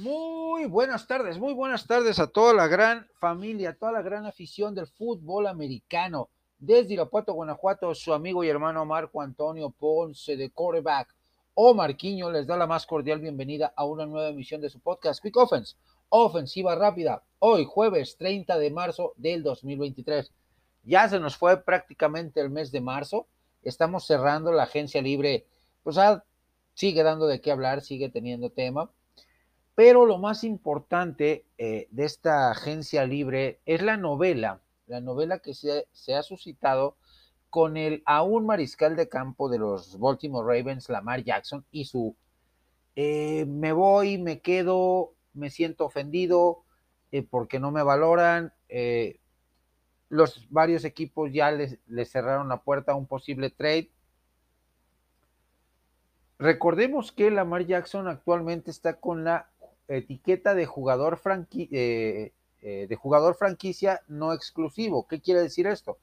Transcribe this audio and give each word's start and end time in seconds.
Muy 0.00 0.64
buenas 0.66 1.08
tardes, 1.08 1.40
muy 1.40 1.54
buenas 1.54 1.88
tardes 1.88 2.20
a 2.20 2.28
toda 2.28 2.54
la 2.54 2.68
gran 2.68 3.08
familia, 3.18 3.70
a 3.70 3.74
toda 3.74 3.90
la 3.90 4.00
gran 4.00 4.26
afición 4.26 4.72
del 4.72 4.86
fútbol 4.86 5.48
americano. 5.48 6.28
Desde 6.60 6.94
Irapuato, 6.94 7.32
Guanajuato, 7.32 7.92
su 7.96 8.14
amigo 8.14 8.44
y 8.44 8.48
hermano 8.48 8.84
Marco 8.84 9.20
Antonio 9.20 9.70
Ponce 9.70 10.36
de 10.36 10.50
Coreback. 10.50 11.12
O 11.54 11.74
Marquiño 11.74 12.30
les 12.30 12.46
da 12.46 12.56
la 12.56 12.68
más 12.68 12.86
cordial 12.86 13.18
bienvenida 13.18 13.72
a 13.74 13.84
una 13.86 14.06
nueva 14.06 14.28
emisión 14.28 14.60
de 14.60 14.70
su 14.70 14.78
podcast 14.78 15.20
Quick 15.20 15.36
Offense, 15.36 15.74
ofensiva 16.10 16.76
rápida, 16.76 17.24
hoy 17.40 17.64
jueves 17.64 18.16
30 18.18 18.56
de 18.56 18.70
marzo 18.70 19.14
del 19.16 19.42
2023. 19.42 20.30
Ya 20.84 21.08
se 21.08 21.18
nos 21.18 21.36
fue 21.36 21.64
prácticamente 21.64 22.40
el 22.40 22.50
mes 22.50 22.70
de 22.70 22.80
marzo, 22.80 23.26
estamos 23.64 24.06
cerrando 24.06 24.52
la 24.52 24.62
agencia 24.62 25.02
libre, 25.02 25.44
pues 25.82 25.98
ah, 25.98 26.22
sigue 26.74 27.02
dando 27.02 27.26
de 27.26 27.40
qué 27.40 27.50
hablar, 27.50 27.80
sigue 27.80 28.08
teniendo 28.10 28.50
tema 28.50 28.92
pero 29.78 30.06
lo 30.06 30.18
más 30.18 30.42
importante 30.42 31.46
eh, 31.56 31.86
de 31.92 32.04
esta 32.04 32.50
agencia 32.50 33.06
libre 33.06 33.60
es 33.64 33.80
la 33.80 33.96
novela, 33.96 34.60
la 34.88 35.00
novela 35.00 35.38
que 35.38 35.54
se, 35.54 36.14
ha 36.16 36.22
suscitado 36.24 36.96
con 37.48 37.76
el 37.76 38.02
aún 38.04 38.44
mariscal 38.44 38.96
de 38.96 39.08
campo 39.08 39.48
de 39.48 39.60
los 39.60 39.96
Baltimore 40.00 40.44
Ravens, 40.44 40.88
Lamar 40.88 41.22
Jackson, 41.22 41.64
y 41.70 41.84
su 41.84 42.16
eh, 42.96 43.46
me 43.46 43.72
voy, 43.72 44.18
me 44.18 44.40
quedo, 44.40 45.14
me 45.32 45.48
siento 45.48 45.84
ofendido 45.84 46.64
eh, 47.12 47.22
porque 47.22 47.60
no 47.60 47.70
me 47.70 47.84
valoran. 47.84 48.52
los 50.08 50.50
varios 50.50 50.84
equipos 50.84 51.32
ya 51.32 51.52
les, 51.52 51.78
les 51.86 52.10
cerraron 52.10 52.48
la 52.48 52.62
puerta 52.62 52.90
a 52.90 52.96
un 52.96 53.06
posible 53.06 53.48
trade. 53.48 53.92
Recordemos 56.36 57.12
que 57.12 57.30
Lamar 57.30 57.64
Jackson 57.64 58.08
actualmente 58.08 58.72
está 58.72 58.98
con 58.98 59.22
la 59.22 59.48
etiqueta 59.88 60.54
de 60.54 60.66
jugador, 60.66 61.20
eh, 61.56 62.32
eh, 62.62 62.86
de 62.88 62.96
jugador 62.96 63.34
franquicia 63.34 64.02
no 64.08 64.32
exclusivo. 64.32 65.06
¿Qué 65.08 65.20
quiere 65.20 65.40
decir 65.40 65.66
esto? 65.66 65.98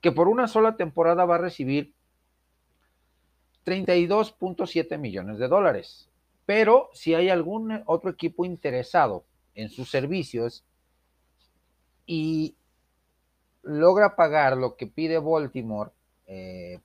Que 0.00 0.12
por 0.12 0.28
una 0.28 0.48
sola 0.48 0.76
temporada 0.76 1.24
va 1.24 1.36
a 1.36 1.38
recibir 1.38 1.92
32.7 3.64 4.98
millones 4.98 5.38
de 5.38 5.48
dólares. 5.48 6.08
Pero 6.46 6.88
si 6.94 7.14
hay 7.14 7.28
algún 7.28 7.82
otro 7.86 8.10
equipo 8.10 8.44
interesado 8.46 9.24
en 9.54 9.68
sus 9.68 9.90
servicios 9.90 10.64
y 12.06 12.54
logra 13.62 14.16
pagar 14.16 14.56
lo 14.56 14.76
que 14.76 14.86
pide 14.86 15.18
Baltimore 15.18 15.90
eh, 16.26 16.80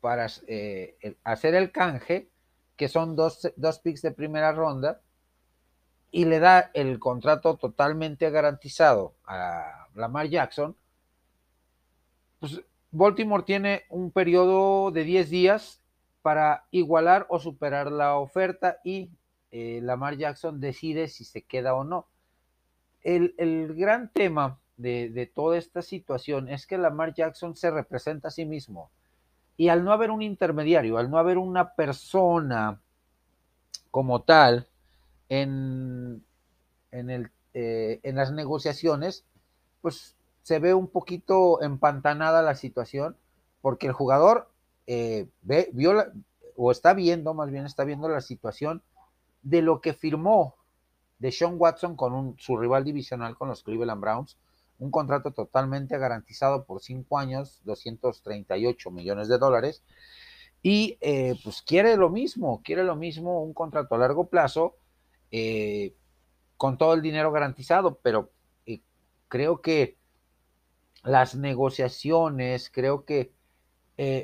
para 0.00 0.24
hacer 0.24 1.54
el 1.54 1.70
canje, 1.70 2.28
que 2.76 2.88
son 2.88 3.16
dos, 3.16 3.52
dos 3.56 3.78
picks 3.78 4.02
de 4.02 4.12
primera 4.12 4.52
ronda, 4.52 5.00
y 6.10 6.26
le 6.26 6.38
da 6.38 6.70
el 6.74 7.00
contrato 7.00 7.56
totalmente 7.56 8.30
garantizado 8.30 9.14
a 9.26 9.88
Lamar 9.94 10.28
Jackson, 10.28 10.76
pues 12.38 12.60
Baltimore 12.92 13.42
tiene 13.42 13.82
un 13.88 14.12
periodo 14.12 14.92
de 14.92 15.02
10 15.02 15.30
días 15.30 15.82
para 16.22 16.66
igualar 16.70 17.26
o 17.28 17.40
superar 17.40 17.90
la 17.90 18.16
oferta 18.16 18.78
y 18.84 19.10
eh, 19.50 19.80
Lamar 19.82 20.16
Jackson 20.16 20.60
decide 20.60 21.08
si 21.08 21.24
se 21.24 21.42
queda 21.42 21.74
o 21.74 21.82
no. 21.82 22.06
El, 23.02 23.34
gran 23.74 24.10
tema 24.12 24.60
de, 24.76 25.10
de, 25.10 25.26
toda 25.26 25.58
esta 25.58 25.82
situación 25.82 26.48
es 26.48 26.66
que 26.66 26.78
Lamar 26.78 27.12
Jackson 27.12 27.56
se 27.56 27.70
representa 27.70 28.28
a 28.28 28.30
sí 28.30 28.46
mismo. 28.46 28.90
Y 29.56 29.68
al 29.68 29.84
no 29.84 29.92
haber 29.92 30.10
un 30.10 30.22
intermediario, 30.22 30.98
al 30.98 31.10
no 31.10 31.18
haber 31.18 31.38
una 31.38 31.74
persona 31.74 32.80
como 33.90 34.22
tal 34.22 34.66
en, 35.28 36.24
en, 36.90 37.10
el, 37.10 37.30
eh, 37.54 38.00
en 38.02 38.16
las 38.16 38.32
negociaciones, 38.32 39.24
pues 39.80 40.16
se 40.42 40.58
ve 40.58 40.74
un 40.74 40.88
poquito 40.88 41.62
empantanada 41.62 42.42
la 42.42 42.54
situación, 42.54 43.16
porque 43.60 43.86
el 43.86 43.92
jugador 43.92 44.50
eh, 44.86 45.28
ve, 45.42 45.70
vio 45.72 45.94
o 46.56 46.70
está 46.70 46.92
viendo, 46.92 47.34
más 47.34 47.50
bien 47.50 47.66
está 47.66 47.84
viendo 47.84 48.08
la 48.08 48.20
situación 48.20 48.82
de 49.42 49.62
lo 49.62 49.80
que 49.80 49.92
firmó 49.92 50.56
de 51.18 51.32
Sean 51.32 51.54
Watson 51.56 51.96
con 51.96 52.12
un, 52.12 52.36
su 52.38 52.56
rival 52.56 52.84
divisional 52.84 53.36
con 53.36 53.48
los 53.48 53.62
Cleveland 53.62 54.00
Browns, 54.00 54.36
un 54.78 54.90
contrato 54.90 55.32
totalmente 55.32 55.98
garantizado 55.98 56.64
por 56.64 56.80
cinco 56.80 57.18
años, 57.18 57.60
238 57.64 58.90
millones 58.90 59.28
de 59.28 59.38
dólares, 59.38 59.82
y 60.62 60.96
eh, 61.00 61.38
pues 61.44 61.62
quiere 61.62 61.96
lo 61.96 62.08
mismo, 62.08 62.62
quiere 62.64 62.84
lo 62.84 62.96
mismo, 62.96 63.42
un 63.42 63.52
contrato 63.52 63.94
a 63.94 63.98
largo 63.98 64.28
plazo, 64.28 64.76
eh, 65.30 65.94
con 66.56 66.78
todo 66.78 66.94
el 66.94 67.02
dinero 67.02 67.30
garantizado, 67.32 67.98
pero 68.02 68.30
eh, 68.66 68.80
creo 69.28 69.60
que 69.60 69.98
las 71.02 71.34
negociaciones, 71.34 72.70
creo 72.70 73.04
que 73.04 73.32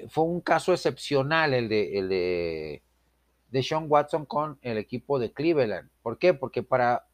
fue 0.09 0.25
un 0.25 0.41
caso 0.41 0.72
excepcional 0.72 1.55
el 1.55 1.69
de, 1.69 1.99
el 1.99 2.09
de 2.09 3.62
Sean 3.62 3.84
Watson 3.89 4.25
con 4.25 4.59
el 4.62 4.78
equipo 4.78 5.21
de 5.21 5.33
Cleveland. 5.33 5.91
¿Por 6.03 6.19
qué? 6.19 6.34
Porque 6.34 6.65
para 6.65 7.06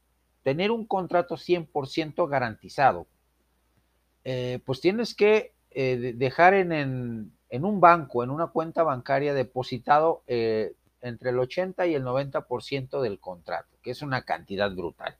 tener 0.43 0.71
un 0.71 0.87
contrato 0.87 1.37
100% 1.37 2.29
garantizado, 2.29 3.09
pues 4.65 4.81
tienes 4.81 5.15
que 5.15 5.53
dejar 5.73 6.55
en, 6.55 6.73
en, 6.73 7.65
un 7.65 7.81
banco, 7.81 8.25
en 8.25 8.31
una 8.31 8.49
cuenta 8.49 8.83
bancaria 8.83 9.35
depositado 9.35 10.23
entre 10.27 11.31
el 11.31 11.39
80 11.39 11.87
y 11.87 11.95
el 11.95 12.05
90% 12.05 13.01
del 13.01 13.21
contrato, 13.21 13.77
que 13.83 13.93
es 13.93 14.03
una 14.03 14.23
cantidad 14.23 14.71
brutal. 14.75 15.17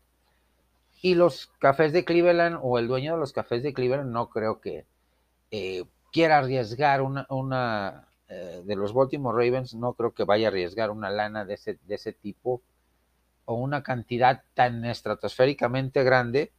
Y 1.03 1.15
los 1.15 1.49
cafés 1.59 1.93
de 1.93 2.05
Cleveland 2.05 2.59
o 2.63 2.79
el 2.79 2.89
dueño 2.89 3.15
de 3.15 3.21
los 3.21 3.33
cafés 3.33 3.63
de 3.63 3.73
Cleveland 3.73 4.11
no 4.11 4.29
creo 4.29 4.61
que 4.61 4.87
eh, 5.51 5.85
quiera 6.13 6.39
arriesgar 6.39 7.03
una, 7.03 7.27
una 7.31 8.09
eh, 8.29 8.63
de 8.65 8.77
los 8.77 8.93
Baltimore 8.93 9.37
Ravens, 9.37 9.75
no 9.75 9.93
creo 9.93 10.13
que 10.13 10.25
vaya 10.25 10.49
a 10.49 10.51
arriesgar 10.51 10.91
una 10.91 11.11
lana 11.11 11.45
de 11.45 11.55
ese, 11.55 11.79
de 11.87 11.95
ese 11.95 12.13
tipo 12.13 12.63
o 13.45 13.55
una 13.55 13.83
cantidad 13.83 14.43
tan 14.55 14.85
estratosféricamente 14.85 16.03
grande 16.03 16.53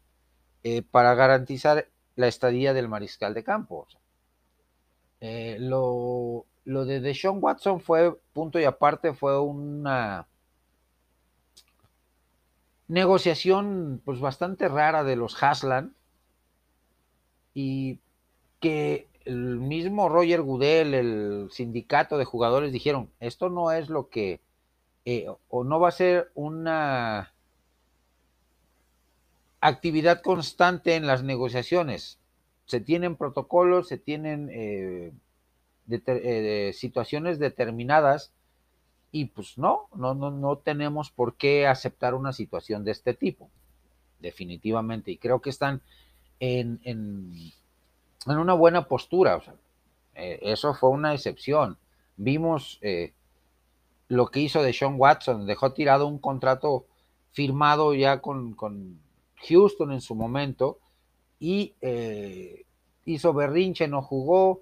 eh, 0.63 0.83
para 0.83 1.13
garantizar 1.15 1.89
la 2.17 2.27
estadía 2.27 2.73
del 2.73 2.89
mariscal 2.89 3.33
de 3.33 3.43
campo. 3.45 3.87
lo, 5.21 6.45
lo 6.65 6.85
de 6.85 6.99
Deshaun 6.99 7.39
Watson 7.41 7.79
fue, 7.79 8.13
punto 8.33 8.59
y 8.59 8.65
aparte, 8.65 9.13
fue 9.13 9.39
una 9.39 10.27
negociación 12.89 14.01
pues 14.03 14.19
bastante 14.19 14.67
rara 14.67 15.03
de 15.03 15.15
los 15.15 15.41
Haslan 15.41 15.93
y 17.53 17.99
que 18.59 19.07
el 19.25 19.59
mismo 19.59 20.09
Roger 20.09 20.41
Goodell, 20.41 20.93
el 20.93 21.47
sindicato 21.51 22.17
de 22.17 22.25
jugadores 22.25 22.71
dijeron, 22.71 23.09
esto 23.19 23.49
no 23.49 23.71
es 23.71 23.89
lo 23.89 24.09
que, 24.09 24.41
eh, 25.05 25.27
o 25.49 25.63
no 25.63 25.79
va 25.79 25.89
a 25.89 25.91
ser 25.91 26.31
una 26.33 27.33
actividad 29.61 30.21
constante 30.21 30.95
en 30.95 31.07
las 31.07 31.23
negociaciones. 31.23 32.19
Se 32.65 32.79
tienen 32.79 33.15
protocolos, 33.15 33.87
se 33.87 33.97
tienen 33.97 34.49
eh, 34.51 35.11
eh, 35.89 36.71
situaciones 36.73 37.39
determinadas 37.39 38.33
y 39.11 39.25
pues 39.25 39.57
no, 39.57 39.87
no, 39.95 40.13
no, 40.13 40.31
no 40.31 40.57
tenemos 40.57 41.11
por 41.11 41.35
qué 41.35 41.65
aceptar 41.65 42.13
una 42.13 42.33
situación 42.33 42.83
de 42.83 42.91
este 42.91 43.13
tipo, 43.13 43.49
definitivamente. 44.19 45.11
Y 45.11 45.17
creo 45.17 45.41
que 45.41 45.49
están 45.49 45.81
en, 46.39 46.79
en, 46.83 47.31
en 48.25 48.37
una 48.37 48.53
buena 48.53 48.87
postura. 48.87 49.41
Eh, 50.13 50.39
eso 50.41 50.73
fue 50.73 50.89
una 50.89 51.13
excepción. 51.13 51.77
Vimos 52.17 52.79
lo 54.07 54.27
que 54.27 54.39
hizo 54.39 54.63
de 54.63 54.73
Sean 54.73 54.95
Watson, 54.97 55.45
dejó 55.45 55.73
tirado 55.73 56.07
un 56.07 56.17
contrato 56.17 56.85
firmado 57.31 57.93
ya 57.93 58.19
con 58.19 58.55
Houston 59.47 59.91
en 59.91 60.01
su 60.01 60.15
momento 60.15 60.79
y 61.39 61.75
hizo 63.05 63.33
berrinche, 63.33 63.87
no 63.87 64.01
jugó, 64.01 64.61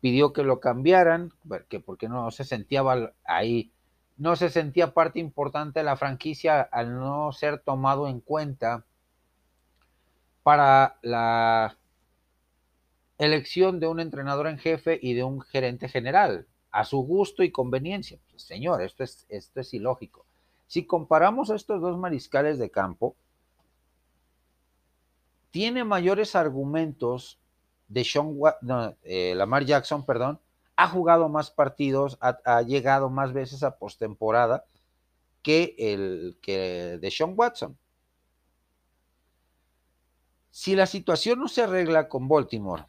pidió 0.00 0.32
que 0.32 0.42
lo 0.42 0.60
cambiaran, 0.60 1.32
porque, 1.48 1.80
porque 1.80 2.08
no 2.08 2.30
se 2.30 2.44
sentía 2.44 2.82
ahí, 3.24 3.72
no 4.16 4.36
se 4.36 4.50
sentía 4.50 4.92
parte 4.94 5.18
importante 5.18 5.80
de 5.80 5.84
la 5.84 5.96
franquicia 5.96 6.60
al 6.60 6.94
no 6.98 7.32
ser 7.32 7.60
tomado 7.60 8.08
en 8.08 8.20
cuenta 8.20 8.84
para 10.42 10.98
la 11.02 11.76
elección 13.18 13.80
de 13.80 13.88
un 13.88 13.98
entrenador 13.98 14.46
en 14.46 14.58
jefe 14.58 14.98
y 15.02 15.14
de 15.14 15.24
un 15.24 15.40
gerente 15.40 15.88
general, 15.88 16.46
a 16.70 16.84
su 16.84 16.98
gusto 16.98 17.42
y 17.42 17.50
conveniencia. 17.50 18.18
Pues, 18.30 18.42
señor, 18.42 18.82
esto 18.82 19.02
es, 19.02 19.26
esto 19.28 19.60
es 19.60 19.74
ilógico. 19.74 20.26
Si 20.66 20.86
comparamos 20.86 21.50
a 21.50 21.56
estos 21.56 21.80
dos 21.80 21.98
mariscales 21.98 22.58
de 22.58 22.70
campo, 22.70 23.16
tiene 25.56 25.84
mayores 25.84 26.36
argumentos 26.36 27.40
de 27.88 28.04
Sean, 28.04 28.36
eh, 29.04 29.32
Lamar 29.34 29.64
Jackson, 29.64 30.04
perdón, 30.04 30.38
ha 30.76 30.86
jugado 30.86 31.30
más 31.30 31.50
partidos, 31.50 32.18
ha, 32.20 32.60
llegado 32.60 33.08
más 33.08 33.32
veces 33.32 33.62
a 33.62 33.78
postemporada 33.78 34.66
que 35.40 35.74
el 35.78 36.36
que 36.42 36.98
de 37.00 37.10
Sean 37.10 37.32
Watson. 37.34 37.78
Si 40.50 40.76
la 40.76 40.84
situación 40.84 41.38
no 41.38 41.48
se 41.48 41.62
arregla 41.62 42.06
con 42.06 42.28
Baltimore 42.28 42.84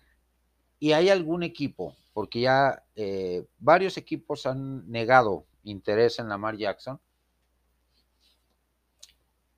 y 0.78 0.92
hay 0.92 1.08
algún 1.08 1.44
equipo, 1.44 1.96
porque 2.12 2.42
ya 2.42 2.84
eh, 2.98 3.48
varios 3.60 3.96
equipos 3.96 4.46
han 4.46 4.92
negado 4.92 5.46
interés 5.64 6.20
en 6.20 6.28
Lamar 6.28 6.58
Jackson, 6.58 7.00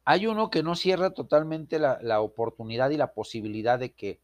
hay 0.09 0.25
uno 0.25 0.49
que 0.49 0.63
no 0.63 0.73
cierra 0.73 1.11
totalmente 1.11 1.77
la, 1.77 2.19
oportunidad 2.19 2.89
y 2.89 2.97
la 2.97 3.13
posibilidad 3.13 3.77
de 3.77 3.93
que 3.93 4.19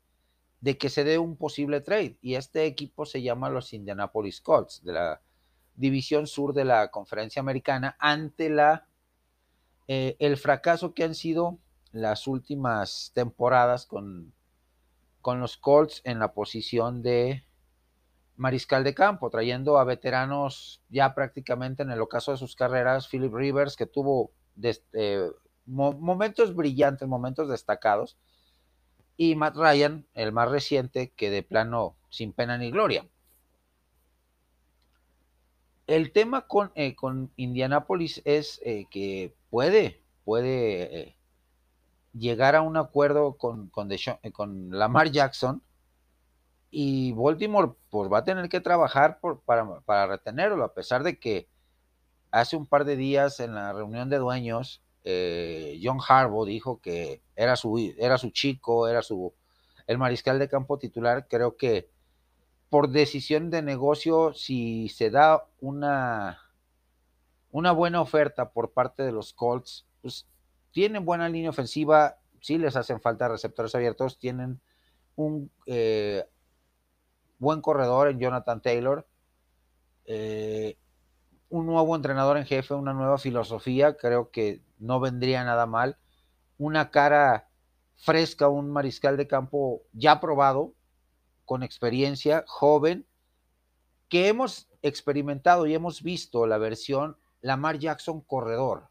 de 0.60 0.80
que 0.80 0.90
se 0.90 1.04
dé 1.04 1.20
un 1.20 1.38
posible 1.38 1.80
trade. 1.80 2.18
Y 2.24 2.34
este 2.34 2.66
equipo 2.66 3.06
se 3.06 3.22
llama 3.22 3.52
los 3.52 3.72
Indianapolis 3.72 4.42
Colts, 4.42 4.84
de 4.84 4.94
la 4.94 5.22
división 5.76 6.26
sur 6.26 6.56
de 6.56 6.66
la 6.66 6.90
conferencia 6.90 7.40
americana, 7.40 7.96
ante 8.00 8.50
la, 8.50 8.88
eh, 9.88 10.16
el 10.18 10.38
fracaso 10.38 10.96
que 10.96 11.04
han 11.04 11.14
sido 11.14 11.60
las 11.92 12.26
últimas 12.26 13.12
temporadas 13.14 13.86
con, 13.86 14.34
con 15.22 15.40
los 15.40 15.56
Colts 15.56 16.02
en 16.04 16.18
la 16.18 16.34
posición 16.34 17.04
de 17.04 17.46
mariscal 18.38 18.84
de 18.84 18.96
campo, 18.96 19.30
trayendo 19.30 19.78
a 19.78 19.84
veteranos 19.84 20.82
ya 20.90 21.14
prácticamente 21.14 21.84
en 21.84 21.92
el 21.92 22.02
ocaso 22.02 22.32
de 22.32 22.38
sus 22.38 22.56
carreras, 22.56 23.08
Philip 23.08 23.32
Rivers, 23.32 23.76
que 23.76 23.86
tuvo 23.86 24.32
eh, 24.94 25.30
momentos 25.66 26.56
brillantes, 26.56 27.08
momentos 27.08 27.50
destacados, 27.50 28.18
y 29.18 29.36
Matt 29.36 29.56
Ryan, 29.56 30.06
el 30.14 30.32
más 30.32 30.50
reciente, 30.50 31.12
que 31.16 31.30
de 31.30 31.44
plano 31.44 31.96
sin 32.10 32.34
pena 32.34 32.58
ni 32.58 32.72
gloria. 32.72 33.08
El 35.88 36.12
tema 36.12 36.48
con, 36.48 36.72
eh, 36.76 36.96
con 36.96 37.32
Indianapolis 37.36 38.22
es 38.26 38.60
eh, 38.66 38.88
que 38.90 39.36
puede, 39.50 40.02
puede 40.24 41.00
eh, 41.00 41.16
llegar 42.14 42.56
a 42.56 42.62
un 42.62 42.76
acuerdo 42.76 43.38
con, 43.38 43.70
con, 43.70 43.90
con, 44.34 44.70
Lamar 44.72 45.12
Jackson 45.12 45.62
y 46.72 47.14
Baltimore 47.14 47.74
pues, 47.90 48.12
va 48.12 48.20
a 48.20 48.24
tener 48.24 48.50
que 48.50 48.62
trabajar 48.62 49.20
por, 49.20 49.42
para, 49.42 49.80
para 49.82 50.08
retenerlo, 50.08 50.64
a 50.64 50.74
pesar 50.74 51.04
de 51.04 51.20
que 51.20 51.48
hace 52.32 52.58
un 52.58 52.66
par 52.66 52.84
de 52.84 52.96
días 52.96 53.40
en 53.40 53.54
la 53.54 53.72
reunión 53.72 54.10
de 54.10 54.18
dueños 54.18 54.82
eh, 55.06 55.80
John 55.82 56.00
Harbaugh 56.06 56.46
dijo 56.46 56.82
que 56.82 57.22
era 57.36 57.56
su, 57.56 57.94
era 57.98 58.18
su 58.18 58.32
chico, 58.32 58.88
era 58.88 59.02
su 59.02 59.34
el 59.88 60.00
mariscal 60.00 60.40
de 60.40 60.50
campo 60.50 60.80
titular. 60.80 61.28
Creo 61.28 61.56
que 61.58 61.90
por 62.70 62.90
decisión 62.90 63.52
de 63.52 63.62
negocio, 63.62 64.34
si 64.34 64.90
se 64.90 65.12
da 65.12 65.46
una, 65.62 66.40
una 67.52 67.72
buena 67.72 68.02
oferta 68.02 68.50
por 68.50 68.72
parte 68.72 69.04
de 69.04 69.12
los 69.12 69.34
Colts, 69.34 69.86
pues 70.02 70.28
tienen 70.72 71.06
buena 71.06 71.30
línea 71.30 71.52
ofensiva, 71.52 72.18
sí 72.42 72.58
les 72.58 72.76
hacen 72.76 73.00
falta 73.00 73.30
receptores 73.30 73.76
abiertos, 73.76 74.18
tienen 74.18 74.60
un 75.16 75.52
eh, 75.68 76.26
buen 77.38 77.62
corredor 77.62 78.10
en 78.10 78.20
Jonathan 78.20 78.62
Taylor. 78.62 79.08
Eh, 80.06 80.78
un 81.56 81.66
nuevo 81.66 81.96
entrenador 81.96 82.38
en 82.38 82.46
jefe, 82.46 82.74
una 82.74 82.94
nueva 82.94 83.18
filosofía, 83.18 83.96
creo 83.96 84.30
que 84.30 84.62
no 84.78 85.00
vendría 85.00 85.44
nada 85.46 85.66
mal. 85.66 85.98
Una 86.58 86.92
cara 86.92 87.48
fresca, 87.96 88.50
un 88.50 88.72
mariscal 88.72 89.16
de 89.16 89.28
campo 89.28 89.82
ya 89.94 90.20
probado, 90.20 90.74
con 91.46 91.64
experiencia, 91.64 92.44
joven, 92.46 93.06
que 94.10 94.28
hemos 94.28 94.68
experimentado 94.82 95.66
y 95.66 95.74
hemos 95.74 96.04
visto 96.04 96.46
la 96.46 96.58
versión 96.58 97.18
Lamar 97.42 97.80
Jackson 97.80 98.20
corredor 98.22 98.90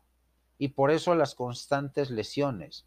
y 0.57 0.69
por 0.69 0.91
eso 0.91 1.15
las 1.15 1.35
constantes 1.35 2.11
lesiones. 2.11 2.87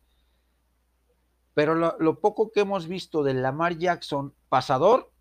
Pero 1.53 1.75
lo, 1.75 2.19
poco 2.19 2.51
que 2.51 2.61
hemos 2.61 2.87
visto 2.87 3.23
del 3.23 3.43
Lamar 3.43 3.77
Jackson 3.77 4.33
pasador 4.49 5.11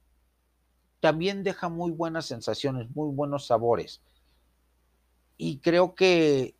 también 1.00 1.42
deja 1.42 1.68
muy 1.68 1.90
buenas 1.90 2.24
sensaciones, 2.24 2.88
muy 2.94 3.14
buenos 3.14 3.46
sabores. 3.46 4.00
Y 5.36 5.58
creo 5.58 5.94
que 5.94 6.54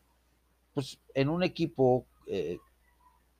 pues, 0.75 1.01
en 1.15 1.29
un 1.29 1.43
equipo 1.43 2.07
eh, 2.27 2.59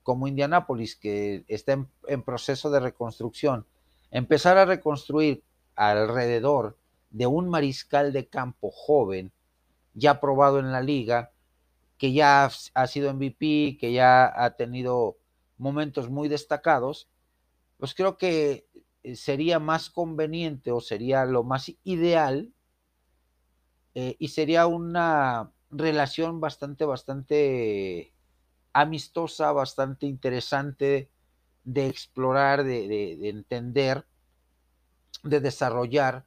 como 0.03 0.29
Indianápolis, 0.29 0.95
que 0.97 1.45
está 1.49 1.85
en, 2.07 2.23
proceso 2.23 2.71
de 2.71 2.81
reconstrucción, 2.81 3.67
empezar 4.11 4.57
a 4.57 4.65
reconstruir 4.65 5.43
alrededor 5.75 6.79
de 7.11 7.27
un 7.27 7.49
mariscal 7.49 8.13
de 8.13 8.29
campo 8.29 8.71
joven, 8.71 9.33
ya 9.95 10.21
probado 10.21 10.61
en 10.61 10.71
la 10.71 10.81
liga, 10.81 11.33
que 11.99 12.13
ya 12.13 12.49
ha 12.75 12.87
sido 12.87 13.13
MVP, 13.13 13.79
que 13.81 13.93
ya 13.93 14.33
ha 14.45 14.57
tenido 14.57 15.17
momentos 15.59 16.09
muy 16.09 16.29
destacados, 16.29 17.09
pues 17.79 17.95
creo 17.95 18.17
que 18.17 18.69
eh, 19.03 19.17
sería 19.17 19.59
más 19.59 19.91
conveniente 19.91 20.71
o 20.71 20.81
sería 20.81 21.25
lo 21.25 21.43
más 21.43 21.73
ideal 21.85 22.53
eh, 23.99 24.15
y 24.19 24.29
sería 24.29 24.67
una 24.67 25.51
relación 25.71 26.39
bastante, 26.39 26.85
bastante 26.85 28.13
amistosa, 28.75 29.53
bastante 29.53 30.05
interesante 30.05 31.09
de 31.65 31.87
explorar, 31.87 32.63
de, 32.63 33.27
entender, 33.27 34.05
de 35.23 35.41
desarrollar 35.41 36.27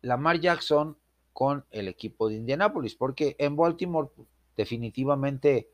Lamar 0.00 0.38
Jackson 0.38 0.96
con 1.32 1.64
el 1.72 1.88
equipo 1.88 2.28
de 2.28 2.36
Indianápolis, 2.36 2.94
porque 2.94 3.34
en 3.40 3.56
Baltimore 3.56 4.08
definitivamente, 4.56 5.72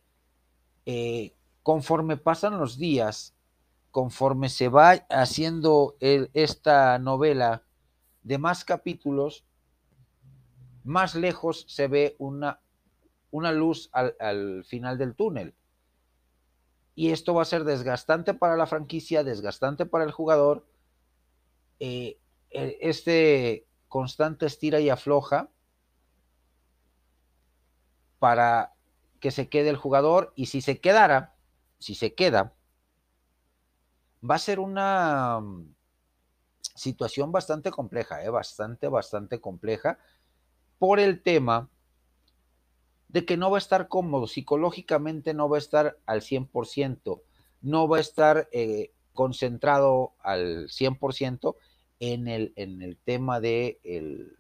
eh, 0.86 1.34
conforme 1.62 2.16
pasan 2.16 2.58
los 2.58 2.78
días, 2.78 3.34
conforme 3.90 4.48
se 4.48 4.70
va 4.70 4.92
haciendo 5.10 5.94
esta 6.00 6.98
novela 6.98 7.64
de 8.22 8.38
más 8.38 8.64
capítulos, 8.64 9.44
más 10.84 11.14
lejos 11.14 11.64
se 11.68 11.88
ve 11.88 12.16
una, 12.18 12.60
una 13.30 13.52
luz 13.52 13.90
al, 13.92 14.64
final 14.64 14.98
del 14.98 15.14
túnel. 15.14 15.54
Y 16.94 17.10
esto 17.10 17.34
va 17.34 17.42
a 17.42 17.46
ser 17.46 17.64
desgastante 17.64 18.34
para 18.34 18.56
la 18.56 18.66
franquicia, 18.66 19.24
desgastante 19.24 19.86
para 19.86 20.04
el 20.04 20.12
jugador. 20.12 20.66
Eh, 21.80 22.18
e, 22.50 22.78
este 22.80 23.66
constante 23.88 24.46
estira 24.46 24.80
y 24.80 24.90
afloja 24.90 25.50
para 28.18 28.74
que 29.20 29.30
se 29.30 29.48
quede 29.48 29.70
el 29.70 29.76
jugador 29.76 30.32
y 30.36 30.46
si 30.46 30.60
se 30.60 30.80
quedara, 30.80 31.34
si 31.78 31.94
se 31.94 32.14
queda, 32.14 32.54
va 34.28 34.36
a 34.36 34.38
ser 34.38 34.60
una 34.60 35.40
mm, 35.40 35.74
situación 36.74 37.32
bastante 37.32 37.70
compleja, 37.70 38.22
¿eh? 38.22 38.30
bastante, 38.30 38.88
bastante 38.88 39.40
compleja, 39.40 39.98
por 40.82 40.98
el 40.98 41.22
tema 41.22 41.70
de 43.06 43.24
que 43.24 43.36
no 43.36 43.52
va 43.52 43.56
a 43.56 43.60
estar 43.60 43.86
cómodo, 43.86 44.26
psicológicamente 44.26 45.32
no 45.32 45.48
va 45.48 45.58
a 45.58 45.60
estar 45.60 45.96
al 46.06 46.22
100%, 46.22 47.22
no 47.60 47.86
va 47.86 47.98
a 47.98 48.00
estar 48.00 48.48
eh, 48.50 48.90
concentrado 49.12 50.14
al 50.18 50.66
100% 50.66 51.54
en 52.00 52.26
el, 52.26 52.52
en 52.56 52.82
el 52.82 52.96
tema 52.96 53.38
de 53.38 53.78
el 53.84 54.38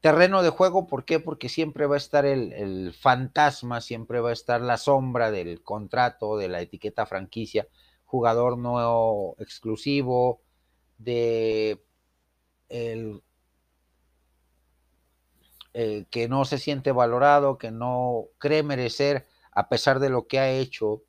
terreno 0.00 0.42
de 0.42 0.50
juego. 0.50 0.88
¿Por 0.88 1.04
qué? 1.04 1.20
Porque 1.20 1.48
siempre 1.48 1.86
va 1.86 1.94
a 1.94 1.98
estar 1.98 2.26
el, 2.26 2.52
el, 2.52 2.92
fantasma, 2.92 3.80
siempre 3.80 4.18
va 4.18 4.30
a 4.30 4.32
estar 4.32 4.60
la 4.60 4.76
sombra 4.76 5.30
del 5.30 5.62
contrato, 5.62 6.36
de 6.36 6.48
la 6.48 6.60
etiqueta 6.60 7.06
franquicia, 7.06 7.68
jugador 8.06 8.58
no 8.58 9.36
exclusivo, 9.38 10.40
de 10.98 11.80
el 12.68 13.22
eh, 15.72 16.06
que 16.10 16.28
no 16.28 16.44
se 16.44 16.58
siente 16.58 16.90
valorado, 16.90 17.56
que 17.56 17.70
no 17.70 18.24
cree 18.38 18.64
merecer, 18.64 19.26
a 19.52 19.68
pesar 19.68 20.00
de 20.00 20.10
lo 20.10 20.26
que 20.26 20.40
ha 20.40 20.50
hecho 20.50 21.04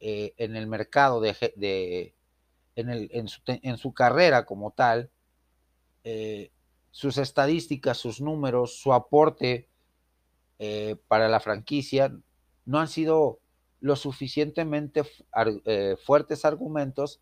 eh, 0.00 0.34
en 0.38 0.56
el 0.56 0.66
mercado, 0.66 1.20
de, 1.20 2.14
en, 2.74 3.78
su, 3.78 3.94
carrera 3.94 4.44
como 4.44 4.72
tal, 4.72 5.10
eh, 6.02 6.50
sus 6.90 7.16
estadísticas, 7.16 7.96
sus 7.96 8.20
números, 8.20 8.76
su 8.80 8.92
aporte 8.92 9.68
para 11.06 11.28
la 11.28 11.38
franquicia 11.38 12.16
no 12.64 12.80
han 12.80 12.88
sido 12.88 13.40
lo 13.80 13.94
suficientemente 13.94 15.02
fuertes 16.02 16.46
argumentos 16.46 17.20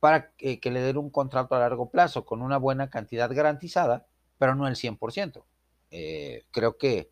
para 0.00 0.32
que, 0.32 0.60
le 0.64 0.80
den 0.80 0.96
un 0.98 1.10
contrato 1.10 1.54
a 1.54 1.60
largo 1.60 1.90
plazo 1.90 2.24
con 2.24 2.42
una 2.42 2.58
buena 2.58 2.90
cantidad 2.90 3.32
garantizada 3.32 4.07
pero 4.38 4.54
no 4.54 4.66
el 4.66 4.76
100%. 4.76 5.44
Eh, 5.90 6.44
creo 6.50 6.78
que 6.78 7.10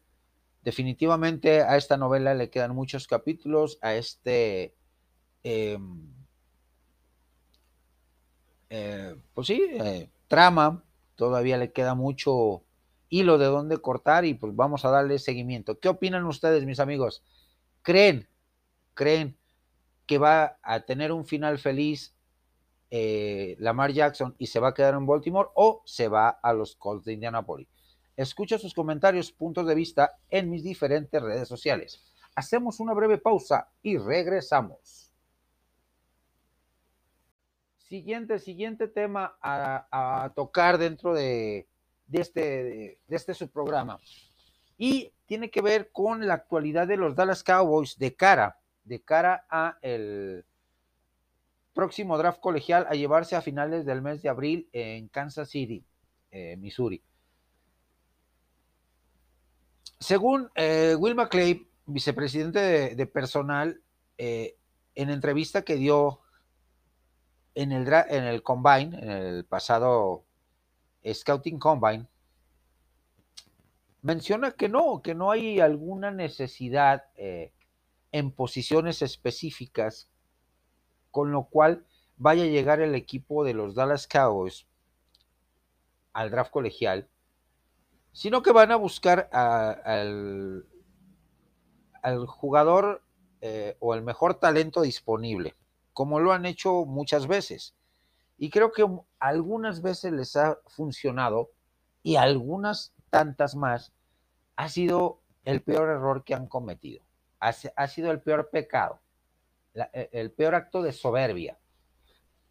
definitivamente 0.63 1.63
a 1.63 1.77
esta 1.77 1.97
novela 1.97 2.35
le 2.35 2.51
quedan 2.51 2.75
muchos 2.75 3.07
capítulos, 3.07 3.79
a 3.83 3.95
este, 3.95 4.75
em, 5.43 6.13
eh, 8.71 9.15
pues 9.33 9.47
sí, 9.47 9.63
eh, 9.71 10.11
trama, 10.29 10.85
todavía 11.15 11.57
le 11.57 11.73
queda 11.73 11.95
mucho 11.95 12.65
hilo 13.09 13.39
de 13.39 13.47
dónde 13.47 13.79
cortar 13.79 14.25
y 14.25 14.35
pues 14.35 14.57
vamos 14.57 14.85
a 14.85 14.91
darle 14.91 15.19
seguimiento. 15.19 15.79
¿Qué 15.79 15.89
opinan 15.89 16.25
ustedes, 16.27 16.65
mis 16.65 16.81
amigos? 16.81 17.23
¿Creen, 17.83 18.29
creen 18.95 19.39
que 20.07 20.19
va 20.19 20.59
a 20.63 20.81
tener 20.81 21.13
un 21.13 21.25
final 21.27 21.59
feliz 21.59 22.16
eh, 22.91 23.57
Lamar 23.59 23.93
Jackson 23.93 24.35
y 24.39 24.47
se 24.47 24.61
va 24.61 24.69
a 24.69 24.75
quedar 24.75 24.95
en 24.95 25.07
Baltimore 25.07 25.51
o 25.55 25.83
se 25.85 26.09
va 26.09 26.29
a 26.29 26.53
los 26.53 26.77
Colts 26.77 27.05
de 27.05 27.15
Indianapolis? 27.15 27.69
Escucho 28.17 28.59
sus 28.59 28.73
comentarios, 28.73 29.31
puntos 29.31 29.67
de 29.67 29.75
vista 29.75 30.19
en 30.31 30.49
mis 30.49 30.63
diferentes 30.63 31.21
redes 31.21 31.49
sociales. 31.49 32.03
Hacemos 32.35 32.81
una 32.81 32.95
breve 32.95 33.19
pausa 33.19 33.69
y 33.83 33.99
regresamos. 33.99 35.13
Siguiente, 37.89 38.39
siguiente 38.39 38.89
tema 38.89 39.37
a, 39.41 40.33
tocar 40.35 40.77
dentro 40.79 41.15
de, 41.15 41.69
este, 42.11 42.41
de, 42.41 42.99
este 43.09 43.33
subprograma. 43.33 44.01
Y 44.77 45.13
tiene 45.27 45.51
que 45.51 45.63
ver 45.63 45.91
con 45.93 46.27
la 46.27 46.35
actualidad 46.35 46.87
de 46.87 46.97
los 46.97 47.15
Dallas 47.15 47.45
Cowboys 47.45 47.99
de 47.99 48.15
cara, 48.15 48.59
de 48.85 49.03
cara 49.03 49.47
a 49.49 49.79
el 49.83 50.45
próximo 51.77 52.17
draft 52.17 52.41
colegial 52.41 52.87
a 52.89 52.95
llevarse 52.95 53.37
a 53.37 53.43
finales 53.43 53.85
del 53.85 54.01
mes 54.01 54.23
de 54.23 54.31
abril 54.31 54.69
en 54.73 55.09
Kansas 55.09 55.51
City, 55.51 55.85
eh, 56.31 56.57
Missouri. 56.57 57.03
Según 60.01 60.51
eh, 60.55 60.97
Will 60.99 61.15
McClay, 61.15 61.69
vicepresidente 61.85 62.95
de, 62.97 63.07
personal, 63.07 63.83
eh, 64.17 64.57
en 64.95 65.11
entrevista 65.11 65.63
que 65.63 65.77
dio 65.77 66.21
en 67.55 67.73
el, 67.73 67.87
en 67.87 68.25
el 68.25 68.43
Combine, 68.43 68.99
en 68.99 69.11
el 69.11 69.45
pasado 69.45 70.25
Scouting 71.05 71.59
Combine, 71.59 72.07
menciona 74.01 74.53
que 74.53 74.71
no, 74.71 75.03
que 75.03 75.15
no 75.15 75.31
hay 75.31 75.61
alguna 75.61 76.11
necesidad 76.11 77.05
eh, 77.17 77.53
en 78.13 78.31
posiciones 78.31 79.03
específicas 79.03 80.09
con 81.17 81.33
lo 81.33 81.45
cual 81.45 81.83
vaya 82.19 82.43
a 82.43 82.49
llegar 82.49 82.83
el 82.83 82.95
equipo 82.95 83.43
de 83.43 83.55
los 83.55 83.75
Dallas 83.75 84.07
Cowboys 84.07 84.67
al 86.13 86.31
draft 86.31 86.51
colegial 86.51 87.09
sino 88.13 88.43
que 88.43 88.53
van 88.53 88.71
a 88.71 88.77
buscar 88.77 89.31
al, 89.33 90.67
jugador 92.27 93.03
eh, 93.41 93.79
o 93.81 93.95
el 93.95 94.03
mejor 94.03 94.35
talento 94.35 94.83
disponible, 94.83 95.55
como 95.95 96.21
lo 96.21 96.33
han 96.35 96.45
hecho 96.45 96.85
muchas 96.85 97.27
veces. 97.27 97.75
Y 98.37 98.51
creo 98.51 98.73
que 98.73 98.87
algunas 99.19 99.81
veces 99.81 100.13
les 100.13 100.37
ha 100.37 100.59
funcionado 100.67 101.51
y 102.03 102.17
algunas 102.17 102.93
tantas 103.09 103.57
más 103.57 103.93
ha 104.57 104.69
sido 104.69 105.21
el 105.45 105.63
peor 105.63 105.89
error 105.89 106.25
que 106.25 106.35
han 106.35 106.47
cometido. 106.47 107.03
Ha, 107.41 107.87
sido 107.87 108.11
el 108.11 108.21
peor 108.21 108.51
pecado, 108.51 108.99
e, 109.93 110.09
el 110.13 110.33
peor 110.33 110.55
acto 110.55 110.83
de 110.83 110.93
soberbia. 110.93 111.59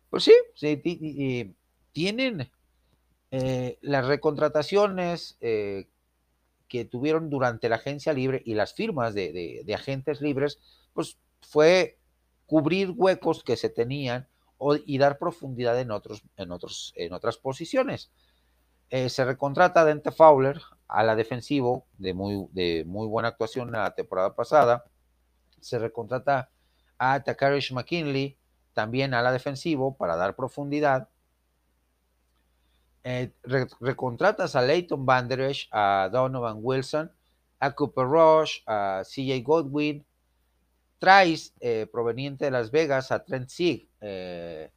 Pues 0.09 0.23
sí, 0.23 0.33
sí 0.53 1.55
tienen 1.91 2.51
eh, 3.31 3.77
las 3.81 4.05
recontrataciones 4.05 5.37
eh, 5.41 5.87
que 6.67 6.85
tuvieron 6.85 7.29
durante 7.29 7.69
la 7.69 7.75
agencia 7.77 8.13
libre 8.13 8.41
y 8.45 8.53
las 8.53 8.73
firmas 8.73 9.13
de, 9.13 9.65
agentes 9.73 10.21
libres, 10.21 10.59
pues 10.93 11.17
fue 11.41 11.99
cubrir 12.45 12.91
huecos 12.91 13.43
que 13.43 13.57
se 13.57 13.69
tenían 13.69 14.27
y 14.85 14.97
dar 14.97 15.17
profundidad 15.17 15.79
en, 15.79 15.91
otros, 15.91 16.23
en, 16.37 16.51
otros, 16.51 16.93
en 16.95 17.13
otras 17.13 17.37
posiciones. 17.37 18.11
Eh, 18.89 19.09
se 19.09 19.25
recontrata 19.25 19.81
a 19.81 19.85
Dente 19.85 20.11
Fowler 20.11 20.61
a 20.87 21.03
la 21.03 21.15
defensivo 21.15 21.87
de 21.97 22.13
muy, 22.13 22.47
de 22.51 22.83
muy 22.85 23.07
buena 23.07 23.29
actuación 23.29 23.71
la 23.71 23.93
temporada 23.95 24.35
pasada. 24.35 24.85
Se 25.59 25.79
recontrata 25.79 26.51
a 26.97 27.21
Takarish 27.23 27.71
McKinley 27.71 28.37
también 28.73 29.13
a 29.13 29.21
la 29.21 29.31
defensivo 29.31 29.95
para 29.95 30.15
dar 30.15 30.35
profundidad. 30.35 31.09
Eh, 33.03 33.31
recontratas 33.79 34.55
a 34.55 34.61
Leighton 34.61 35.05
Banderesh, 35.05 35.69
a 35.71 36.09
Donovan 36.11 36.57
Wilson, 36.61 37.11
a 37.59 37.71
Cooper 37.71 38.05
Rush, 38.05 38.61
a 38.65 39.03
CJ 39.03 39.43
Godwin, 39.43 40.05
traes 40.99 41.53
eh, 41.59 41.87
proveniente 41.91 42.45
de 42.45 42.51
Las 42.51 42.71
Vegas 42.71 43.11
a 43.11 43.23
Trent 43.23 43.49
Sieg, 43.49 43.87
eh, 44.01 44.71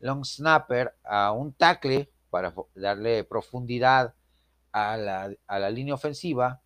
long 0.00 0.24
snapper, 0.24 0.94
a 1.04 1.32
un 1.32 1.52
tackle 1.52 2.08
para 2.30 2.54
darle 2.74 3.24
profundidad 3.24 4.14
a 4.72 4.96
la, 4.96 5.70
línea 5.70 5.94
ofensiva, 5.94 6.60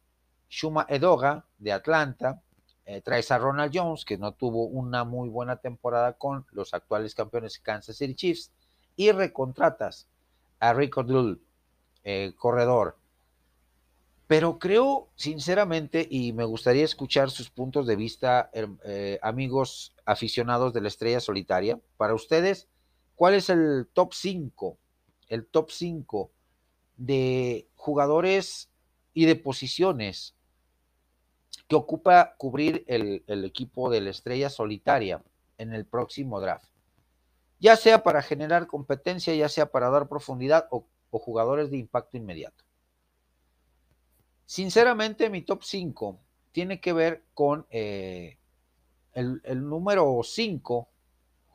Shuma 0.48 0.86
Edoga 0.88 1.44
de 1.58 1.72
Atlanta, 1.72 2.40
traes 3.02 3.32
a 3.32 3.38
Ronald 3.38 3.72
Jones, 3.74 4.04
que 4.04 4.16
no 4.16 4.32
tuvo 4.32 4.66
una 4.66 5.04
muy 5.04 5.28
buena 5.28 5.56
temporada 5.56 6.12
con 6.12 6.46
los 6.52 6.72
actuales 6.72 7.14
campeones 7.14 7.58
Kansas 7.58 7.96
City 7.96 8.14
Chiefs, 8.14 8.52
y 8.96 9.10
recontratas 9.12 10.08
a 10.60 10.72
Rico 10.72 11.04
eh, 12.04 12.32
corredor. 12.36 12.96
Pero 14.26 14.58
creo, 14.58 15.08
sinceramente, 15.14 16.06
y 16.08 16.32
me 16.32 16.44
gustaría 16.44 16.84
escuchar 16.84 17.30
sus 17.30 17.50
puntos 17.50 17.86
de 17.86 17.94
vista, 17.94 18.50
eh, 18.52 19.18
amigos 19.22 19.92
aficionados 20.04 20.72
de 20.72 20.80
la 20.80 20.88
estrella 20.88 21.20
solitaria, 21.20 21.80
para 21.96 22.14
ustedes, 22.14 22.68
¿cuál 23.14 23.34
es 23.34 23.50
el 23.50 23.88
top 23.92 24.14
5? 24.14 24.78
El 25.28 25.46
top 25.46 25.70
5 25.70 26.30
de 26.96 27.68
jugadores 27.74 28.70
y 29.14 29.26
de 29.26 29.36
posiciones 29.36 30.35
que 31.68 31.76
ocupa 31.76 32.34
cubrir 32.38 32.84
el, 32.86 33.22
equipo 33.44 33.90
de 33.90 34.00
la 34.00 34.10
estrella 34.10 34.50
solitaria 34.50 35.22
en 35.58 35.72
el 35.72 35.84
próximo 35.84 36.40
draft 36.40 36.68
ya 37.58 37.76
sea 37.76 38.02
para 38.02 38.22
generar 38.22 38.66
competencia, 38.66 39.34
ya 39.34 39.48
sea 39.48 39.70
para 39.70 39.90
dar 39.90 40.08
profundidad 40.08 40.66
o, 40.70 40.86
jugadores 41.10 41.70
de 41.70 41.78
impacto 41.78 42.18
inmediato. 42.18 42.62
Sinceramente, 44.44 45.30
mi 45.30 45.40
top 45.40 45.62
5 45.62 46.20
tiene 46.52 46.78
que 46.78 46.92
ver 46.92 47.24
con 47.32 47.66
eh, 47.70 48.36
el, 49.14 49.40
número 49.66 50.20
5, 50.22 50.88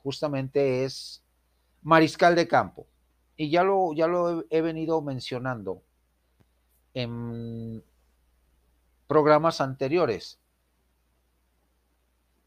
justamente 0.01 0.83
es 0.83 1.21
mariscal 1.83 2.33
de 2.33 2.47
campo. 2.47 2.87
Y 3.37 3.51
ya 3.51 3.63
lo, 3.63 3.93
ya 3.93 4.07
lo 4.07 4.43
he 4.49 4.61
venido 4.61 4.99
mencionando 5.03 5.83
en 6.95 7.83
programas 9.11 9.59
anteriores. 9.59 10.39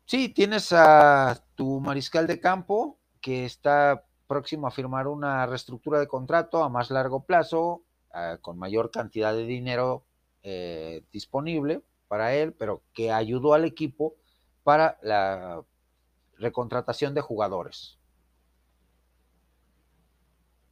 Sí, 0.06 0.30
tienes 0.30 0.73
a 0.73 1.44
tu 1.56 1.78
mariscal 1.78 2.26
de 2.26 2.40
campo, 2.40 2.99
que 3.21 3.44
está 3.44 4.06
próximo 4.26 4.66
a 4.66 4.71
firmar 4.71 5.06
una 5.06 5.44
reestructura 5.44 6.00
de 6.00 6.09
contrato 6.09 6.64
a 6.64 6.71
más 6.71 6.90
largo 6.90 7.26
plazo, 7.26 7.83
ah, 8.14 8.38
con 8.40 8.59
mayor 8.59 8.90
cantidad 8.90 9.35
de 9.35 9.44
dinero 9.44 10.06
eh, 10.42 11.04
disponible 11.12 11.83
para 12.09 12.35
él, 12.35 12.54
pero 12.54 12.83
que 12.94 13.12
ayudó 13.12 13.52
al 13.52 13.66
equipo 13.66 14.14
para 14.62 14.97
la 15.02 15.62
recontratación 16.38 17.12
de 17.12 17.21
jugadores. 17.21 17.99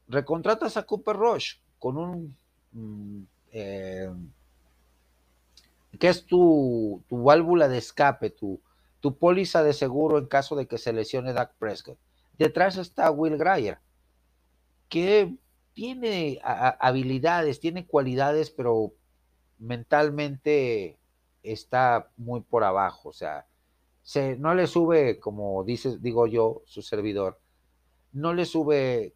Recontratas 0.07 0.75
a 0.75 0.87
Cooper 0.87 1.17
Rush 1.17 1.57
con 1.77 1.97
un... 1.97 2.35
Mm, 2.71 3.25
eh, 3.51 4.09
que 6.03 6.09
es 6.09 6.25
tu, 6.25 7.01
válvula 7.09 7.69
de 7.69 7.77
escape, 7.77 8.29
tu, 8.29 8.59
tu 8.99 9.17
póliza 9.17 9.63
de 9.63 9.71
seguro 9.71 10.17
en 10.17 10.25
caso 10.25 10.53
de 10.57 10.67
que 10.67 10.77
se 10.77 10.91
lesione 10.91 11.31
Dak 11.31 11.53
Prescott 11.57 11.97
Detrás 12.37 12.75
está 12.75 13.09
Will 13.09 13.37
Greyer, 13.37 13.77
que 14.89 15.33
tiene 15.71 16.41
habilidades, 16.43 17.61
tiene 17.61 17.87
cualidades, 17.87 18.49
pero 18.49 18.91
mentalmente 19.59 20.99
está 21.41 22.09
muy 22.17 22.41
por 22.41 22.65
abajo. 22.65 23.07
O 23.07 23.13
sea, 23.13 23.47
se, 24.01 24.35
no 24.35 24.55
le 24.55 24.67
sube, 24.67 25.21
como 25.21 25.63
dice, 25.63 25.99
digo 25.99 26.27
yo, 26.27 26.63
su 26.65 26.81
servidor, 26.81 27.39
no 28.11 28.33
le 28.33 28.43
sube 28.43 29.13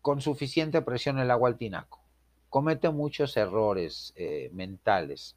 con 0.00 0.22
suficiente 0.22 0.80
presión 0.80 1.18
el 1.18 1.30
agua 1.30 1.50
al 1.50 1.58
tinaco. 1.58 2.00
Comete 2.48 2.88
muchos 2.88 3.36
errores 3.36 4.14
eh, 4.16 4.48
mentales 4.54 5.36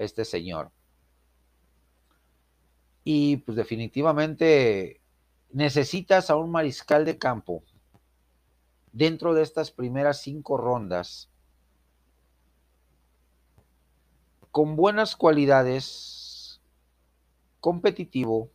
este 0.00 0.24
señor. 0.24 0.72
Y 3.04 3.38
pues 3.38 3.56
definitivamente 3.56 5.00
necesitas 5.50 6.30
a 6.30 6.36
un 6.36 6.50
mariscal 6.50 7.04
de 7.04 7.18
campo 7.18 7.62
dentro 8.92 9.34
de 9.34 9.42
estas 9.42 9.70
primeras 9.70 10.20
cinco 10.22 10.56
rondas 10.56 11.30
con 14.50 14.74
buenas 14.74 15.14
cualidades, 15.14 16.60
competitivo, 17.60 18.50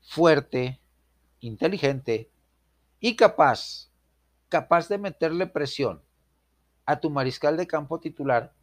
fuerte, 0.00 0.80
inteligente 1.40 2.30
y 2.98 3.16
capaz, 3.16 3.90
capaz 4.48 4.88
de 4.88 4.98
meterle 4.98 5.46
presión 5.46 6.02
a 6.86 7.00
tu 7.00 7.10
mariscal 7.10 7.56
de 7.56 7.66
campo 7.66 8.00
titular 8.00 8.54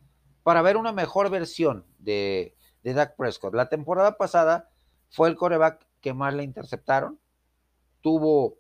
para 0.47 0.61
ver 0.61 0.77
una 0.77 0.93
mejor 0.93 1.29
versión 1.29 1.83
de, 1.99 2.55
de 2.81 2.93
Dak 2.93 3.17
Prescott. 3.17 3.53
La 3.53 3.67
temporada 3.67 4.15
pasada 4.15 4.69
fue 5.09 5.27
el 5.27 5.35
coreback 5.35 5.85
que 5.99 6.13
más 6.13 6.33
le 6.33 6.43
interceptaron, 6.43 7.19
tuvo 7.99 8.57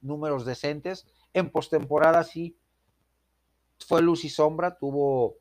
números 0.00 0.46
decentes. 0.46 1.06
En 1.34 1.50
postemporada 1.50 2.24
sí 2.24 2.56
fue 3.86 4.00
luz 4.00 4.24
y 4.24 4.30
sombra, 4.30 4.78
tuvo 4.78 5.36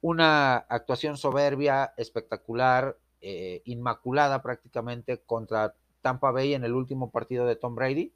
una 0.00 0.56
actuación 0.56 1.16
soberbia, 1.16 1.94
espectacular, 1.96 2.98
eh, 3.20 3.62
inmaculada 3.64 4.42
prácticamente 4.42 5.22
contra 5.22 5.76
Tampa 6.00 6.32
Bay 6.32 6.54
en 6.54 6.64
el 6.64 6.72
último 6.72 7.12
partido 7.12 7.46
de 7.46 7.54
Tom 7.54 7.76
Brady, 7.76 8.12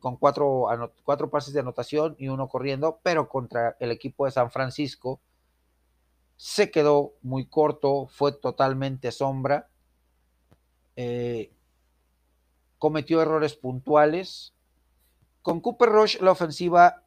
con 0.00 0.16
cuatro, 0.16 0.66
cuatro 1.04 1.30
pases 1.30 1.54
de 1.54 1.60
anotación 1.60 2.16
y 2.18 2.26
uno 2.26 2.48
corriendo, 2.48 2.98
pero 3.04 3.28
contra 3.28 3.76
el 3.78 3.92
equipo 3.92 4.24
de 4.24 4.32
San 4.32 4.50
Francisco 4.50 5.20
se 6.36 6.70
quedó 6.70 7.14
muy 7.22 7.46
corto, 7.46 8.06
fue 8.08 8.32
totalmente 8.32 9.10
sombra, 9.10 9.68
eh, 10.94 11.52
cometió 12.78 13.22
errores 13.22 13.54
puntuales. 13.54 14.54
Con 15.42 15.60
Cooper 15.60 15.88
Rush 15.88 16.20
la 16.20 16.32
ofensiva 16.32 17.04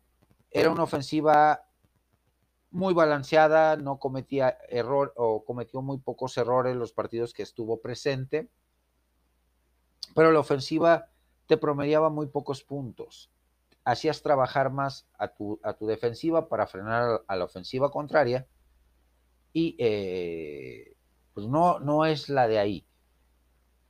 era 0.49 0.71
una 0.71 0.83
ofensiva 0.83 1.65
muy 2.71 2.93
balanceada, 2.93 3.77
no 3.77 3.99
cometía 3.99 4.57
error 4.69 5.13
o 5.15 5.43
cometió 5.43 5.81
muy 5.81 5.97
pocos 5.99 6.37
errores 6.37 6.75
los 6.75 6.93
partidos 6.93 7.33
que 7.33 7.43
estuvo 7.43 7.81
presente, 7.81 8.49
pero 10.15 10.31
la 10.31 10.39
ofensiva 10.39 11.09
te 11.47 11.57
promediaba 11.57 12.09
muy 12.09 12.27
pocos 12.27 12.63
puntos. 12.63 13.31
Hacías 13.83 14.21
trabajar 14.21 14.71
más 14.71 15.07
a 15.17 15.29
tu, 15.29 15.59
a 15.63 15.73
tu 15.73 15.87
defensiva 15.87 16.47
para 16.47 16.67
frenar 16.67 17.23
a 17.27 17.35
la 17.35 17.45
ofensiva 17.45 17.91
contraria 17.91 18.47
y 19.53 19.75
eh, 19.79 20.95
pues 21.33 21.47
no, 21.47 21.79
no 21.79 22.05
es 22.05 22.29
la 22.29 22.47
de 22.47 22.59
ahí. 22.59 22.85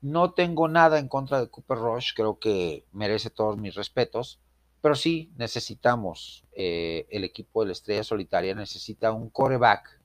No 0.02 0.34
tengo 0.34 0.68
nada 0.68 1.00
en 1.00 1.08
contra 1.08 1.42
de 1.42 1.50
Cooper 1.50 1.78
Rush, 1.78 2.14
creo 2.16 2.40
que 2.40 2.86
merece 2.92 3.30
todos 3.30 3.58
mis 3.58 3.76
respetos 3.76 4.40
pero 4.82 4.96
sí 4.96 5.32
necesitamos, 5.38 6.46
eh, 6.54 7.06
el 7.10 7.24
equipo 7.24 7.62
de 7.62 7.68
la 7.68 7.72
Estrella 7.74 8.04
Solitaria 8.04 8.56
necesita 8.56 9.12
un 9.12 9.30
coreback 9.30 10.00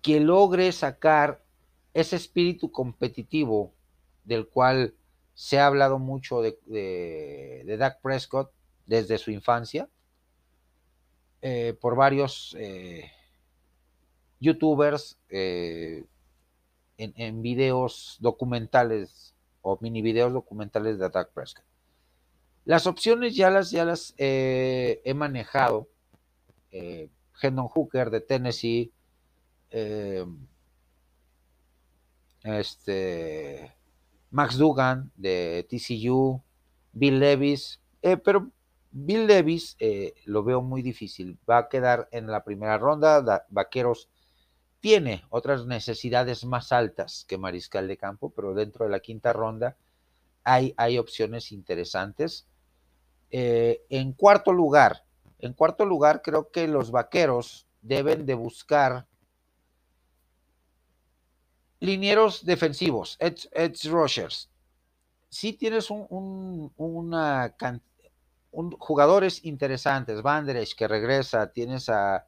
que 0.00 0.18
logre 0.18 0.72
sacar 0.72 1.44
ese 1.94 2.16
espíritu 2.16 2.72
competitivo 2.72 3.72
del 4.24 4.48
cual 4.48 4.94
se 5.34 5.60
ha 5.60 5.66
hablado 5.66 5.98
mucho 6.00 6.42
de, 6.42 6.58
de, 6.66 7.76
Dak 7.76 8.00
Prescott 8.00 8.50
desde 8.86 9.18
su 9.18 9.30
infancia, 9.30 9.88
eh, 11.42 11.76
por 11.80 11.96
varios 11.96 12.56
eh, 12.58 13.10
youtubers 14.40 15.18
en, 15.28 16.06
en 16.96 17.42
videos 17.42 18.16
documentales 18.20 19.34
o 19.62 19.78
mini 19.80 20.02
videos 20.02 20.32
documentales 20.32 20.98
de 20.98 21.06
Attack 21.06 21.32
Prescott. 21.32 21.64
Las 22.64 22.86
opciones 22.86 23.34
ya 23.34 23.50
las, 23.50 23.70
ya 23.70 23.84
las 23.84 24.14
eh, 24.18 25.00
he 25.04 25.14
manejado. 25.14 25.88
Eh, 26.70 27.10
Hendon 27.40 27.68
Hooker 27.68 28.10
de 28.10 28.20
Tennessee. 28.20 28.92
Eh, 29.70 30.24
este, 32.44 33.74
Max 34.30 34.56
Dugan 34.56 35.10
de 35.16 35.66
TCU. 35.68 36.42
Bill 36.92 37.18
Levis. 37.18 37.80
pero 38.00 38.50
Bill 38.92 39.26
Levis 39.26 39.76
lo 40.26 40.44
veo 40.44 40.62
muy 40.62 40.82
difícil. 40.82 41.38
Va 41.48 41.58
a 41.58 41.68
quedar 41.68 42.08
en 42.12 42.26
la 42.26 42.44
primera 42.44 42.78
ronda. 42.78 43.46
Vaqueros 43.48 44.08
tiene 44.80 45.24
otras 45.30 45.66
necesidades 45.66 46.44
más 46.44 46.72
altas 46.72 47.24
que 47.28 47.38
mariscal 47.38 47.88
de 47.88 47.96
campo, 47.96 48.30
pero 48.30 48.52
dentro 48.52 48.84
de 48.84 48.90
la 48.90 49.00
quinta 49.00 49.32
ronda 49.32 49.76
hay, 50.44 50.74
hay 50.76 50.98
opciones 50.98 51.52
interesantes. 51.52 52.46
Eh, 53.30 53.84
en 53.88 54.12
cuarto 54.12 54.52
lugar, 54.52 55.04
en 55.38 55.54
cuarto 55.54 55.86
lugar 55.86 56.20
creo 56.20 56.50
que 56.50 56.68
los 56.68 56.90
vaqueros 56.90 57.66
deben 57.80 58.26
de 58.26 58.34
buscar 58.34 59.06
linieros 61.80 62.44
defensivos, 62.44 63.16
edge, 63.20 63.88
rushers. 63.88 64.50
Si 65.28 65.52
tienes 65.54 65.90
un, 65.90 66.72
una 66.76 67.54
jugadores 68.78 69.44
interesantes, 69.44 70.22
Van 70.22 70.46
que 70.76 70.88
regresa, 70.88 71.52
tienes 71.52 71.88
a 71.88 72.26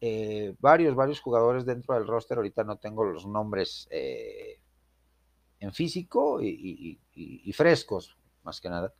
eh, 0.00 0.54
varios, 0.60 0.94
varios 0.94 1.20
jugadores 1.20 1.66
dentro 1.66 1.94
del 1.94 2.06
roster, 2.06 2.38
ahorita 2.38 2.64
no 2.64 2.78
tengo 2.78 3.04
los 3.04 3.26
nombres 3.26 3.86
eh, 3.90 4.60
en 5.58 5.72
físico 5.72 6.40
y, 6.40 6.98
frescos, 7.52 8.16
más 8.42 8.60
que 8.60 8.70
nada. 8.70 8.94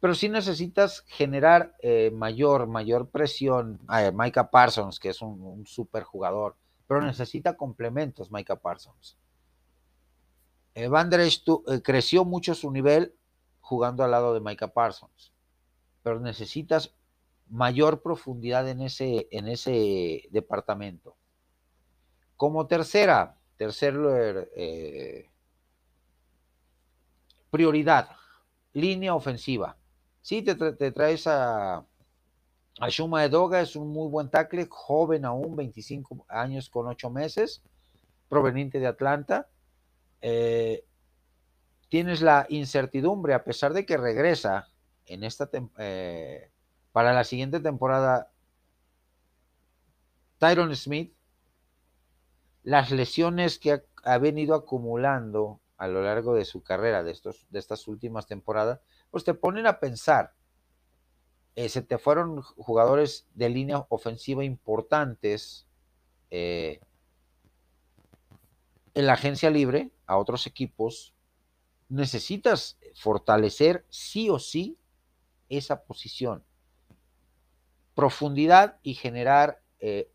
Pero 0.00 0.14
sí 0.14 0.28
necesitas 0.28 1.04
generar 1.06 1.76
eh, 1.80 2.10
mayor, 2.12 2.66
mayor 2.66 3.10
presión. 3.10 3.80
Micah 4.14 4.50
Parsons, 4.50 4.98
que 4.98 5.10
es 5.10 5.22
un, 5.22 5.64
super 5.64 6.02
jugador, 6.02 6.56
pero 6.88 7.00
necesita 7.00 7.56
complementos, 7.56 8.32
Micah 8.32 8.56
Parsons. 8.56 9.16
Van 10.88 11.10
Der 11.10 11.20
creció 11.82 12.24
mucho 12.24 12.54
su 12.54 12.70
nivel 12.72 13.14
jugando 13.60 14.02
al 14.02 14.10
lado 14.10 14.34
de 14.34 14.40
Micah 14.40 14.72
Parsons, 14.72 15.31
pero 16.02 16.20
necesitas 16.20 16.94
mayor 17.48 18.02
profundidad 18.02 18.68
en 18.68 18.80
ese, 18.80 19.28
en 19.30 19.48
ese 19.48 20.28
departamento. 20.30 21.16
Como 22.36 22.66
tercera, 22.66 23.38
tercer 23.56 24.50
eh, 24.56 25.30
prioridad, 27.50 28.08
línea 28.72 29.14
ofensiva. 29.14 29.76
Sí, 30.22 30.42
te, 30.42 30.92
traes 30.92 31.26
a, 31.26 31.84
a 32.80 32.88
Shuma 32.88 33.24
Edoga, 33.24 33.60
es 33.60 33.76
un 33.76 33.88
muy 33.88 34.08
buen 34.08 34.30
tackle, 34.30 34.66
joven 34.70 35.24
aún, 35.24 35.54
25 35.54 36.24
años 36.28 36.70
con 36.70 36.86
8 36.86 37.10
meses, 37.10 37.62
proveniente 38.28 38.80
de 38.80 38.86
Atlanta. 38.86 39.48
Eh, 40.22 40.84
tienes 41.88 42.22
la 42.22 42.46
incertidumbre, 42.48 43.34
a 43.34 43.44
pesar 43.44 43.74
de 43.74 43.84
que 43.84 43.98
regresa 43.98 44.71
en 45.06 45.24
esta 45.24 45.50
eh, 45.78 46.50
para 46.92 47.12
la 47.12 47.24
siguiente 47.24 47.60
temporada, 47.60 48.30
Tyron 50.38 50.74
Smith, 50.76 51.14
las 52.62 52.90
lesiones 52.90 53.58
que 53.58 53.82
ha, 54.04 54.18
venido 54.18 54.54
acumulando 54.54 55.60
a 55.76 55.88
lo 55.88 56.02
largo 56.02 56.34
de 56.34 56.44
su 56.44 56.62
carrera, 56.62 57.02
de, 57.02 57.12
estos, 57.12 57.46
de 57.50 57.58
estas 57.58 57.88
últimas 57.88 58.26
temporadas, 58.26 58.80
pues 59.10 59.24
te 59.24 59.34
ponen 59.34 59.66
a 59.66 59.80
pensar. 59.80 60.34
Eh, 61.54 61.68
se 61.68 61.82
te 61.82 61.98
fueron 61.98 62.40
jugadores 62.42 63.26
de 63.34 63.48
línea 63.48 63.84
ofensiva 63.88 64.44
importantes 64.44 65.66
eh, 66.30 66.80
en 68.94 69.06
la 69.06 69.14
agencia 69.14 69.50
libre 69.50 69.90
a 70.06 70.16
otros 70.16 70.46
equipos. 70.46 71.14
Necesitas 71.88 72.78
fortalecer 72.94 73.84
sí 73.90 74.30
o 74.30 74.38
sí 74.38 74.78
esa 75.56 75.84
posición 75.84 76.44
profundidad 77.94 78.78
y 78.82 78.94
generar 78.94 79.60
eh, 79.80 80.10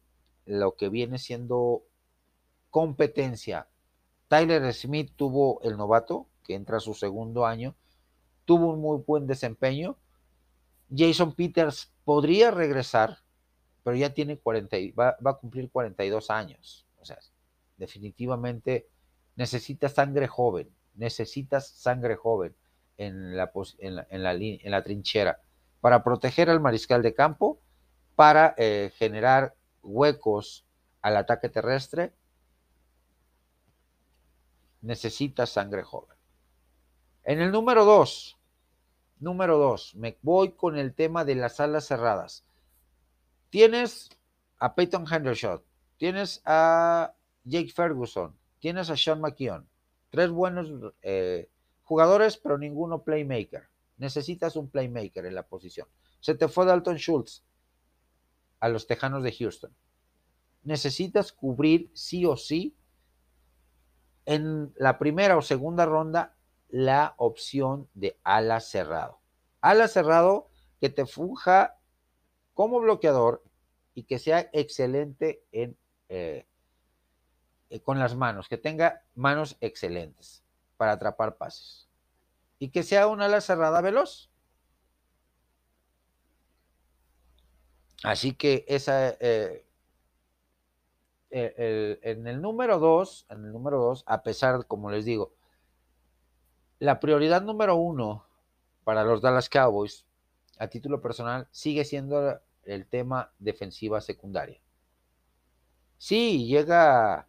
lo 0.45 0.75
que 0.75 0.89
viene 0.89 1.17
siendo 1.19 1.83
competencia. 2.69 3.67
Tyler 4.27 4.73
Smith 4.73 5.11
tuvo 5.15 5.61
el 5.61 5.77
novato, 5.77 6.27
que 6.43 6.55
entra 6.55 6.77
a 6.77 6.81
su 6.81 6.93
segundo 6.93 7.45
año, 7.45 7.75
tuvo 8.45 8.73
un 8.73 8.81
muy 8.81 9.03
buen 9.05 9.27
desempeño. 9.27 9.97
Jason 10.95 11.33
Peters 11.33 11.91
podría 12.05 12.51
regresar, 12.51 13.19
pero 13.83 13.95
ya 13.95 14.13
tiene 14.13 14.37
40, 14.37 14.77
va, 14.97 15.17
va 15.25 15.31
a 15.31 15.37
cumplir 15.37 15.69
42 15.69 16.29
años. 16.29 16.85
O 16.99 17.05
sea, 17.05 17.17
definitivamente 17.77 18.87
necesitas 19.35 19.93
sangre 19.93 20.27
joven, 20.27 20.69
necesitas 20.95 21.67
sangre 21.67 22.15
joven 22.15 22.55
en 22.97 23.35
la, 23.35 23.51
en 23.79 23.95
la, 23.95 24.07
en 24.09 24.23
la, 24.23 24.33
en 24.33 24.71
la 24.71 24.83
trinchera 24.83 25.41
para 25.81 26.03
proteger 26.03 26.49
al 26.49 26.59
mariscal 26.59 27.01
de 27.01 27.13
campo 27.13 27.59
para 28.15 28.55
eh, 28.57 28.91
generar 28.95 29.55
huecos 29.83 30.65
al 31.01 31.17
ataque 31.17 31.49
terrestre, 31.49 32.13
necesita 34.81 35.45
sangre 35.45 35.83
joven. 35.83 36.17
En 37.23 37.41
el 37.41 37.51
número 37.51 37.85
dos, 37.85 38.37
número 39.19 39.57
dos, 39.57 39.95
me 39.95 40.17
voy 40.21 40.53
con 40.53 40.77
el 40.77 40.93
tema 40.93 41.25
de 41.25 41.35
las 41.35 41.59
alas 41.59 41.85
cerradas. 41.85 42.43
Tienes 43.49 44.09
a 44.59 44.75
Peyton 44.75 45.05
Hendershot, 45.09 45.63
tienes 45.97 46.41
a 46.45 47.13
Jake 47.43 47.69
Ferguson, 47.69 48.35
tienes 48.59 48.89
a 48.89 48.97
Sean 48.97 49.21
McKeon, 49.21 49.69
tres 50.09 50.29
buenos 50.31 50.93
eh, 51.01 51.49
jugadores, 51.87 52.35
pero 52.35 52.57
ninguno 52.57 53.03
playmaker. 53.03 53.69
Necesitas 53.95 54.57
un 54.57 54.69
playmaker 54.69 55.25
en 55.25 55.35
la 55.35 55.47
posición. 55.47 55.87
Se 56.19 56.35
te 56.35 56.49
fue 56.49 56.65
Dalton 56.65 56.97
Schultz 56.97 57.45
a 58.59 58.67
los 58.67 58.87
Tejanos 58.87 59.23
de 59.23 59.31
Houston. 59.31 59.73
Necesitas 60.63 61.31
cubrir 61.31 61.89
sí 61.93 62.25
o 62.25 62.35
sí 62.35 62.75
en 64.25 64.73
la 64.75 64.99
primera 64.99 65.37
o 65.37 65.41
segunda 65.41 65.85
ronda 65.85 66.35
la 66.67 67.15
opción 67.17 67.89
de 67.93 68.19
ala 68.23 68.59
cerrado. 68.59 69.21
Ala 69.61 69.87
cerrado 69.87 70.49
que 70.81 70.89
te 70.89 71.05
funja 71.05 71.79
como 72.53 72.81
bloqueador 72.81 73.45
y 73.93 74.03
que 74.03 74.19
sea 74.19 74.49
excelente 74.51 75.41
en, 75.53 75.77
eh, 76.09 76.45
eh, 77.69 77.79
con 77.79 77.97
las 77.97 78.17
manos, 78.17 78.49
que 78.49 78.57
tenga 78.57 79.05
manos 79.15 79.55
excelentes 79.61 80.43
para 80.77 80.93
atrapar 80.93 81.37
pases 81.37 81.87
y 82.59 82.69
que 82.69 82.83
sea 82.83 83.07
una 83.07 83.25
ala 83.25 83.41
cerrada 83.41 83.81
veloz. 83.81 84.29
Así 88.03 88.33
que 88.33 88.63
esa, 88.67 89.17
eh, 89.19 89.65
en 91.29 92.27
el 92.27 92.41
número 92.41 92.79
dos, 92.79 93.25
en 93.29 93.45
el 93.45 93.51
número 93.51 93.79
dos, 93.79 94.03
a 94.05 94.23
pesar, 94.23 94.65
como 94.67 94.91
les 94.91 95.05
digo, 95.05 95.33
la 96.79 96.99
prioridad 96.99 97.41
número 97.41 97.75
uno 97.75 98.25
para 98.83 99.03
los 99.03 99.21
Dallas 99.21 99.49
Cowboys, 99.49 100.05
a 100.59 100.67
título 100.67 101.01
personal, 101.01 101.47
sigue 101.51 101.85
siendo 101.85 102.39
el 102.63 102.87
tema 102.87 103.31
defensiva 103.39 103.99
secundaria. 104.01 104.59
Sí, 105.97 106.45
llega 106.47 107.27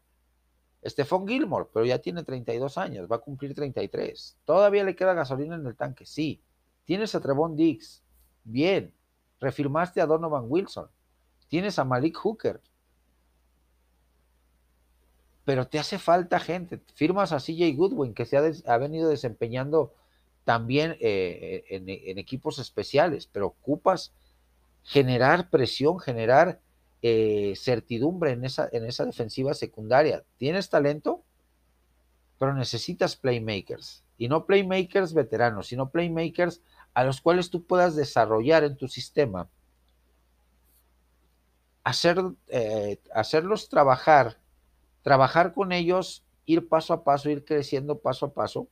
Stephon 0.84 1.26
Gilmore, 1.26 1.66
pero 1.72 1.84
ya 1.84 1.98
tiene 1.98 2.22
32 2.22 2.78
años, 2.78 3.08
va 3.10 3.16
a 3.16 3.20
cumplir 3.20 3.54
33. 3.54 4.38
Todavía 4.44 4.84
le 4.84 4.94
queda 4.94 5.14
gasolina 5.14 5.56
en 5.56 5.66
el 5.66 5.76
tanque, 5.76 6.06
sí. 6.06 6.40
Tienes 6.84 7.14
a 7.14 7.20
Trevon 7.20 7.56
Diggs, 7.56 8.02
bien. 8.44 8.94
Refirmaste 9.40 10.00
a 10.00 10.06
Donovan 10.06 10.44
Wilson. 10.48 10.88
Tienes 11.48 11.78
a 11.78 11.84
Malik 11.84 12.16
Hooker. 12.16 12.60
Pero 15.44 15.66
te 15.66 15.78
hace 15.78 15.98
falta 15.98 16.38
gente. 16.40 16.80
Firmas 16.94 17.32
a 17.32 17.38
CJ 17.38 17.74
Goodwin, 17.74 18.14
que 18.14 18.26
se 18.26 18.36
ha, 18.66 18.78
venido 18.78 19.08
desempeñando 19.08 19.94
también 20.44 20.96
eh, 21.00 21.64
en, 21.70 21.88
en, 21.88 22.18
equipos 22.18 22.58
especiales, 22.58 23.26
pero 23.26 23.46
ocupas 23.46 24.12
generar 24.82 25.50
presión, 25.50 25.98
generar 26.00 26.60
eh, 27.00 27.54
certidumbre 27.56 28.32
en 28.32 28.44
esa, 28.44 28.68
en 28.72 28.84
esa 28.84 29.04
defensiva 29.04 29.54
secundaria. 29.54 30.24
Tienes 30.36 30.68
talento, 30.68 31.22
pero 32.38 32.54
necesitas 32.54 33.16
playmakers. 33.16 34.04
Y 34.16 34.28
no 34.28 34.46
playmakers 34.46 35.14
veteranos, 35.14 35.68
sino 35.68 35.90
playmakers 35.90 36.60
a 36.94 37.04
los 37.04 37.20
cuales 37.20 37.50
tú 37.50 37.64
puedas 37.64 37.94
desarrollar 37.94 38.64
en 38.64 38.76
tu 38.76 38.88
sistema. 38.88 39.48
Hacer, 41.84 42.18
eh, 42.48 43.00
hacerlos 43.14 43.68
trabajar, 43.68 44.38
trabajar 45.02 45.54
con 45.54 45.70
ellos, 45.70 46.24
ir 46.46 46.68
paso 46.68 46.92
a 46.92 47.04
paso, 47.04 47.30
ir 47.30 47.44
creciendo 47.44 47.98
paso 47.98 48.26
a 48.26 48.32
paso. 48.32 48.66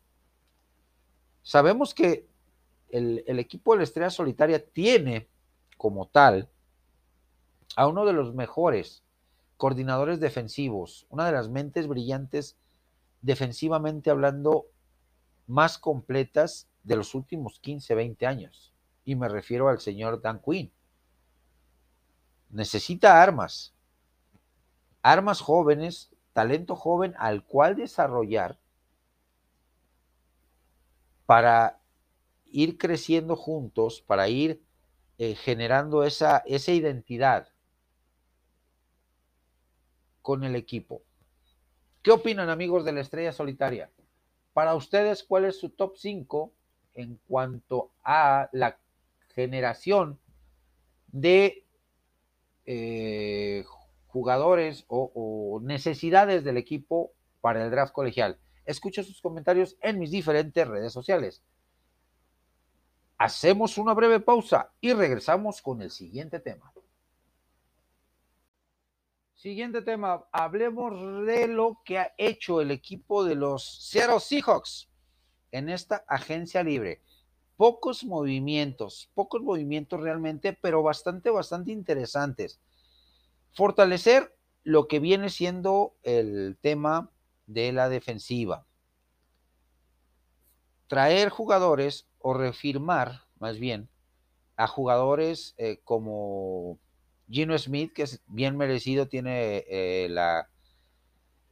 Sabemos 1.42 1.94
que 1.94 2.26
el, 2.88 3.22
el 3.28 3.38
equipo 3.38 3.72
de 3.72 3.78
la 3.78 3.84
estrella 3.84 4.10
solitaria 4.10 4.64
tiene 4.64 5.28
como 5.76 6.08
tal 6.08 6.48
a 7.74 7.86
uno 7.86 8.04
de 8.04 8.12
los 8.12 8.34
mejores 8.34 9.02
coordinadores 9.56 10.20
defensivos, 10.20 11.06
una 11.08 11.26
de 11.26 11.32
las 11.32 11.48
mentes 11.48 11.86
brillantes 11.88 12.58
defensivamente 13.22 14.10
hablando 14.10 14.66
más 15.46 15.78
completas 15.78 16.68
de 16.82 16.96
los 16.96 17.14
últimos 17.14 17.58
15, 17.60 17.94
20 17.94 18.26
años. 18.26 18.74
Y 19.04 19.16
me 19.16 19.28
refiero 19.28 19.68
al 19.68 19.80
señor 19.80 20.20
Dan 20.20 20.40
Quinn. 20.40 20.72
Necesita 22.50 23.22
armas, 23.22 23.74
armas 25.02 25.40
jóvenes, 25.40 26.10
talento 26.32 26.76
joven 26.76 27.14
al 27.18 27.44
cual 27.44 27.76
desarrollar 27.76 28.58
para 31.24 31.80
ir 32.46 32.78
creciendo 32.78 33.36
juntos, 33.36 34.00
para 34.06 34.28
ir 34.28 34.62
eh, 35.18 35.34
generando 35.34 36.04
esa, 36.04 36.38
esa 36.46 36.72
identidad 36.72 37.48
con 40.26 40.42
el 40.42 40.56
equipo. 40.56 41.04
¿Qué 42.02 42.10
opinan 42.10 42.50
amigos 42.50 42.84
de 42.84 42.90
la 42.90 43.00
estrella 43.00 43.30
solitaria? 43.30 43.92
Para 44.54 44.74
ustedes, 44.74 45.22
¿cuál 45.22 45.44
es 45.44 45.60
su 45.60 45.70
top 45.70 45.96
5 45.96 46.52
en 46.94 47.20
cuanto 47.28 47.92
a 48.02 48.48
la 48.50 48.76
generación 49.36 50.18
de 51.06 51.64
eh, 52.64 53.64
jugadores 54.08 54.84
o, 54.88 55.12
o, 55.14 55.60
necesidades 55.60 56.42
del 56.42 56.56
equipo 56.56 57.12
para 57.40 57.64
el 57.64 57.70
draft 57.70 57.92
colegial? 57.92 58.36
Escucho 58.64 59.04
sus 59.04 59.20
comentarios 59.20 59.76
en 59.80 60.00
mis 60.00 60.10
diferentes 60.10 60.66
redes 60.66 60.92
sociales. 60.92 61.40
Hacemos 63.16 63.78
una 63.78 63.94
breve 63.94 64.18
pausa 64.18 64.72
y 64.80 64.92
regresamos 64.92 65.62
con 65.62 65.82
el 65.82 65.92
siguiente 65.92 66.40
tema. 66.40 66.72
Siguiente 69.36 69.82
tema, 69.82 70.24
hablemos 70.32 71.26
de 71.26 71.46
lo 71.46 71.82
que 71.84 71.98
ha 71.98 72.14
hecho 72.16 72.62
el 72.62 72.70
equipo 72.70 73.22
de 73.22 73.34
los 73.34 73.86
Seattle 73.86 74.18
Seahawks 74.18 74.88
en 75.52 75.68
esta 75.68 76.06
agencia 76.08 76.64
libre. 76.64 77.02
Pocos 77.58 78.02
movimientos, 78.02 79.10
pocos 79.12 79.42
movimientos 79.42 80.00
realmente, 80.00 80.54
pero 80.54 80.82
bastante, 80.82 81.28
bastante 81.28 81.70
interesantes. 81.70 82.60
Fortalecer 83.52 84.34
lo 84.62 84.88
que 84.88 85.00
viene 85.00 85.28
siendo 85.28 85.96
el 86.02 86.56
tema 86.62 87.10
de 87.46 87.72
la 87.72 87.90
defensiva. 87.90 88.64
Traer 90.86 91.28
jugadores 91.28 92.08
o 92.20 92.32
refirmar, 92.32 93.24
más 93.38 93.58
bien, 93.58 93.90
a 94.56 94.66
jugadores 94.66 95.54
eh, 95.58 95.78
como 95.84 96.78
Gino 97.28 97.56
Smith, 97.58 97.92
que 97.92 98.02
es 98.02 98.20
bien 98.26 98.56
merecido, 98.56 99.08
tiene 99.08 99.64
eh, 99.68 100.08
la 100.10 100.48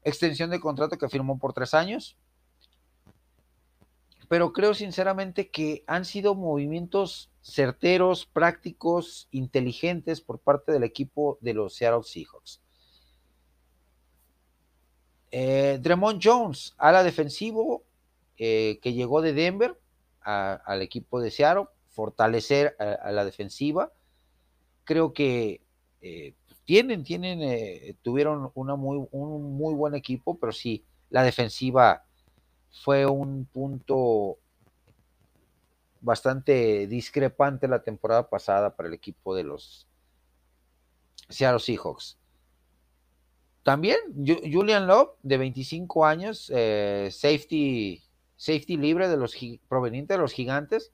extensión 0.03 0.51
de 0.51 0.61
contrato 0.61 0.99
que 0.99 1.09
firmó 1.09 1.39
por 1.39 1.53
tres 1.53 1.75
años. 1.75 2.17
Pero 4.29 4.53
creo 4.53 4.75
sinceramente 4.75 5.51
que 5.51 5.85
han 5.87 6.05
sido 6.05 6.35
movimientos 6.35 7.31
certeros, 7.43 8.27
prácticos, 8.27 9.29
inteligentes 9.31 10.21
por 10.21 10.39
parte 10.39 10.73
del 10.73 10.85
equipo 10.85 11.39
de 11.41 11.55
los 11.55 11.75
Seattle 11.75 12.05
Seahawks. 12.05 12.61
Eh, 15.31 15.79
Dremont 15.83 16.23
Jones, 16.23 16.75
ala 16.79 17.03
defensivo, 17.03 17.83
eh, 18.39 18.79
que 18.83 18.93
llegó 18.93 19.21
de 19.21 19.33
Denver 19.33 19.79
al 20.21 20.81
equipo 20.81 21.21
de 21.21 21.31
Seattle, 21.31 21.67
fortalecer 21.91 22.77
a 22.79 23.13
la 23.13 23.27
defensiva. 23.27 23.93
Creo 24.85 25.13
que 25.13 25.64
eh, 26.07 26.35
tienen, 26.67 27.03
tienen, 27.03 27.41
eh, 27.41 27.97
tuvieron 28.03 28.51
una 28.55 28.77
muy, 28.77 29.09
un 29.11 29.57
muy 29.57 29.75
buen 29.75 29.95
equipo, 29.95 30.39
pero 30.39 30.53
sí, 30.53 30.85
la 31.09 31.23
defensiva 31.23 32.05
fue 32.71 33.07
un 33.07 33.47
punto 33.47 34.37
bastante 36.03 36.87
discrepante 36.87 37.69
la 37.69 37.83
temporada 37.83 38.29
pasada 38.29 38.77
para 38.77 38.89
el 38.89 38.95
equipo 38.95 39.35
de 39.35 39.45
los 39.45 39.89
Seattle 41.31 41.59
Seahawks. 41.61 42.19
También 43.63 43.97
Julian 44.27 44.87
Love, 44.87 45.13
de 45.23 45.39
25 45.39 46.05
años, 46.05 46.53
eh, 46.55 47.09
safety, 47.11 48.03
safety 48.37 48.77
libre 48.77 49.09
de 49.09 49.17
los 49.17 49.35
proveniente 49.69 50.13
de 50.13 50.19
los 50.19 50.35
gigantes, 50.35 50.93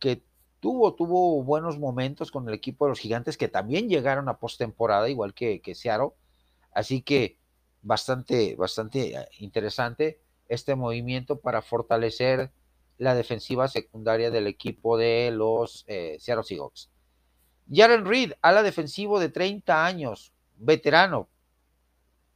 que 0.00 0.24
tuvo, 0.62 0.94
tuvo 0.94 1.42
buenos 1.42 1.76
momentos 1.80 2.30
con 2.30 2.48
el 2.48 2.54
equipo 2.54 2.84
de 2.84 2.90
los 2.90 3.00
gigantes 3.00 3.36
que 3.36 3.48
también 3.48 3.88
llegaron 3.88 4.28
a 4.28 4.38
postemporada, 4.38 5.10
igual 5.10 5.34
que, 5.34 5.60
que. 5.60 5.74
Así 6.72 7.02
que 7.02 7.36
bastante, 7.82 8.54
bastante 8.54 9.18
eh, 9.18 9.28
interesante 9.40 10.20
este 10.48 10.76
movimiento 10.76 11.40
para 11.40 11.62
fortalecer 11.62 12.52
la 12.96 13.16
defensiva 13.16 13.66
secundaria 13.66 14.30
del 14.30 14.46
equipo 14.46 14.96
de 14.96 15.32
los 15.32 15.84
eh, 15.88 16.16
Seattle 16.20 16.44
Seahawks. 16.44 16.90
Jaren 17.68 18.06
Reed, 18.06 18.34
ala 18.40 18.62
defensivo 18.62 19.18
de 19.18 19.30
30 19.30 19.84
años, 19.84 20.32
veterano, 20.58 21.28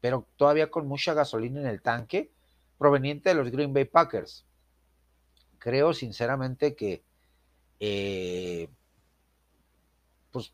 pero 0.01 0.27
todavía 0.37 0.69
con 0.69 0.89
mucha 0.89 1.15
gasolina 1.15 1.61
en 1.61 1.67
el 1.69 1.81
tanque, 1.81 2.33
proveniente 2.77 3.29
de 3.29 3.37
los 3.37 3.53
Green 3.53 3.73
Bay 3.73 3.85
Packers. 3.85 4.45
Creo 5.59 5.95
sinceramente 5.95 6.75
que 6.75 7.05
eh, 7.81 8.69
pues 10.31 10.53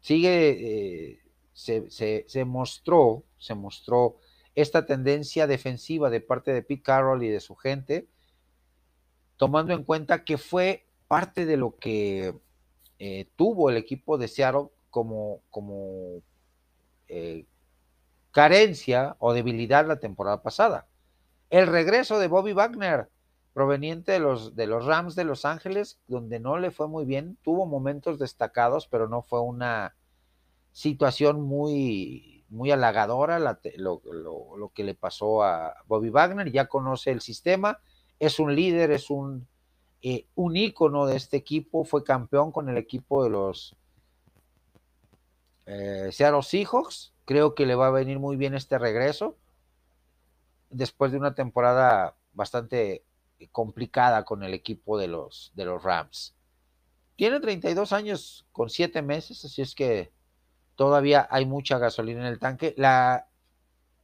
sigue, 0.00 1.14
eh, 1.14 1.20
se, 1.52 2.44
mostró, 2.44 3.24
se 3.38 3.54
mostró 3.54 4.16
esta 4.54 4.86
tendencia 4.86 5.46
defensiva 5.46 6.10
de 6.10 6.20
parte 6.20 6.52
de 6.52 6.62
Pete 6.62 6.82
Carroll 6.82 7.22
y 7.22 7.28
de 7.28 7.40
su 7.40 7.56
gente, 7.56 8.06
tomando 9.36 9.72
en 9.72 9.84
cuenta 9.84 10.24
que 10.24 10.38
fue 10.38 10.86
parte 11.08 11.46
de 11.46 11.56
lo 11.56 11.76
que 11.76 12.34
eh, 12.98 13.28
tuvo 13.36 13.70
el 13.70 13.76
equipo 13.76 14.18
de 14.18 14.28
Seattle 14.28 14.68
como, 14.90 15.40
como 15.50 16.22
carencia 18.30 19.16
o 19.18 19.34
debilidad 19.34 19.86
la 19.86 20.00
temporada 20.00 20.42
pasada. 20.42 20.86
El 21.50 21.66
regreso 21.66 22.18
de 22.18 22.28
Bobby 22.28 22.54
Wagner, 22.54 23.10
proveniente 23.52 24.12
de 24.12 24.18
los, 24.18 24.56
de 24.56 24.66
los 24.66 24.86
Rams 24.86 25.14
de 25.14 25.24
Los 25.24 25.44
Ángeles, 25.44 26.00
donde 26.06 26.40
no 26.40 26.58
le 26.58 26.70
fue 26.70 26.88
muy 26.88 27.04
bien, 27.04 27.38
tuvo 27.42 27.66
momentos 27.66 28.18
destacados, 28.18 28.86
pero 28.86 29.08
no 29.08 29.22
fue 29.22 29.40
una 29.40 29.94
situación 30.72 31.42
muy, 31.42 32.44
muy 32.48 32.70
halagadora 32.70 33.38
lo, 33.38 34.72
que 34.74 34.84
le 34.84 34.94
pasó 34.94 35.42
a 35.42 35.74
Bobby 35.86 36.08
Wagner, 36.08 36.50
ya 36.50 36.66
conoce 36.66 37.10
el 37.10 37.20
sistema, 37.20 37.80
es 38.18 38.38
un 38.38 38.54
líder, 38.54 38.90
es 38.90 39.10
un, 39.10 39.46
eh, 40.00 40.26
un 40.34 40.56
ícono 40.56 41.06
de 41.06 41.16
este 41.16 41.36
equipo, 41.36 41.84
fue 41.84 42.04
campeón 42.04 42.52
con 42.52 42.70
el 42.70 42.78
equipo 42.78 43.22
de 43.22 43.30
los 43.30 43.76
eh, 45.66 46.08
Seattle 46.10 46.42
Seahawks, 46.42 47.12
creo 47.26 47.54
que 47.54 47.66
le 47.66 47.74
va 47.74 47.88
a 47.88 47.90
venir 47.90 48.18
muy 48.18 48.36
bien 48.36 48.54
este 48.54 48.78
regreso, 48.78 49.36
después 50.70 51.12
de 51.12 51.18
una 51.18 51.34
temporada 51.34 52.16
bastante 52.32 53.04
complicada 53.50 54.24
con 54.24 54.42
el 54.42 54.54
equipo 54.54 54.98
de 54.98 55.08
los, 55.08 55.52
de 55.54 55.64
los 55.64 55.82
Rams. 55.82 56.34
Tiene 57.16 57.40
32 57.40 57.92
años 57.92 58.46
con 58.52 58.70
7 58.70 59.02
meses, 59.02 59.44
así 59.44 59.62
es 59.62 59.74
que 59.74 60.12
todavía 60.76 61.26
hay 61.30 61.46
mucha 61.46 61.78
gasolina 61.78 62.20
en 62.20 62.26
el 62.26 62.38
tanque. 62.38 62.74
La 62.76 63.28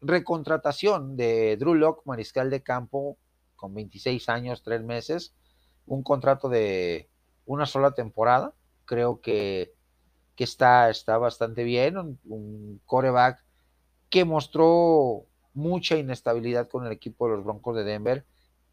recontratación 0.01 1.17
de 1.17 1.57
Drew 1.57 1.75
Locke, 1.75 2.07
mariscal 2.07 2.51
de 2.51 2.63
campo, 2.63 3.19
con 3.57 3.75
26 3.75 4.29
años, 4.29 4.63
3 4.63 4.83
meses, 4.83 5.35
un 5.87 6.03
contrato 6.03 6.49
de 6.49 7.09
una 7.47 7.67
sola 7.67 7.93
temporada, 7.93 8.53
creo 8.85 9.21
que, 9.21 9.75
que 10.37 10.45
está, 10.45 10.91
está 10.91 11.19
bastante 11.19 11.65
bien, 11.65 11.97
un, 11.97 12.19
un 12.27 12.81
coreback 12.87 13.43
que 14.11 14.25
mostró 14.25 15.27
mucha 15.55 15.97
inestabilidad 15.97 16.69
con 16.69 16.87
el 16.87 16.93
equipo 16.93 17.27
de 17.27 17.37
los 17.37 17.45
Broncos 17.45 17.77
de 17.77 17.85
Denver, 17.85 18.25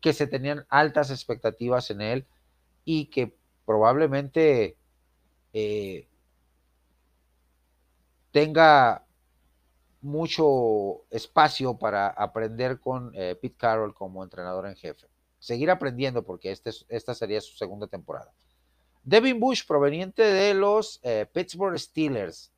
que 0.01 0.13
se 0.13 0.27
tenían 0.27 0.65
altas 0.69 1.12
expectativas 1.12 1.89
en 1.91 2.01
él 2.01 2.27
y 2.84 3.05
que 3.05 3.36
probablemente 3.65 4.77
eh, 5.53 6.08
tenga 8.31 9.05
mucho 10.01 11.03
espacio 11.10 11.77
para 11.77 12.08
aprender 12.10 12.79
con 12.79 13.12
eh, 13.15 13.36
Pete 13.41 13.55
Carroll 13.58 13.93
como 13.93 14.23
entrenador 14.23 14.67
en 14.67 14.75
jefe. 14.75 15.08
Seguir 15.39 15.71
aprendiendo 15.71 16.23
porque 16.23 16.51
este, 16.51 16.71
esta 16.89 17.13
sería 17.15 17.41
su 17.41 17.55
segunda 17.55 17.88
temporada. 17.88 18.31
Devin 19.03 19.39
Bush, 19.39 19.65
proveniente 19.67 20.23
de 20.23 20.53
los 20.53 20.99
eh, 21.03 21.27
Pittsburgh 21.31 21.77
Steelers. 21.77 22.51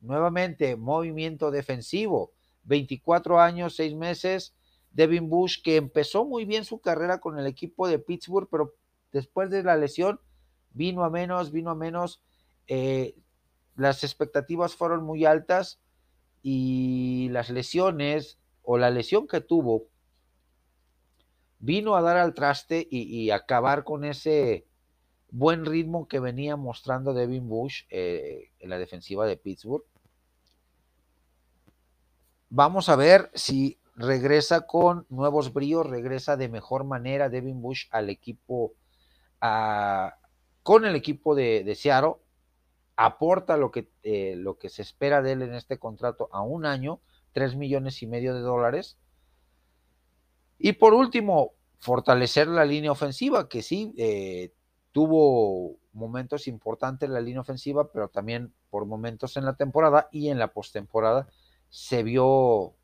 Nuevamente, 0.00 0.76
movimiento 0.76 1.50
defensivo. 1.50 2.32
24 2.64 3.40
años, 3.40 3.76
6 3.76 3.94
meses. 3.94 4.54
Devin 4.94 5.28
Bush, 5.28 5.60
que 5.62 5.76
empezó 5.76 6.24
muy 6.24 6.44
bien 6.44 6.64
su 6.64 6.80
carrera 6.80 7.18
con 7.18 7.38
el 7.38 7.46
equipo 7.46 7.86
de 7.88 7.98
Pittsburgh, 7.98 8.48
pero 8.50 8.74
después 9.12 9.50
de 9.50 9.62
la 9.62 9.76
lesión 9.76 10.20
vino 10.72 11.04
a 11.04 11.10
menos, 11.10 11.50
vino 11.50 11.70
a 11.70 11.74
menos. 11.74 12.22
Eh, 12.68 13.16
las 13.76 14.04
expectativas 14.04 14.76
fueron 14.76 15.04
muy 15.04 15.24
altas 15.24 15.80
y 16.42 17.28
las 17.30 17.50
lesiones 17.50 18.38
o 18.62 18.78
la 18.78 18.90
lesión 18.90 19.26
que 19.26 19.40
tuvo 19.40 19.88
vino 21.58 21.96
a 21.96 22.02
dar 22.02 22.16
al 22.16 22.34
traste 22.34 22.86
y, 22.88 23.30
acabar 23.30 23.84
con 23.84 24.04
ese 24.04 24.66
buen 25.30 25.64
ritmo 25.64 26.06
que 26.06 26.20
venía 26.20 26.56
mostrando 26.56 27.14
Devin 27.14 27.48
Bush 27.48 27.82
eh, 27.90 28.50
en 28.60 28.70
la 28.70 28.78
defensiva 28.78 29.26
de 29.26 29.38
Pittsburgh. 29.38 29.84
Vamos 32.50 32.88
a 32.88 32.96
ver 32.96 33.30
si 33.34 33.80
regresa 33.96 34.66
con 34.66 35.06
nuevos 35.08 35.52
bríos, 35.52 35.86
regresa 35.86 36.36
de 36.36 36.48
mejor 36.48 36.84
manera 36.84 37.28
Devin 37.28 37.60
Bush 37.60 37.86
al 37.90 38.10
equipo, 38.10 38.74
con 40.62 40.84
el 40.84 40.96
equipo 40.96 41.34
de, 41.34 41.64
de 41.64 41.74
aporta 42.96 43.56
lo 43.56 43.70
que, 43.70 43.90
eh, 44.02 44.34
lo 44.36 44.58
que 44.58 44.68
se 44.68 44.82
espera 44.82 45.22
de 45.22 45.32
él 45.32 45.42
en 45.42 45.54
este 45.54 45.78
contrato 45.78 46.28
a 46.32 46.42
un 46.42 46.64
año, 46.64 47.00
3 47.32 47.56
millones 47.56 48.02
y 48.02 48.06
medio 48.06 48.34
de 48.34 48.40
dólares. 48.40 48.98
Y 50.58 50.74
por 50.74 50.94
último, 50.94 51.52
fortalecer 51.78 52.48
la 52.48 52.64
línea 52.64 52.92
ofensiva, 52.92 53.48
que 53.48 53.62
sí, 53.62 53.94
eh, 53.98 54.52
tuvo 54.92 55.76
momentos 55.92 56.46
importantes 56.46 57.08
en 57.08 57.14
la 57.14 57.20
línea 57.20 57.40
ofensiva, 57.40 57.90
pero 57.92 58.08
también 58.08 58.54
por 58.70 58.86
momentos 58.86 59.36
en 59.36 59.44
la 59.44 59.56
temporada 59.56 60.08
y 60.12 60.28
en 60.28 60.38
la 60.38 60.52
postemporada 60.52 61.28
se 61.68 62.04
vio 62.04 62.74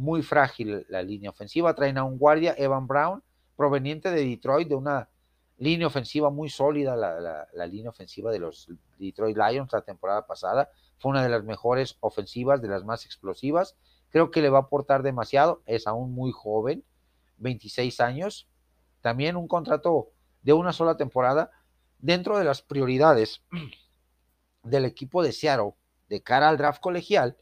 muy 0.00 0.22
frágil 0.22 0.86
la 0.88 1.02
línea 1.02 1.28
ofensiva. 1.28 1.74
Traen 1.74 1.98
a 1.98 2.04
un 2.04 2.16
guardia, 2.16 2.54
Evan 2.56 2.86
Brown, 2.86 3.22
proveniente 3.54 4.10
de 4.10 4.24
Detroit, 4.24 4.66
de 4.66 4.74
una 4.74 5.10
línea 5.58 5.86
ofensiva 5.86 6.30
muy 6.30 6.48
sólida, 6.48 6.96
la, 6.96 7.66
línea 7.66 7.90
ofensiva 7.90 8.32
de 8.32 8.38
los 8.38 8.68
Detroit 8.98 9.36
Lions 9.36 9.70
la 9.70 9.82
temporada 9.82 10.26
pasada. 10.26 10.70
Fue 10.96 11.10
una 11.10 11.22
de 11.22 11.28
las 11.28 11.44
mejores 11.44 11.98
ofensivas, 12.00 12.62
de 12.62 12.68
las 12.68 12.82
más 12.82 13.04
explosivas. 13.04 13.76
Creo 14.08 14.30
que 14.30 14.40
le 14.40 14.48
va 14.48 14.58
a 14.58 14.62
aportar 14.62 15.02
demasiado. 15.02 15.62
Es 15.66 15.86
aún 15.86 16.14
muy 16.14 16.32
joven, 16.32 16.82
26 17.36 18.00
años. 18.00 18.48
También 19.02 19.36
un 19.36 19.48
contrato 19.48 20.12
de 20.40 20.54
una 20.54 20.72
sola 20.72 20.96
temporada. 20.96 21.50
Dentro 21.98 22.38
de 22.38 22.44
las 22.44 22.62
prioridades 22.62 23.42
del 24.62 24.86
equipo 24.86 25.22
de 25.22 25.32
Seattle 25.32 25.74
de 26.08 26.22
cara 26.22 26.48
al 26.48 26.56
draft 26.56 26.80
colegial, 26.80 27.36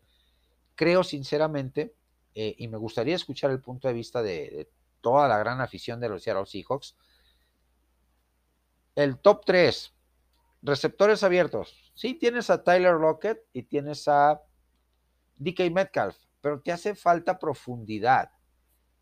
creo 0.74 1.04
sinceramente, 1.04 1.94
eh, 2.40 2.54
y 2.56 2.68
me 2.68 2.78
gustaría 2.78 3.16
escuchar 3.16 3.50
el 3.50 3.60
punto 3.60 3.88
de 3.88 3.94
vista 3.94 4.22
de, 4.22 4.70
toda 5.00 5.26
la 5.26 5.38
gran 5.38 5.60
afición 5.60 5.98
de 5.98 6.08
los 6.08 6.22
Seattle 6.22 6.46
Seahawks, 6.46 6.96
el 8.94 9.18
top 9.18 9.44
3, 9.44 9.92
receptores 10.62 11.24
abiertos. 11.24 11.92
Sí, 11.96 12.14
tienes 12.14 12.48
a 12.48 12.62
Tyler 12.62 12.94
Lockett 12.94 13.44
y 13.52 13.64
tienes 13.64 14.06
a 14.06 14.40
DK 15.34 15.72
Metcalf, 15.72 16.16
pero 16.40 16.60
te 16.60 16.70
hace 16.70 16.94
falta 16.94 17.40
profundidad. 17.40 18.30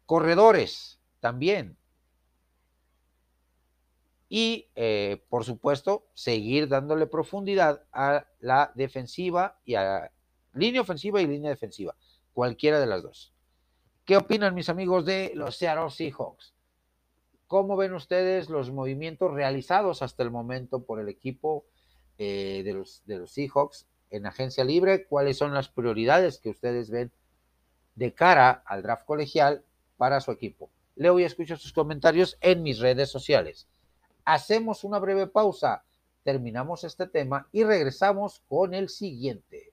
Corredores 0.06 0.98
también. 1.20 1.76
Y, 4.30 4.70
eh, 4.76 5.22
por 5.28 5.44
supuesto, 5.44 6.08
seguir 6.14 6.68
dándole 6.68 7.06
profundidad 7.06 7.84
a 7.92 8.26
la 8.40 8.72
defensiva 8.74 9.60
y 9.66 9.74
a 9.74 10.10
línea 10.54 10.80
ofensiva 10.80 11.20
y 11.20 11.26
línea 11.26 11.50
defensiva, 11.50 11.94
cualquiera 12.36 12.78
de 12.78 12.84
las 12.86 13.02
dos. 13.02 13.32
¿Qué 14.04 14.14
opinan 14.14 14.54
mis 14.54 14.68
amigos 14.68 15.06
de 15.06 15.32
los 15.34 15.56
Seattle 15.56 15.88
Seahawks? 15.88 16.52
¿Cómo 17.46 17.78
ven 17.78 17.94
ustedes 17.94 18.50
los 18.50 18.70
movimientos 18.70 19.32
realizados 19.32 20.02
hasta 20.02 20.22
el 20.22 20.30
momento 20.30 20.84
por 20.84 21.00
el 21.00 21.08
equipo 21.08 21.64
eh, 22.18 22.60
de, 22.62 22.74
los, 22.74 23.02
de 23.06 23.16
los 23.16 23.32
Seahawks 23.32 23.86
en 24.10 24.26
agencia 24.26 24.64
libre? 24.64 25.06
¿Cuáles 25.06 25.38
son 25.38 25.54
las 25.54 25.70
prioridades 25.70 26.38
que 26.38 26.50
ustedes 26.50 26.90
ven 26.90 27.10
de 27.94 28.12
cara 28.12 28.62
al 28.66 28.82
draft 28.82 29.06
colegial 29.06 29.64
para 29.96 30.20
su 30.20 30.30
equipo? 30.30 30.68
Leo 30.94 31.18
y 31.18 31.24
escucho 31.24 31.56
sus 31.56 31.72
comentarios 31.72 32.36
en 32.42 32.62
mis 32.62 32.80
redes 32.80 33.08
sociales. 33.08 33.66
Hacemos 34.26 34.84
una 34.84 34.98
breve 34.98 35.26
pausa, 35.26 35.84
terminamos 36.22 36.84
este 36.84 37.06
tema 37.06 37.48
y 37.50 37.64
regresamos 37.64 38.42
con 38.46 38.74
el 38.74 38.90
siguiente. 38.90 39.72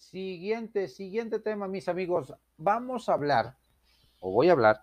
Siguiente, 0.00 0.88
siguiente 0.88 1.38
tema, 1.38 1.68
mis 1.68 1.86
amigos. 1.86 2.34
Vamos 2.56 3.08
a 3.08 3.12
hablar, 3.12 3.56
o 4.18 4.32
voy 4.32 4.48
a 4.48 4.52
hablar, 4.52 4.82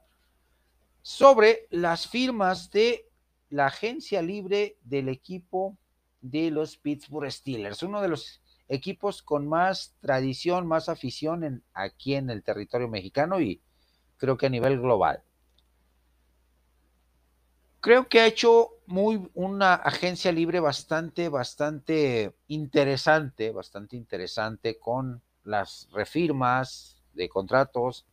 sobre 1.01 1.67
las 1.71 2.07
firmas 2.07 2.69
de 2.71 3.09
la 3.49 3.65
agencia 3.65 4.21
libre 4.21 4.77
del 4.83 5.09
equipo 5.09 5.75
de 6.21 6.51
los 6.51 6.77
Pittsburgh 6.77 7.29
Steelers, 7.29 7.81
uno 7.81 8.01
de 8.01 8.09
los 8.09 8.41
equipos 8.69 9.23
con 9.23 9.47
más 9.47 9.95
tradición, 10.01 10.67
más 10.67 10.87
afición 10.87 11.63
aquí 11.73 12.13
en 12.13 12.29
el 12.29 12.43
territorio 12.43 12.87
mexicano 12.87 13.41
y 13.41 13.59
creo 14.17 14.37
que 14.37 14.45
a 14.45 14.49
nivel 14.49 14.79
global. 14.79 15.23
Creo 17.81 18.07
que 18.07 18.21
ha 18.21 18.27
hecho 18.27 18.76
muy 18.87 19.29
una 19.33 19.75
agencia 19.75 20.31
libre 20.31 20.61
bastante, 20.61 21.27
bastante 21.29 22.33
interesante, 22.47 23.51
bastante 23.51 23.97
interesante 23.97 24.79
con 24.79 25.21
las 25.43 25.89
refirmas 25.91 26.97
de 27.13 27.27
contratos 27.27 28.05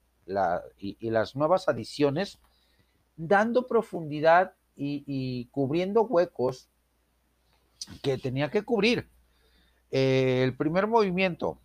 y, 0.77 1.11
las 1.11 1.37
nuevas 1.37 1.69
adiciones, 1.69 2.41
dando 3.17 3.67
profundidad 3.67 4.55
y, 4.77 5.47
cubriendo 5.53 6.03
huecos 6.03 6.69
que 8.03 8.19
tenía 8.19 8.51
que 8.51 8.63
cubrir. 8.63 9.09
Eh, 9.93 10.43
el 10.43 10.57
primer 10.57 10.89
movimiento, 10.89 11.61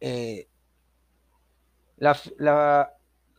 eh, 0.00 0.48
la, 1.98 2.93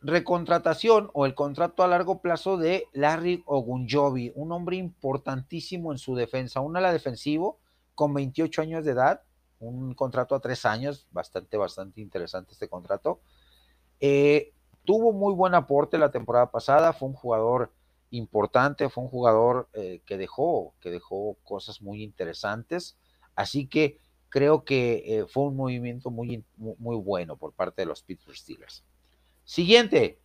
recontratación 0.06 1.10
o 1.14 1.26
el 1.26 1.34
contrato 1.34 1.82
a 1.82 1.88
largo 1.88 2.20
plazo 2.20 2.56
de 2.56 2.86
Larry 2.92 3.42
Ogunjobi, 3.44 4.32
un 4.36 4.52
hombre 4.52 4.76
importantísimo 4.76 5.90
en 5.90 5.98
su 5.98 6.14
defensa, 6.14 6.60
un 6.60 6.76
ala 6.76 6.92
defensivo 6.92 7.58
con 7.96 8.14
28 8.14 8.62
años 8.62 8.84
de 8.84 8.92
edad, 8.92 9.22
un 9.58 9.94
contrato 9.94 10.36
a 10.36 10.40
tres 10.40 10.64
años, 10.64 11.08
bastante, 11.10 11.56
bastante 11.56 12.00
interesante 12.00 12.52
este 12.52 12.68
contrato. 12.68 13.20
Eh, 13.98 14.52
tuvo 14.84 15.12
muy 15.12 15.34
buen 15.34 15.54
aporte 15.54 15.98
la 15.98 16.12
temporada 16.12 16.52
pasada, 16.52 16.92
fue 16.92 17.08
un 17.08 17.14
jugador 17.14 17.72
importante, 18.10 18.88
fue 18.88 19.02
un 19.02 19.10
jugador 19.10 19.68
eh, 19.72 20.02
que 20.06 20.16
dejó, 20.16 20.74
que 20.80 20.92
dejó 20.92 21.36
cosas 21.42 21.82
muy 21.82 22.04
interesantes, 22.04 22.96
así 23.34 23.66
que 23.66 23.98
creo 24.28 24.62
que 24.62 25.02
eh, 25.06 25.26
fue 25.26 25.44
un 25.44 25.56
movimiento 25.56 26.10
muy, 26.10 26.44
muy 26.56 26.96
bueno 26.96 27.36
por 27.36 27.52
parte 27.54 27.82
de 27.82 27.86
los 27.86 28.02
Pittsburgh 28.02 28.36
Steelers. 28.36 28.84
Siguiente, 29.46 30.20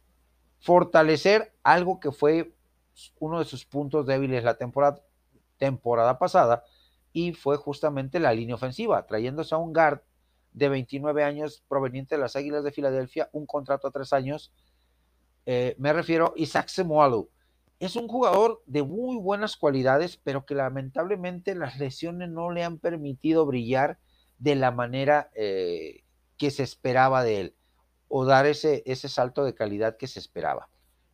fortalecer 0.62 1.54
algo 1.62 2.00
que 2.00 2.12
fue 2.12 2.56
uno 3.20 3.38
de 3.38 3.46
sus 3.46 3.66
puntos 3.66 4.08
débiles 4.08 4.44
la 4.44 4.58
temporada, 4.58 5.00
temporada 5.58 6.18
pasada 6.18 6.64
y 7.14 7.34
fue 7.34 7.56
justamente 7.58 8.20
la 8.20 8.34
línea 8.34 8.56
ofensiva, 8.56 9.06
trayéndose 9.06 9.54
a 9.54 9.60
un 9.60 9.74
guard 9.74 10.02
de 10.54 10.70
29 10.70 11.24
años 11.24 11.64
proveniente 11.68 12.16
de 12.16 12.22
las 12.22 12.36
Águilas 12.36 12.64
de 12.64 12.72
Filadelfia, 12.72 13.30
un 13.32 13.46
contrato 13.46 13.88
a 13.88 13.92
tres 13.92 14.12
años. 14.12 14.52
Eh, 15.46 15.76
me 15.78 15.94
refiero 15.94 16.34
a 16.36 16.42
Isaac 16.42 16.70
Semualu. 16.70 17.30
Es 17.80 17.96
un 17.96 18.08
jugador 18.08 18.64
de 18.66 18.82
muy 18.82 19.18
buenas 19.18 19.56
cualidades, 19.56 20.18
pero 20.18 20.48
que 20.48 20.56
lamentablemente 20.56 21.54
las 21.54 21.78
lesiones 21.78 22.30
no 22.32 22.50
le 22.50 22.64
han 22.64 22.80
permitido 22.80 23.46
brillar 23.46 24.00
de 24.40 24.56
la 24.56 24.72
manera 24.72 25.30
eh, 25.36 26.06
que 26.38 26.50
se 26.50 26.64
esperaba 26.64 27.24
de 27.24 27.42
él 27.42 27.56
o 28.14 28.26
dar 28.26 28.46
ese, 28.46 28.84
ese 28.86 29.08
salto 29.08 29.46
de 29.46 29.56
calidad 29.56 29.96
que 29.96 30.06
se 30.06 30.20
esperaba. 30.20 30.68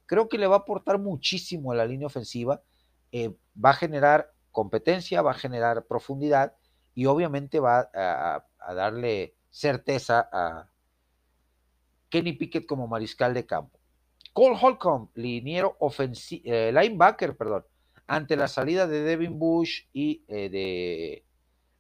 Creo 0.07 0.27
que 0.27 0.39
le 0.39 0.47
va 0.47 0.55
a 0.55 0.59
aportar 0.59 0.97
muchísimo 0.97 1.71
a 1.71 1.75
la 1.75 1.85
línea 1.85 2.07
ofensiva, 2.07 2.63
eh, 3.11 3.35
va 3.63 3.69
a 3.69 3.73
generar 3.73 4.33
competencia, 4.51 5.21
va 5.21 5.31
a 5.31 5.35
generar 5.35 5.85
profundidad 5.85 6.55
y 6.95 7.05
obviamente 7.05 7.59
va 7.59 7.91
a, 7.93 8.43
darle 8.73 9.35
certeza 9.51 10.27
a 10.31 10.69
Kenny 12.09 12.33
Pickett 12.33 12.65
como 12.65 12.87
mariscal 12.87 13.35
de 13.35 13.45
campo. 13.45 13.79
Cole 14.33 14.57
Holcomb, 14.59 15.09
liniero 15.13 15.75
ofensivo, 15.79 16.41
eh, 16.45 16.71
linebacker, 16.73 17.37
perdón, 17.37 17.63
ante 18.07 18.35
la 18.35 18.47
salida 18.47 18.87
de 18.87 19.03
Devin 19.03 19.37
Bush 19.37 19.83
y 19.93 20.23
eh, 20.27 20.49
de 20.49 21.25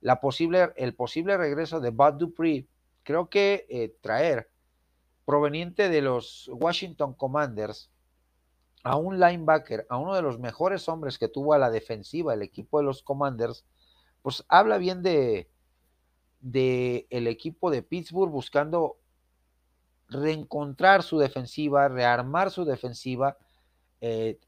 la 0.01 0.21
posible, 0.21 0.73
el 0.75 0.93
posible 0.93 1.37
regreso 1.37 1.79
de 1.79 1.89
Bud 1.89 2.13
Dupree, 2.13 2.67
creo 3.03 3.29
que 3.29 3.95
traer 4.01 4.49
proveniente 5.27 5.89
de 5.89 6.01
los 6.01 6.49
Washington 6.53 7.13
Commanders 7.13 7.91
a 8.81 8.95
un 8.95 9.19
linebacker, 9.19 9.85
a 9.89 9.97
uno 9.97 10.15
de 10.15 10.21
los 10.21 10.39
mejores 10.39 10.87
hombres 10.87 11.17
que 11.19 11.27
tuvo 11.27 11.53
a 11.53 11.57
la 11.57 11.69
defensiva 11.69 12.33
el 12.33 12.41
equipo 12.41 12.79
de 12.79 12.85
los 12.85 13.03
Commanders, 13.03 13.65
pues 14.21 14.45
habla 14.47 14.77
bien 14.77 15.03
de, 15.03 15.49
el 17.09 17.27
equipo 17.27 17.69
de 17.69 17.83
Pittsburgh 17.83 18.31
buscando 18.31 18.99
reencontrar 20.07 21.03
su 21.03 21.19
defensiva, 21.19 21.89
rearmar 21.89 22.49
su 22.49 22.63
defensiva 22.63 23.37
eh, 23.99 24.39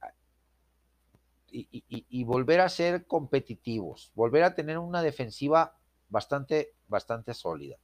y, 1.52 1.84
y, 1.90 2.24
volver 2.24 2.62
a 2.62 2.70
ser 2.70 3.06
competitivos, 3.06 4.14
volver 4.16 4.44
a 4.44 4.56
tener 4.56 4.78
una 4.78 5.02
defensiva 5.02 5.76
bastante, 6.08 6.74
bastante 6.88 7.34
sólida. 7.34 7.76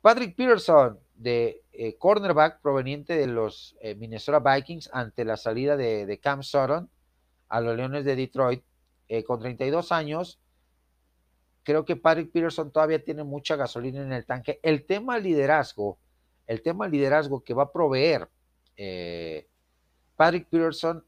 Patrick 0.00 0.34
Peterson, 0.34 0.98
de 1.14 1.62
eh, 1.72 1.96
cornerback 1.96 2.60
proveniente 2.60 3.16
de 3.16 3.26
los 3.26 3.76
eh, 3.80 3.94
Minnesota 3.94 4.40
Vikings 4.40 4.90
ante 4.92 5.24
la 5.24 5.36
salida 5.36 5.76
de, 5.76 6.18
Cam 6.22 6.42
Sutton 6.42 6.90
a 7.48 7.60
los 7.60 7.76
Leones 7.76 8.04
de 8.04 8.16
Detroit, 8.16 8.62
eh, 9.08 9.22
con 9.22 9.40
32 9.40 9.92
años. 9.92 10.40
Creo 11.62 11.84
que 11.84 11.96
Patrick 11.96 12.32
Peterson 12.32 12.70
todavía 12.72 13.02
tiene 13.02 13.24
mucha 13.24 13.56
gasolina 13.56 14.02
en 14.02 14.12
el 14.12 14.26
tanque. 14.26 14.60
El 14.62 14.84
tema 14.84 15.18
liderazgo, 15.18 15.98
el 16.46 16.62
tema 16.62 16.88
liderazgo 16.88 17.42
que 17.42 17.54
va 17.54 17.64
a 17.64 17.72
proveer 17.72 18.28
Patrick 20.16 20.48
Peterson 20.48 21.04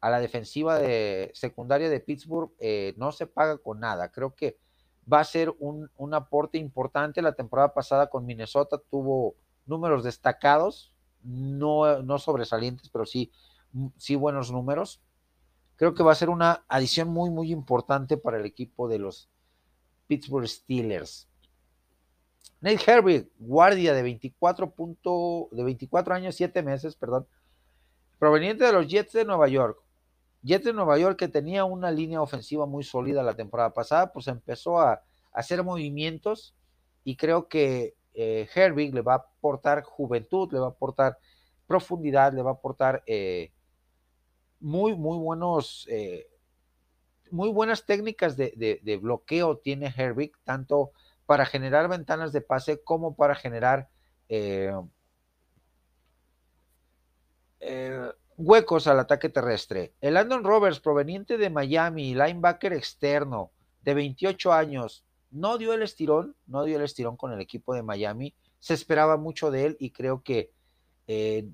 a 0.00 0.10
la 0.10 0.20
defensiva 0.20 0.78
de 0.78 1.30
secundaria 1.32 1.88
de 1.88 2.00
Pittsburgh 2.00 2.50
no 2.96 3.12
se 3.12 3.26
paga 3.26 3.56
con 3.56 3.80
nada. 3.80 4.10
Creo 4.10 4.34
que 4.34 4.58
va 5.10 5.20
a 5.20 5.24
ser 5.24 5.54
un, 5.58 5.90
aporte 6.14 6.58
importante. 6.58 7.22
La 7.22 7.34
temporada 7.34 7.74
pasada 7.74 8.08
con 8.08 8.26
Minnesota 8.26 8.78
tuvo 8.90 9.34
números 9.66 10.04
destacados, 10.04 10.92
no, 11.22 12.02
no 12.02 12.18
sobresalientes, 12.18 12.88
pero 12.88 13.06
sí, 13.06 13.32
sí 13.96 14.16
buenos 14.16 14.50
números. 14.50 15.00
Creo 15.76 15.94
que 15.94 16.02
va 16.02 16.12
a 16.12 16.16
ser 16.16 16.28
una 16.28 16.64
adición 16.68 17.08
muy, 17.08 17.30
muy 17.30 17.52
importante 17.52 18.16
para 18.16 18.38
el 18.38 18.44
equipo 18.44 18.88
de 18.88 18.98
los 18.98 19.30
Pittsburgh 20.06 20.46
Steelers. 20.46 21.28
Nate 22.60 22.90
Herbig, 22.90 23.30
guardia 23.38 23.94
de 23.94 24.02
24, 24.02 24.74
de 25.50 25.64
24 25.64 26.14
años, 26.14 26.34
7 26.34 26.62
meses, 26.62 26.94
perdón, 26.94 27.26
proveniente 28.18 28.64
de 28.64 28.72
los 28.72 28.86
Jets 28.86 29.12
de 29.12 29.24
Nueva 29.24 29.48
York. 29.48 29.78
Jets 30.42 30.64
de 30.64 30.72
Nueva 30.72 30.98
York, 30.98 31.18
que 31.18 31.28
tenía 31.28 31.64
una 31.64 31.90
línea 31.90 32.22
ofensiva 32.22 32.66
muy 32.66 32.82
sólida 32.82 33.22
la 33.22 33.34
temporada 33.34 33.72
pasada, 33.72 34.12
pues 34.12 34.26
empezó 34.28 34.80
a, 34.80 35.02
hacer 35.32 35.62
movimientos 35.62 36.56
y 37.04 37.16
creo 37.16 37.48
que 37.48 37.94
eh, 38.14 38.48
Herbig 38.52 38.92
le 38.94 39.02
va 39.02 39.14
a 39.14 39.16
aportar 39.16 39.82
juventud, 39.82 40.52
le 40.52 40.58
va 40.58 40.66
a 40.66 40.70
aportar 40.70 41.18
profundidad, 41.66 42.32
le 42.32 42.42
va 42.42 42.50
a 42.50 42.54
aportar 42.54 43.02
eh, 43.06 43.52
muy, 44.58 44.96
muy 44.96 45.18
buenos, 45.18 45.86
eh, 45.88 46.26
muy 47.30 47.48
buenas 47.50 47.86
técnicas 47.86 48.36
de, 48.36 48.98
bloqueo 49.00 49.58
tiene 49.58 49.94
Herbig, 49.96 50.32
tanto 50.42 50.90
para 51.26 51.46
generar 51.46 51.88
ventanas 51.88 52.32
de 52.32 52.40
pase 52.40 52.82
como 52.82 53.14
para 53.14 53.36
generar 53.36 53.88
huecos 58.40 58.86
al 58.86 58.98
ataque 58.98 59.28
terrestre. 59.28 59.92
El 60.00 60.14
Landon 60.14 60.44
Roberts, 60.44 60.80
proveniente 60.80 61.36
de 61.36 61.50
Miami, 61.50 62.14
linebacker 62.14 62.72
externo, 62.72 63.50
de 63.82 63.94
28 63.94 64.52
años, 64.52 65.04
no 65.30 65.58
dio 65.58 65.74
el 65.74 65.82
estirón, 65.82 66.34
no 66.46 66.64
dio 66.64 66.78
el 66.78 66.84
estirón 66.84 67.16
con 67.16 67.32
el 67.32 67.40
equipo 67.40 67.74
de 67.74 67.82
Miami. 67.82 68.34
Se 68.58 68.74
esperaba 68.74 69.16
mucho 69.16 69.50
de 69.50 69.66
él 69.66 69.76
y 69.78 69.90
creo 69.90 70.22
que 70.22 70.52
eh, 71.06 71.48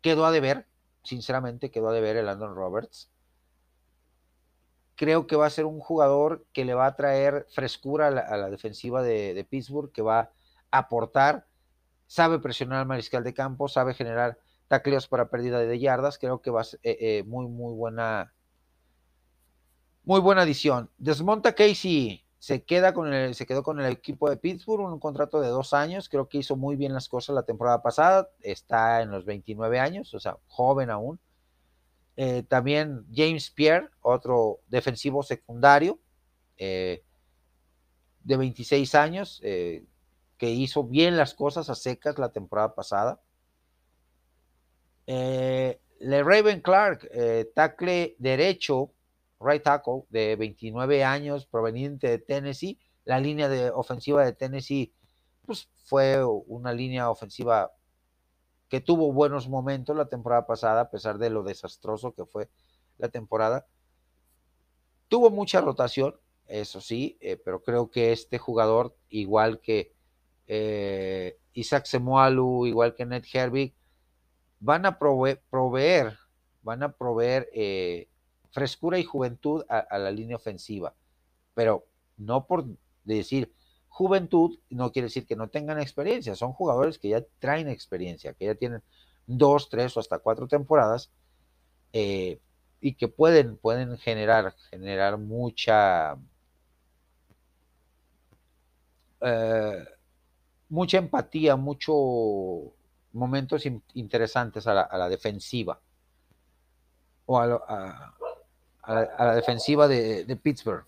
quedó 0.00 0.24
a 0.24 0.30
deber, 0.30 0.66
sinceramente 1.02 1.70
quedó 1.70 1.88
a 1.88 1.92
deber 1.92 2.16
el 2.16 2.26
Landon 2.26 2.54
Roberts. 2.54 3.10
Creo 4.94 5.26
que 5.26 5.36
va 5.36 5.46
a 5.46 5.50
ser 5.50 5.64
un 5.64 5.80
jugador 5.80 6.46
que 6.52 6.64
le 6.64 6.74
va 6.74 6.86
a 6.86 6.94
traer 6.94 7.46
frescura 7.50 8.08
a 8.08 8.36
la, 8.36 8.50
defensiva 8.50 9.02
de, 9.02 9.46
Pittsburgh, 9.48 9.90
que 9.90 10.02
va 10.02 10.30
a 10.70 10.78
aportar, 10.78 11.46
sabe 12.06 12.38
presionar 12.38 12.80
al 12.80 12.86
mariscal 12.86 13.24
de 13.24 13.34
campo, 13.34 13.68
sabe 13.68 13.94
generar 13.94 14.38
tacleos 14.70 15.08
para 15.08 15.30
pérdida 15.30 15.58
de 15.58 15.78
yardas. 15.80 16.16
Creo 16.16 16.40
que 16.40 16.50
va 16.52 16.60
a 16.60 16.64
ser 16.64 16.78
eh, 16.84 16.96
eh, 17.00 17.24
muy, 17.26 17.48
muy 17.48 17.74
buena, 17.74 18.32
muy 20.04 20.20
buena 20.20 20.42
adición. 20.42 20.88
Desmonta 20.96 21.56
Casey, 21.56 22.24
se, 22.38 22.62
queda 22.62 22.94
con 22.94 23.12
el, 23.12 23.34
se 23.34 23.46
quedó 23.46 23.64
con 23.64 23.80
el 23.80 23.90
equipo 23.90 24.30
de 24.30 24.36
Pittsburgh, 24.36 24.86
un 24.86 25.00
contrato 25.00 25.40
de 25.40 25.48
dos 25.48 25.74
años, 25.74 26.08
creo 26.08 26.28
que 26.28 26.38
hizo 26.38 26.54
muy 26.54 26.76
bien 26.76 26.94
las 26.94 27.08
cosas 27.08 27.34
la 27.34 27.42
temporada 27.42 27.82
pasada, 27.82 28.30
está 28.42 29.02
en 29.02 29.10
los 29.10 29.24
29 29.24 29.80
años, 29.80 30.14
o 30.14 30.20
sea, 30.20 30.36
joven 30.46 30.88
aún. 30.90 31.18
Eh, 32.16 32.44
también 32.44 33.04
James 33.12 33.50
Pierre, 33.50 33.88
otro 34.02 34.60
defensivo 34.68 35.24
secundario, 35.24 35.98
de 36.56 37.02
26 38.24 38.94
años, 38.94 39.40
que 39.40 40.50
hizo 40.50 40.84
bien 40.84 41.16
las 41.16 41.34
cosas 41.34 41.70
a 41.70 41.74
secas 41.74 42.18
la 42.18 42.30
temporada 42.30 42.74
pasada. 42.74 43.20
Le 45.12 46.22
Raven 46.22 46.60
Clark, 46.60 47.10
tackle 47.54 48.16
derecho, 48.18 48.92
right 49.40 49.62
tackle 49.62 50.04
de 50.08 50.36
29 50.36 51.04
años, 51.04 51.46
proveniente 51.46 52.08
de 52.08 52.18
Tennessee. 52.18 52.78
La 53.04 53.18
línea 53.18 53.48
de 53.48 53.70
ofensiva 53.70 54.24
de 54.24 54.32
Tennessee 54.32 54.92
pues, 55.46 55.68
fue 55.84 56.24
una 56.24 56.72
línea 56.72 57.10
ofensiva 57.10 57.72
que 58.70 58.80
tuvo 58.80 59.12
buenos 59.12 59.48
momentos 59.48 59.96
la 59.96 60.08
temporada 60.08 60.46
pasada, 60.46 60.82
a 60.82 60.90
pesar 60.90 61.18
de 61.18 61.28
lo 61.28 61.42
desastroso 61.42 62.14
que 62.14 62.24
fue 62.24 62.48
la 62.98 63.08
temporada. 63.08 63.66
Tuvo 65.08 65.30
mucha 65.30 65.60
rotación, 65.60 66.14
eso 66.46 66.80
sí, 66.80 67.18
eh, 67.20 67.36
pero 67.36 67.62
creo 67.62 67.90
que 67.90 68.12
este 68.12 68.38
jugador, 68.38 68.96
igual 69.08 69.60
que 69.60 69.92
eh, 70.46 71.36
Isaac 71.52 71.86
Semualu, 71.86 72.66
igual 72.66 72.94
que 72.94 73.06
Ned 73.06 73.24
Herbig, 73.32 73.74
van 74.60 74.86
a 74.86 74.98
proveer, 74.98 76.18
van 76.62 76.82
a 76.82 76.92
proveer 76.92 77.48
eh, 77.54 78.08
frescura 78.52 78.98
y 78.98 79.04
juventud 79.04 79.64
a, 79.68 79.98
la 79.98 80.10
línea 80.10 80.36
ofensiva. 80.36 80.94
Pero 81.54 81.86
no 82.18 82.46
por 82.46 82.66
decir 83.04 83.52
juventud, 83.88 84.58
no 84.68 84.92
quiere 84.92 85.06
decir 85.06 85.26
que 85.26 85.36
no 85.36 85.48
tengan 85.48 85.80
experiencia. 85.80 86.36
Son 86.36 86.52
jugadores 86.52 86.98
que 86.98 87.08
ya 87.08 87.24
traen 87.38 87.68
experiencia, 87.68 88.34
que 88.34 88.46
ya 88.46 88.54
tienen 88.54 88.82
dos, 89.26 89.68
tres 89.70 89.96
o 89.96 90.00
hasta 90.00 90.18
cuatro 90.18 90.46
temporadas 90.46 91.10
eh, 91.92 92.38
y 92.80 92.94
que 92.94 93.08
pueden, 93.08 93.56
pueden 93.56 93.98
generar, 93.98 94.54
generar 94.70 95.18
mucha, 95.18 96.18
eh, 99.20 99.84
mucha 100.68 100.98
empatía, 100.98 101.56
muchos 101.56 102.72
momentos 103.12 103.64
interesantes 103.94 104.66
a 104.66 104.74
la, 104.74 105.08
defensiva 105.08 105.80
o 107.26 107.38
a, 107.38 107.46
la, 108.86 109.34
defensiva 109.34 109.88
de, 109.88 110.24
de 110.24 110.36
Pittsburgh. 110.36 110.84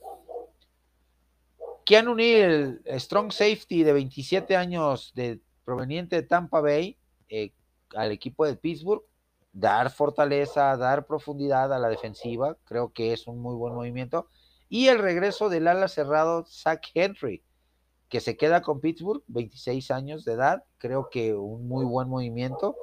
Keanu 1.84 2.14
Neal, 2.14 2.80
strong 2.98 3.32
safety 3.32 3.82
de 3.82 3.92
27 3.92 4.56
años, 4.56 5.12
de, 5.14 5.40
proveniente 5.64 6.16
de 6.16 6.22
Tampa 6.22 6.60
Bay, 6.60 6.96
eh, 7.28 7.52
al 7.94 8.12
equipo 8.12 8.46
de 8.46 8.56
Pittsburgh, 8.56 9.02
dar 9.52 9.90
fortaleza, 9.90 10.76
dar 10.76 11.06
profundidad 11.06 11.72
a 11.72 11.78
la 11.78 11.88
defensiva, 11.88 12.56
creo 12.64 12.92
que 12.92 13.12
es 13.12 13.26
un 13.26 13.38
muy 13.40 13.54
buen 13.54 13.74
movimiento. 13.74 14.28
Y 14.68 14.88
el 14.88 14.98
regreso 14.98 15.48
del 15.48 15.68
ala 15.68 15.88
cerrado 15.88 16.44
Zach 16.46 16.88
Henry, 16.94 17.42
que 18.12 18.20
se 18.20 18.36
queda 18.36 18.60
con 18.60 18.80
Pittsburgh, 18.80 19.22
26 19.28 19.90
años 19.90 20.26
de 20.26 20.34
edad, 20.34 20.64
creo 20.76 21.08
que 21.08 21.32
un 21.34 21.66
muy 21.66 21.86
buen 21.86 22.10
movimiento, 22.10 22.76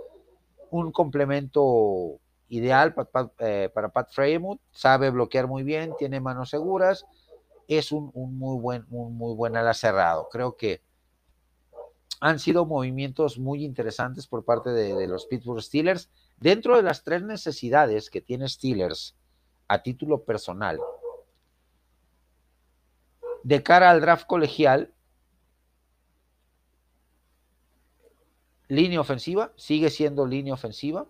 un 0.71 0.91
complemento 0.91 2.19
ideal 2.47 2.95
eh, 3.37 3.69
para 3.71 3.89
Pat 3.89 4.09
Fremont, 4.11 4.59
sabe 4.71 5.11
bloquear 5.11 5.45
muy 5.45 5.61
bien, 5.61 5.93
tiene 5.99 6.19
manos 6.19 6.49
seguras, 6.49 7.05
es 7.67 7.91
un, 7.91 8.11
muy 8.15 8.59
buen, 8.59 8.87
un 8.89 9.19
muy 9.19 9.35
buen 9.35 9.55
ala 9.55 9.75
cerrado. 9.75 10.29
Creo 10.31 10.57
que 10.57 10.81
han 12.19 12.39
sido 12.39 12.65
movimientos 12.65 13.37
muy 13.37 13.63
interesantes 13.63 14.25
por 14.25 14.43
parte 14.43 14.71
de, 14.71 15.05
los 15.05 15.27
Pittsburgh 15.27 15.61
Steelers. 15.61 16.09
Dentro 16.37 16.75
de 16.75 16.81
las 16.81 17.03
tres 17.03 17.21
necesidades 17.21 18.09
que 18.09 18.21
tiene 18.21 18.49
Steelers 18.49 19.15
a 19.67 19.83
título 19.83 20.23
personal, 20.23 20.79
de 23.43 23.61
cara 23.61 23.91
al 23.91 24.01
draft 24.01 24.25
colegial, 24.25 24.91
línea 28.69 29.01
ofensiva, 29.01 29.51
sigue 29.57 29.89
siendo 29.89 30.25
línea 30.25 30.53
ofensiva, 30.53 31.05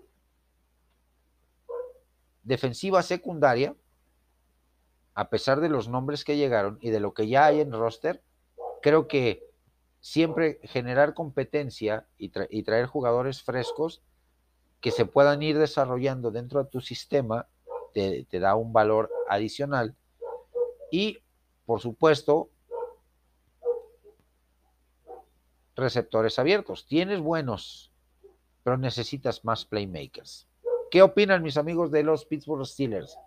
defensiva 2.41 3.03
secundaria, 3.03 3.75
a 5.13 5.29
pesar 5.29 5.59
de 5.59 5.69
los 5.69 5.89
nombres 5.89 6.23
que 6.23 6.37
llegaron 6.37 6.79
y 6.81 6.89
de 6.89 7.01
lo 7.01 7.13
que 7.13 7.27
ya 7.27 7.45
hay 7.45 7.59
en 7.59 7.73
roster, 7.73 8.23
creo 8.81 9.07
que 9.07 9.45
siempre 9.99 10.59
generar 10.63 11.13
competencia 11.13 12.07
y, 12.17 12.29
traer 12.29 12.85
jugadores 12.85 13.43
frescos 13.43 14.01
que 14.79 14.91
se 14.91 15.05
puedan 15.05 15.43
ir 15.43 15.59
desarrollando 15.59 16.31
dentro 16.31 16.63
de 16.63 16.69
tu 16.69 16.79
sistema 16.79 17.47
te, 17.93 18.25
da 18.39 18.55
un 18.55 18.71
valor 18.71 19.11
adicional. 19.27 19.95
Y, 20.91 21.19
por 21.65 21.81
supuesto, 21.81 22.49
receptores 25.79 26.39
abiertos. 26.39 26.85
Tienes 26.87 27.19
buenos, 27.19 27.91
pero 28.63 28.77
necesitas 28.77 29.43
más 29.45 29.65
playmakers. 29.65 30.47
¿Qué 30.91 31.01
opinan 31.01 31.43
mis 31.43 31.57
amigos 31.57 31.91
de 31.91 32.03
los 32.03 32.25
Pittsburgh 32.25 32.65
Steelers? 32.65 33.17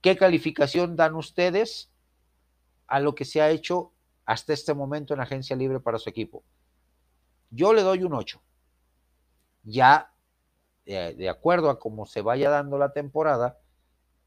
¿Qué 0.00 0.16
calificación 0.16 0.96
dan 0.96 1.14
ustedes 1.14 1.90
a 2.86 3.00
lo 3.00 3.14
que 3.14 3.24
se 3.24 3.40
ha 3.40 3.50
hecho 3.50 3.92
hasta 4.26 4.52
este 4.52 4.74
momento 4.74 5.14
en 5.14 5.20
agencia 5.20 5.56
libre 5.56 5.80
para 5.80 5.98
su 5.98 6.10
equipo? 6.10 6.44
Yo 7.50 7.72
le 7.72 7.82
doy 7.82 8.02
un 8.02 8.14
8. 8.14 8.42
Ya, 9.62 10.12
de 10.84 11.28
acuerdo 11.28 11.70
a 11.70 11.78
cómo 11.78 12.04
se 12.04 12.20
vaya 12.20 12.50
dando 12.50 12.76
la 12.76 12.92
temporada, 12.92 13.58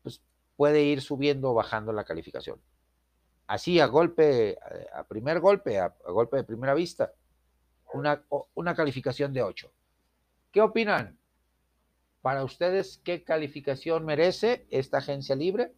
pues 0.01 0.21
puede 0.55 0.83
ir 0.83 1.01
subiendo 1.01 1.51
o 1.51 1.53
bajando 1.53 1.91
la 1.91 2.05
calificación. 2.05 2.59
Así, 3.45 3.79
a 3.79 3.85
golpe, 3.85 4.57
a 4.93 5.03
primer 5.03 5.39
golpe, 5.39 5.79
a, 5.79 5.95
golpe 6.07 6.37
de 6.37 6.43
primera 6.43 6.73
vista, 6.73 7.13
una, 7.93 8.23
una 8.53 8.75
calificación 8.75 9.33
de 9.33 9.43
8. 9.43 9.71
¿Qué 10.51 10.61
opinan? 10.61 11.17
Para 12.21 12.43
ustedes, 12.43 12.99
¿qué 13.03 13.23
calificación 13.23 14.05
merece 14.05 14.65
esta 14.69 14.97
agencia 14.97 15.35
libre? 15.35 15.71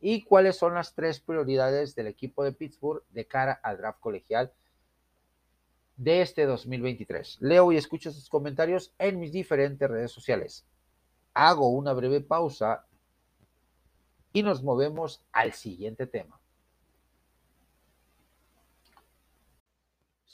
¿Y 0.00 0.22
cuáles 0.22 0.56
son 0.56 0.74
las 0.74 0.94
tres 0.94 1.20
prioridades 1.20 1.94
del 1.94 2.08
equipo 2.08 2.42
de 2.42 2.52
Pittsburgh 2.52 3.04
de 3.10 3.26
cara 3.26 3.52
al 3.62 3.78
draft 3.78 4.00
colegial 4.00 4.52
de 5.96 6.22
este 6.22 6.44
2023? 6.44 7.38
Leo 7.40 7.70
y 7.70 7.76
escucho 7.76 8.10
sus 8.10 8.28
comentarios 8.28 8.92
en 8.98 9.20
mis 9.20 9.30
diferentes 9.30 9.88
redes 9.88 10.10
sociales. 10.10 10.66
Hago 11.34 11.68
una 11.68 11.92
breve 11.92 12.20
pausa 12.20 12.84
y 14.32 14.42
nos 14.42 14.62
movemos 14.62 15.22
al 15.30 15.52
siguiente 15.52 16.06
tema. 16.06 16.41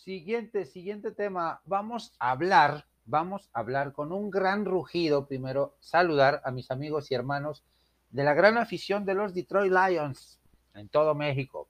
Siguiente, 0.09 0.65
siguiente 0.65 1.13
tema. 1.13 1.61
Vamos 1.67 2.15
a 2.19 2.31
hablar 2.31 2.87
vamos 3.05 3.51
a 3.53 3.61
hablar 3.61 3.93
con 3.93 4.11
un 4.11 4.31
gran 4.31 4.65
rugido. 4.65 5.27
Primero, 5.27 5.77
saludar 5.81 6.41
a 6.47 6.51
mis 6.51 6.71
amigos 6.71 7.11
y 7.11 7.15
hermanos 7.15 7.63
de 8.09 8.25
la 8.25 8.33
gran 8.33 8.57
afición 8.57 9.05
de 9.05 9.13
los 9.13 9.35
Detroit 9.35 9.71
Lions 9.71 10.41
en 10.73 10.89
todo 10.89 11.15
México 11.15 11.69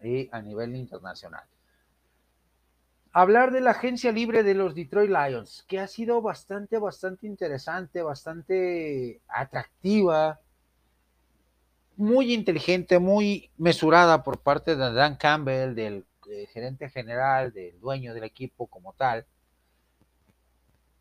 y 0.00 0.28
a 0.30 0.40
nivel 0.40 0.76
internacional. 0.76 1.42
Hablar 3.10 3.50
de 3.50 3.60
la 3.60 3.72
agencia 3.72 4.12
libre 4.12 4.44
de 4.44 4.54
los 4.54 4.76
Detroit 4.76 5.10
Lions, 5.10 5.64
que 5.66 5.80
ha 5.80 5.88
sido 5.88 6.22
bastante, 6.22 6.78
bastante 6.78 7.26
interesante, 7.26 8.02
bastante 8.02 9.20
atractiva, 9.26 10.38
muy 11.96 12.32
inteligente, 12.32 13.00
muy 13.00 13.50
mesurada 13.56 14.22
por 14.22 14.38
parte 14.38 14.76
de 14.76 14.92
Dan 14.92 15.16
Campbell, 15.16 15.74
del 15.74 16.06
eh, 16.28 16.46
gerente 16.52 16.88
general, 16.88 17.52
del 17.52 17.78
dueño 17.80 18.14
del 18.14 18.24
equipo 18.24 18.66
como 18.66 18.92
tal 18.92 19.26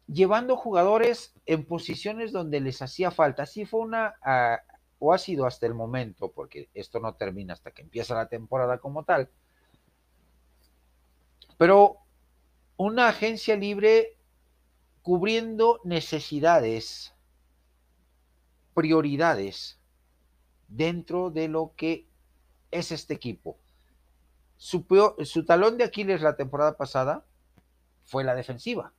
llevando 0.08 0.56
jugadores 0.56 1.34
en 1.46 1.66
posiciones 1.66 2.32
donde 2.32 2.60
les 2.60 2.82
hacía 2.82 3.12
falta. 3.12 3.44
Así 3.44 3.66
fue 3.66 3.82
una, 3.82 4.16
ah, 4.22 4.60
o 5.00 5.14
ha 5.14 5.18
sido 5.18 5.46
hasta 5.46 5.66
el 5.66 5.74
momento, 5.74 6.32
porque 6.32 6.70
esto 6.74 7.00
no 7.00 7.16
termina 7.16 7.54
hasta 7.54 7.72
que 7.72 7.82
empieza 7.82 8.16
la 8.16 8.30
temporada 8.30 8.78
como 8.80 9.04
tal, 9.04 9.30
pero 11.58 11.98
una 12.78 13.08
agencia 13.08 13.56
libre 13.56 14.18
cubriendo 15.02 15.80
necesidades, 15.84 17.14
prioridades 18.74 19.80
dentro 20.68 21.30
de 21.30 21.48
lo 21.48 21.74
que 21.78 22.08
es 22.72 22.92
este 22.92 23.14
equipo. 23.14 23.58
Su, 24.58 24.86
su 25.24 25.46
talón 25.46 25.78
de 25.78 25.84
Aquiles 25.84 26.22
la 26.22 26.36
temporada 26.36 26.78
pasada 26.78 27.26
fue 28.04 28.24
la 28.24 28.36
defensiva 28.36 28.94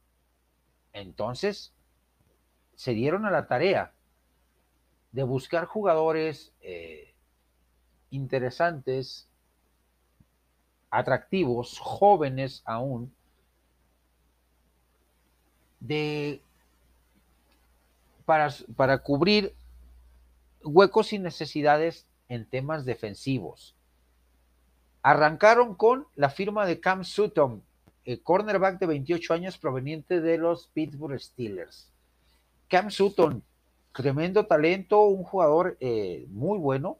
entonces, 0.96 1.74
se 2.74 2.92
dieron 2.92 3.26
a 3.26 3.30
la 3.30 3.46
tarea 3.48 3.92
de 5.12 5.24
buscar 5.24 5.66
jugadores 5.66 6.54
eh, 6.62 7.12
interesantes, 8.08 9.28
atractivos, 10.88 11.78
jóvenes 11.78 12.62
aún, 12.64 13.14
de, 15.80 16.40
para, 18.24 18.48
para 18.74 18.96
cubrir 19.02 19.54
huecos 20.64 21.12
y 21.12 21.18
necesidades 21.18 22.06
en 22.30 22.48
temas 22.48 22.86
defensivos. 22.86 23.75
Arrancaron 25.06 25.76
con 25.76 26.08
la 26.16 26.30
firma 26.30 26.66
de 26.66 26.80
Cam 26.80 27.04
Sutton, 27.04 27.62
eh, 28.04 28.18
cornerback 28.18 28.80
de 28.80 28.86
28 28.86 29.34
años 29.34 29.56
proveniente 29.56 30.20
de 30.20 30.36
los 30.36 30.66
Pittsburgh 30.74 31.20
Steelers. 31.20 31.92
Cam 32.66 32.90
Sutton, 32.90 33.40
tremendo 33.94 34.46
talento, 34.46 35.02
un 35.02 35.22
jugador 35.22 35.76
eh, 35.78 36.26
muy 36.30 36.58
bueno, 36.58 36.98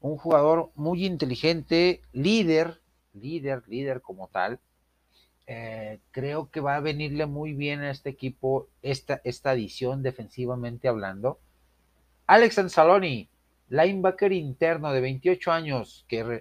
un 0.00 0.16
jugador 0.16 0.70
muy 0.76 1.04
inteligente, 1.04 2.00
líder, 2.14 2.80
líder, 3.12 3.64
líder 3.68 4.00
como 4.00 4.28
tal. 4.28 4.58
Eh, 5.46 6.00
creo 6.10 6.50
que 6.50 6.60
va 6.60 6.76
a 6.76 6.80
venirle 6.80 7.26
muy 7.26 7.52
bien 7.52 7.82
a 7.82 7.90
este 7.90 8.08
equipo 8.08 8.68
esta, 8.80 9.20
esta 9.24 9.52
edición 9.52 10.02
defensivamente 10.02 10.88
hablando. 10.88 11.38
Alex 12.26 12.58
Anzaloni, 12.58 13.28
linebacker 13.68 14.32
interno 14.32 14.90
de 14.90 15.02
28 15.02 15.52
años, 15.52 16.06
que 16.08 16.40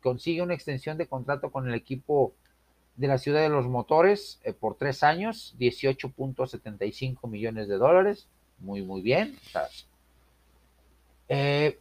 consigue 0.00 0.42
una 0.42 0.54
extensión 0.54 0.98
de 0.98 1.06
contrato 1.06 1.50
con 1.50 1.68
el 1.68 1.74
equipo 1.74 2.34
de 2.96 3.08
la 3.08 3.18
ciudad 3.18 3.40
de 3.40 3.48
los 3.48 3.66
motores 3.66 4.40
eh, 4.44 4.52
por 4.52 4.76
tres 4.76 5.02
años, 5.02 5.54
18.75 5.58 7.28
millones 7.28 7.68
de 7.68 7.76
dólares. 7.76 8.28
Muy, 8.58 8.82
muy 8.82 9.00
bien. 9.00 9.38
Eh, 11.28 11.78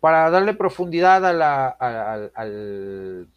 para 0.00 0.28
darle 0.30 0.54
profundidad 0.54 1.24
a 1.24 1.32
la, 1.32 1.68
al, 1.68 3.28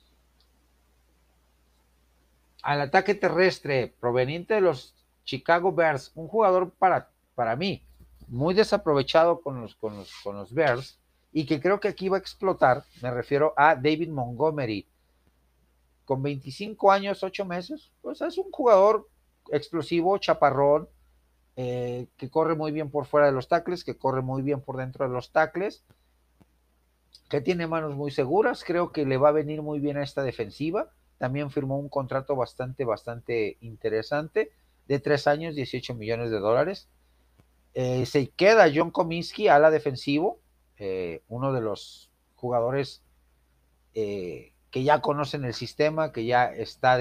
al 2.62 2.82
ataque 2.82 3.16
terrestre 3.16 3.94
proveniente 4.00 4.56
de 4.56 4.62
los 4.62 4.94
Chicago 5.24 5.72
Bears, 5.72 6.12
un 6.16 6.28
jugador 6.28 6.72
para, 6.72 7.10
para 7.36 7.56
mí 7.56 7.82
muy 8.28 8.54
desaprovechado 8.54 9.42
con 9.42 9.62
los, 9.62 9.76
con, 9.76 9.98
los, 9.98 10.12
con 10.24 10.38
los 10.38 10.54
Bears 10.54 10.98
y 11.34 11.46
que 11.46 11.62
creo 11.62 11.80
que 11.80 11.88
aquí 11.88 12.10
va 12.10 12.18
a 12.18 12.20
explotar, 12.20 12.84
me 13.02 13.12
refiero 13.12 13.54
a 13.56 13.76
David 13.76 14.10
Montgomery. 14.10 14.88
Con 16.06 16.22
25 16.22 16.92
años, 16.92 17.24
8 17.24 17.46
meses, 17.46 17.92
pues 18.02 18.22
es 18.22 18.38
un 18.38 18.52
jugador 18.52 19.08
explosivo, 19.52 20.18
chaparrón, 20.18 20.90
eh, 21.56 22.08
que 22.18 22.30
corre 22.30 22.56
muy 22.56 22.72
bien 22.72 22.90
por 22.90 23.06
fuera 23.06 23.28
de 23.28 23.34
los 23.34 23.48
tacles, 23.48 23.84
que 23.84 23.98
corre 23.98 24.22
muy 24.22 24.42
bien 24.42 24.62
por 24.62 24.78
dentro 24.78 25.08
de 25.08 25.14
los 25.14 25.32
tacles, 25.32 25.84
que 27.30 27.40
tiene 27.40 27.68
manos 27.68 27.96
muy 27.96 28.12
seguras, 28.12 28.64
creo 28.66 28.92
que 28.92 29.06
le 29.06 29.18
va 29.18 29.30
a 29.30 29.34
venir 29.34 29.62
muy 29.62 29.80
bien 29.80 29.98
a 29.98 30.04
esta 30.04 30.24
defensiva. 30.24 30.92
También 31.18 31.52
firmó 31.52 31.78
un 31.78 31.88
contrato 31.88 32.36
bastante, 32.36 32.84
bastante 32.84 33.58
interesante 33.62 34.52
de 34.88 35.00
tres 35.00 35.28
años, 35.28 35.56
18 35.56 35.94
millones 35.94 36.32
de 36.32 36.40
dólares. 36.40 36.90
Eh, 37.74 38.06
se 38.06 38.30
queda 38.32 38.72
John 38.74 38.92
Cominsky 38.92 39.48
a 39.48 39.60
la 39.60 39.72
defensivo, 39.72 40.40
eh, 40.84 41.22
uno 41.30 41.54
de 41.54 41.62
los 41.62 42.10
jugadores 42.36 43.04
eh, 43.94 44.52
que 44.72 44.84
ya 44.84 45.00
conocen 45.02 45.46
el 45.46 45.54
sistema, 45.54 46.12
que 46.12 46.26
ya 46.26 46.46
está 46.46 46.98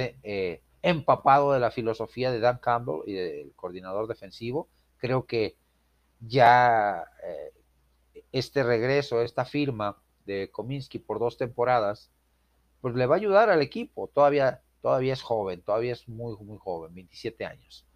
empapado 0.82 1.52
de 1.52 1.60
la 1.60 1.70
filosofía 1.70 2.30
de 2.30 2.40
Dan 2.40 2.58
Campbell 2.58 3.02
y 3.06 3.14
del 3.14 3.52
coordinador 3.56 4.06
defensivo. 4.06 4.68
Creo 4.98 5.24
que 5.24 5.56
ya 6.20 7.04
este 8.32 8.62
regreso, 8.62 9.22
esta 9.22 9.44
firma 9.44 9.96
de 10.26 10.50
Kominsky 10.50 10.98
por 10.98 11.18
dos 11.18 11.38
temporadas, 11.38 12.10
pues 12.80 12.94
le 12.94 13.06
va 13.06 13.16
a 13.16 13.18
ayudar 13.18 13.50
al 13.50 13.62
equipo. 13.62 14.08
Todavía, 14.08 14.62
todavía 14.82 15.12
es 15.12 15.22
joven, 15.22 15.62
todavía 15.62 15.92
es 15.92 16.08
muy, 16.08 16.36
muy 16.36 16.58
joven, 16.58 16.94
27 16.94 17.44
años. 17.44 17.86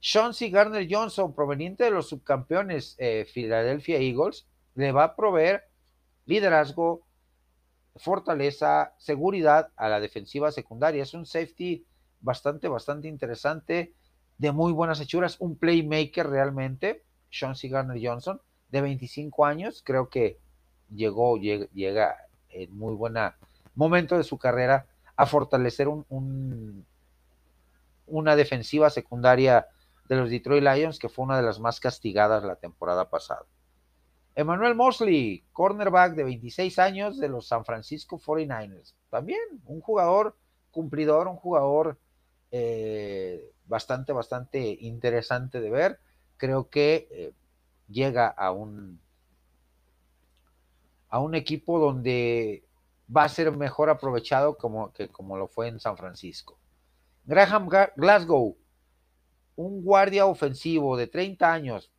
C. 0.00 0.50
Garner 0.50 0.86
Johnson, 0.88 1.34
proveniente 1.34 1.84
de 1.84 1.90
los 1.90 2.08
subcampeones 2.08 2.94
eh, 2.98 3.26
Philadelphia 3.32 3.98
Eagles, 3.98 4.46
le 4.78 4.92
va 4.92 5.02
a 5.04 5.16
proveer 5.16 5.64
liderazgo, 6.24 7.02
fortaleza, 7.96 8.94
seguridad 8.96 9.72
a 9.74 9.88
la 9.88 9.98
defensiva 9.98 10.52
secundaria. 10.52 11.02
Es 11.02 11.14
un 11.14 11.26
safety 11.26 11.84
bastante, 12.20 12.68
bastante 12.68 13.08
interesante, 13.08 13.92
de 14.38 14.52
muy 14.52 14.72
buenas 14.72 15.00
hechuras, 15.00 15.36
un 15.40 15.56
playmaker 15.56 16.28
realmente, 16.28 17.02
Sean 17.28 17.56
C. 17.56 17.66
Garner 17.66 17.98
Johnson, 18.00 18.40
de 18.70 18.80
25 18.82 19.44
años, 19.44 19.82
creo 19.84 20.08
que 20.10 20.38
llegó, 20.94 21.38
llega, 21.38 22.16
en 22.50 22.78
muy 22.78 22.94
buen 22.94 23.14
momento 23.74 24.16
de 24.16 24.22
su 24.22 24.38
carrera 24.38 24.86
a 25.16 25.26
fortalecer 25.26 25.88
un, 25.88 26.86
una 28.06 28.36
defensiva 28.36 28.90
secundaria 28.90 29.66
de 30.08 30.16
los 30.16 30.30
Detroit 30.30 30.62
Lions, 30.62 31.00
que 31.00 31.08
fue 31.08 31.24
una 31.24 31.36
de 31.36 31.42
las 31.42 31.58
más 31.58 31.80
castigadas 31.80 32.44
la 32.44 32.54
temporada 32.54 33.10
pasada. 33.10 33.44
Emmanuel 34.38 34.76
Mosley, 34.76 35.42
cornerback 35.52 36.14
de 36.14 36.22
26 36.22 36.78
años 36.78 37.18
de 37.18 37.28
los 37.28 37.48
San 37.48 37.64
Francisco 37.64 38.20
49ers. 38.20 38.94
También 39.10 39.40
un 39.64 39.80
jugador 39.80 40.36
cumplidor, 40.70 41.26
un 41.26 41.34
jugador 41.34 41.98
eh, 42.52 43.50
bastante, 43.66 44.12
bastante 44.12 44.60
interesante 44.80 45.60
de 45.60 45.70
ver. 45.70 45.98
Creo 46.36 46.70
que 46.70 47.08
eh, 47.10 47.32
llega 47.88 48.28
a 48.28 48.52
un, 48.52 49.00
a 51.08 51.18
un 51.18 51.34
equipo 51.34 51.80
donde 51.80 52.62
va 53.14 53.24
a 53.24 53.28
ser 53.28 53.50
mejor 53.50 53.90
aprovechado 53.90 54.56
como, 54.56 54.92
que 54.92 55.08
como 55.08 55.36
lo 55.36 55.48
fue 55.48 55.66
en 55.66 55.80
San 55.80 55.96
Francisco. 55.96 56.56
Graham 57.24 57.68
Glasgow, 57.96 58.56
un 59.56 59.82
guardia 59.82 60.26
ofensivo 60.26 60.96
de 60.96 61.08
30 61.08 61.52
años, 61.52 61.90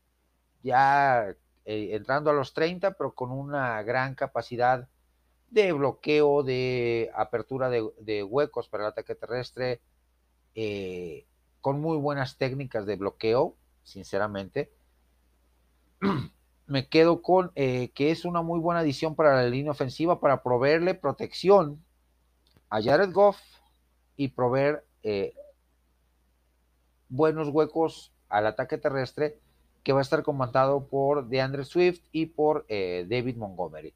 ya 0.63 1.35
eh, 1.71 1.95
entrando 1.95 2.31
a 2.31 2.33
los 2.33 2.55
30, 2.55 2.93
pero 2.93 3.13
con 3.13 3.29
una 3.29 3.83
gran 3.83 4.15
capacidad 4.15 4.89
de 5.51 5.71
bloqueo, 5.71 6.41
de 6.41 7.11
apertura 7.13 7.69
de, 7.69 8.23
huecos 8.23 8.67
para 8.67 8.85
el 8.85 8.89
ataque 8.89 9.13
terrestre, 9.13 9.79
eh, 10.55 11.27
con 11.61 11.79
muy 11.79 11.97
buenas 11.97 12.39
técnicas 12.39 12.87
de 12.87 12.95
bloqueo, 12.95 13.55
sinceramente. 13.83 14.73
Me 16.65 16.87
quedo 16.87 17.21
con 17.21 17.51
eh, 17.53 17.91
que 17.93 18.09
es 18.09 18.25
una 18.25 18.41
muy 18.41 18.59
buena 18.59 18.79
adición 18.79 19.13
para 19.13 19.35
la 19.35 19.47
línea 19.47 19.71
ofensiva 19.71 20.19
para 20.19 20.41
proveerle 20.41 20.95
protección 20.95 21.85
a 22.71 22.81
Jared 22.81 23.11
Goff 23.13 23.39
y 24.15 24.29
proveer 24.29 24.87
buenos 27.09 27.49
huecos 27.49 28.11
al 28.27 28.47
ataque 28.47 28.79
terrestre 28.79 29.39
que 29.83 29.93
va 29.93 29.99
a 29.99 30.01
estar 30.01 30.23
comandado 30.23 30.87
por 30.87 31.27
DeAndre 31.27 31.65
Swift 31.65 32.01
y 32.11 32.27
por 32.27 32.65
eh, 32.69 33.05
David 33.09 33.37
Montgomery. 33.37 33.93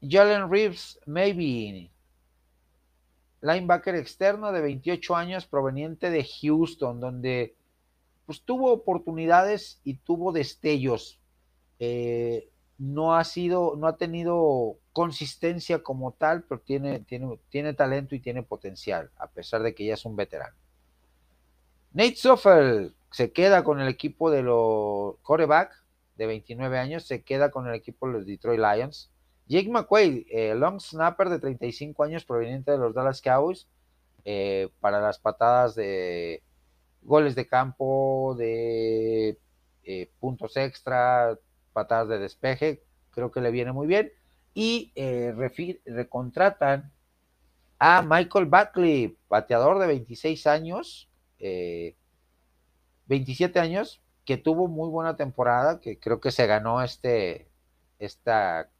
Jalen 0.00 0.50
Reeves, 0.50 1.00
maybe 1.06 1.90
linebacker 3.44 3.94
externo 3.94 4.52
de 4.52 4.62
28 4.62 5.14
años 5.14 5.46
proveniente 5.46 6.10
de 6.10 6.24
Houston, 6.24 6.98
donde 6.98 7.54
pues, 8.26 8.42
tuvo 8.42 8.72
oportunidades 8.72 9.80
y 9.84 9.94
tuvo 9.94 10.32
destellos. 10.32 11.20
Eh, 11.78 12.48
no 12.78 13.14
ha 13.14 13.24
sido, 13.24 13.76
no 13.76 13.86
ha 13.86 13.96
tenido 13.96 14.78
consistencia 14.92 15.82
como 15.82 16.12
tal, 16.12 16.44
pero 16.44 16.60
tiene, 16.60 17.00
tiene, 17.00 17.38
tiene 17.50 17.74
talento 17.74 18.14
y 18.14 18.20
tiene 18.20 18.42
potencial, 18.42 19.10
a 19.16 19.28
pesar 19.28 19.62
de 19.62 19.74
que 19.74 19.84
ya 19.84 19.94
es 19.94 20.04
un 20.04 20.16
veterano. 20.16 20.56
Nate 21.94 22.16
Soffel 22.16 22.92
se 23.12 23.30
queda 23.30 23.62
con 23.62 23.80
el 23.80 23.86
equipo 23.86 24.28
de 24.28 24.42
los 24.42 25.14
coreback 25.22 25.70
de 26.16 26.26
29 26.26 26.76
años, 26.76 27.04
se 27.04 27.22
queda 27.22 27.52
con 27.52 27.68
el 27.68 27.74
equipo 27.74 28.08
de 28.08 28.14
los 28.14 28.26
Detroit 28.26 28.58
Lions. 28.58 29.12
Jake 29.46 29.70
McQuaid, 29.70 30.26
eh, 30.28 30.56
long 30.56 30.80
snapper 30.80 31.28
de 31.28 31.38
35 31.38 32.02
años 32.02 32.24
proveniente 32.24 32.72
de 32.72 32.78
los 32.78 32.94
Dallas 32.94 33.22
Cowboys, 33.22 33.68
eh, 34.24 34.70
para 34.80 35.00
las 35.00 35.20
patadas 35.20 35.76
de 35.76 36.42
goles 37.02 37.36
de 37.36 37.46
campo, 37.46 38.34
de 38.36 39.38
eh, 39.84 40.10
puntos 40.18 40.56
extra, 40.56 41.38
patadas 41.72 42.08
de 42.08 42.18
despeje, 42.18 42.82
creo 43.12 43.30
que 43.30 43.40
le 43.40 43.52
viene 43.52 43.70
muy 43.70 43.86
bien. 43.86 44.10
Y 44.52 44.92
recontratan 45.86 46.90
a 47.78 48.02
Michael 48.02 48.46
Buckley, 48.46 49.16
bateador 49.28 49.78
de 49.78 49.86
26 49.86 50.46
años, 50.48 51.08
27 53.06 53.58
eh, 53.58 53.62
años, 53.62 54.00
que 54.24 54.36
tuvo 54.36 54.68
muy 54.68 54.88
buena 54.88 55.16
temporada, 55.16 55.80
que 55.80 55.98
creo 55.98 56.20
que 56.20 56.30
se 56.30 56.46
ganó 56.46 56.82
este, 56.82 57.48
esta 57.98 58.70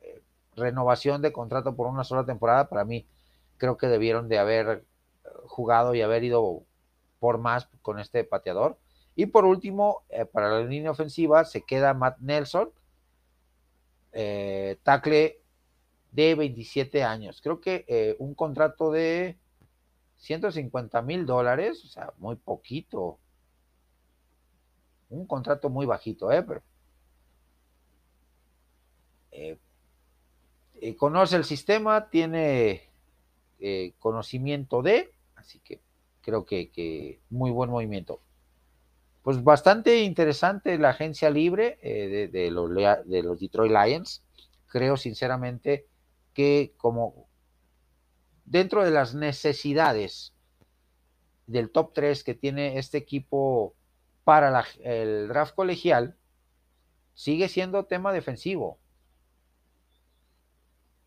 eh, 0.00 0.22
renovación 0.56 1.22
de 1.22 1.32
contrato 1.32 1.76
por 1.76 1.86
una 1.86 2.04
sola 2.04 2.24
temporada. 2.24 2.68
Para 2.68 2.84
mí, 2.84 3.06
creo 3.58 3.76
que 3.76 3.88
debieron 3.88 4.28
de 4.28 4.38
haber 4.38 4.84
jugado 5.44 5.94
y 5.94 6.02
haber 6.02 6.24
ido 6.24 6.62
por 7.18 7.38
más 7.38 7.68
con 7.82 7.98
este 8.00 8.24
pateador. 8.24 8.78
Y 9.14 9.26
por 9.26 9.44
último, 9.44 10.02
eh, 10.08 10.24
para 10.24 10.50
la 10.50 10.62
línea 10.66 10.90
ofensiva 10.90 11.44
se 11.44 11.62
queda 11.62 11.94
Matt 11.94 12.18
Nelson, 12.20 12.70
eh, 14.12 14.78
tackle 14.82 15.40
de 16.12 16.34
27 16.34 17.04
años. 17.04 17.40
Creo 17.42 17.60
que 17.60 17.84
eh, 17.86 18.16
un 18.18 18.34
contrato 18.34 18.90
de 18.90 19.38
150 20.20 21.02
mil 21.02 21.26
dólares, 21.26 21.84
o 21.84 21.88
sea, 21.88 22.12
muy 22.18 22.36
poquito. 22.36 23.18
Un 25.08 25.26
contrato 25.26 25.68
muy 25.68 25.86
bajito, 25.86 26.30
¿eh? 26.30 26.42
Pero, 26.42 26.62
conoce 30.96 31.36
el 31.36 31.44
sistema, 31.44 32.08
tiene 32.08 32.88
conocimiento 33.98 34.80
de, 34.82 35.12
así 35.36 35.58
que 35.60 35.80
creo 36.22 36.46
que 36.46 37.20
muy 37.28 37.50
buen 37.50 37.70
movimiento 37.70 38.20
pues 39.22 39.42
bastante 39.44 40.02
interesante 40.02 40.78
la 40.78 40.90
agencia 40.90 41.30
libre 41.30 41.78
eh, 41.82 42.28
de, 42.32 42.50
los, 42.50 42.70
de 42.70 43.22
los 43.22 43.38
Detroit 43.38 43.72
Lions. 43.72 44.22
Creo 44.66 44.96
sinceramente 44.96 45.86
que 46.32 46.72
como 46.76 47.28
dentro 48.50 48.84
de 48.84 48.90
las 48.90 49.14
necesidades 49.14 50.34
del 51.46 51.70
top 51.70 51.92
3 51.94 52.24
que 52.24 52.34
tiene 52.34 52.78
este 52.78 52.98
equipo 52.98 53.74
para 54.24 54.64
el 54.82 55.28
draft 55.28 55.54
colegial, 55.54 56.16
sigue 57.14 57.48
siendo 57.48 57.86
tema 57.86 58.12
defensivo. 58.12 58.78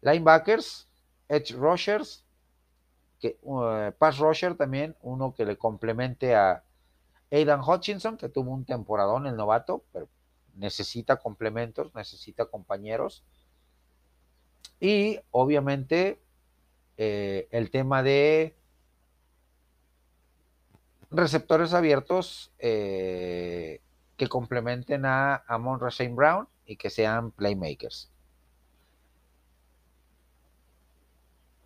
Linebackers, 0.01 0.87
edge 1.27 1.51
rushers, 1.53 2.25
que, 3.19 3.37
uh, 3.41 3.91
pass 3.97 4.19
rusher 4.19 4.55
también, 4.55 4.95
uno 5.01 5.33
que 5.33 5.45
le 5.45 5.57
complemente 5.57 6.35
a, 6.35 6.63
Aidan 7.29 7.61
Hutchinson, 7.61 8.15
que 8.15 8.29
tuvo 8.29 8.51
un 8.51 8.63
temporadón 8.63 9.27
el 9.27 9.35
novato, 9.35 9.83
pero 9.91 10.07
necesita 10.53 11.17
complementos, 11.17 11.93
necesita 11.95 12.45
compañeros. 12.45 13.25
Y 14.79 15.19
obviamente 15.31 16.22
eh, 16.97 17.47
el 17.51 17.71
tema 17.71 18.03
de 18.03 18.55
receptores 21.09 21.73
abiertos 21.73 22.51
eh, 22.59 23.81
que 24.17 24.27
complementen 24.27 25.05
a 25.05 25.43
Amon 25.47 25.79
Shane 25.89 26.15
Brown 26.15 26.47
y 26.65 26.75
que 26.75 26.89
sean 26.89 27.31
playmakers. 27.31 28.09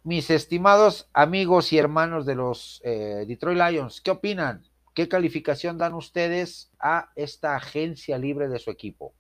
Mis 0.04 0.30
estimados 0.30 1.10
amigos 1.12 1.74
y 1.74 1.78
hermanos 1.78 2.26
de 2.26 2.36
los 2.36 2.82
eh, 2.86 3.26
Detroit 3.28 3.58
Lions, 3.58 4.00
¿qué 4.00 4.12
opinan? 4.12 4.64
¿Qué 4.94 5.10
calificación 5.10 5.78
dan 5.78 5.94
ustedes 5.94 6.72
a 6.80 7.12
esta 7.16 7.56
agencia 7.56 8.18
libre 8.18 8.48
de 8.48 8.58
su 8.58 8.72
equipo? 8.72 9.14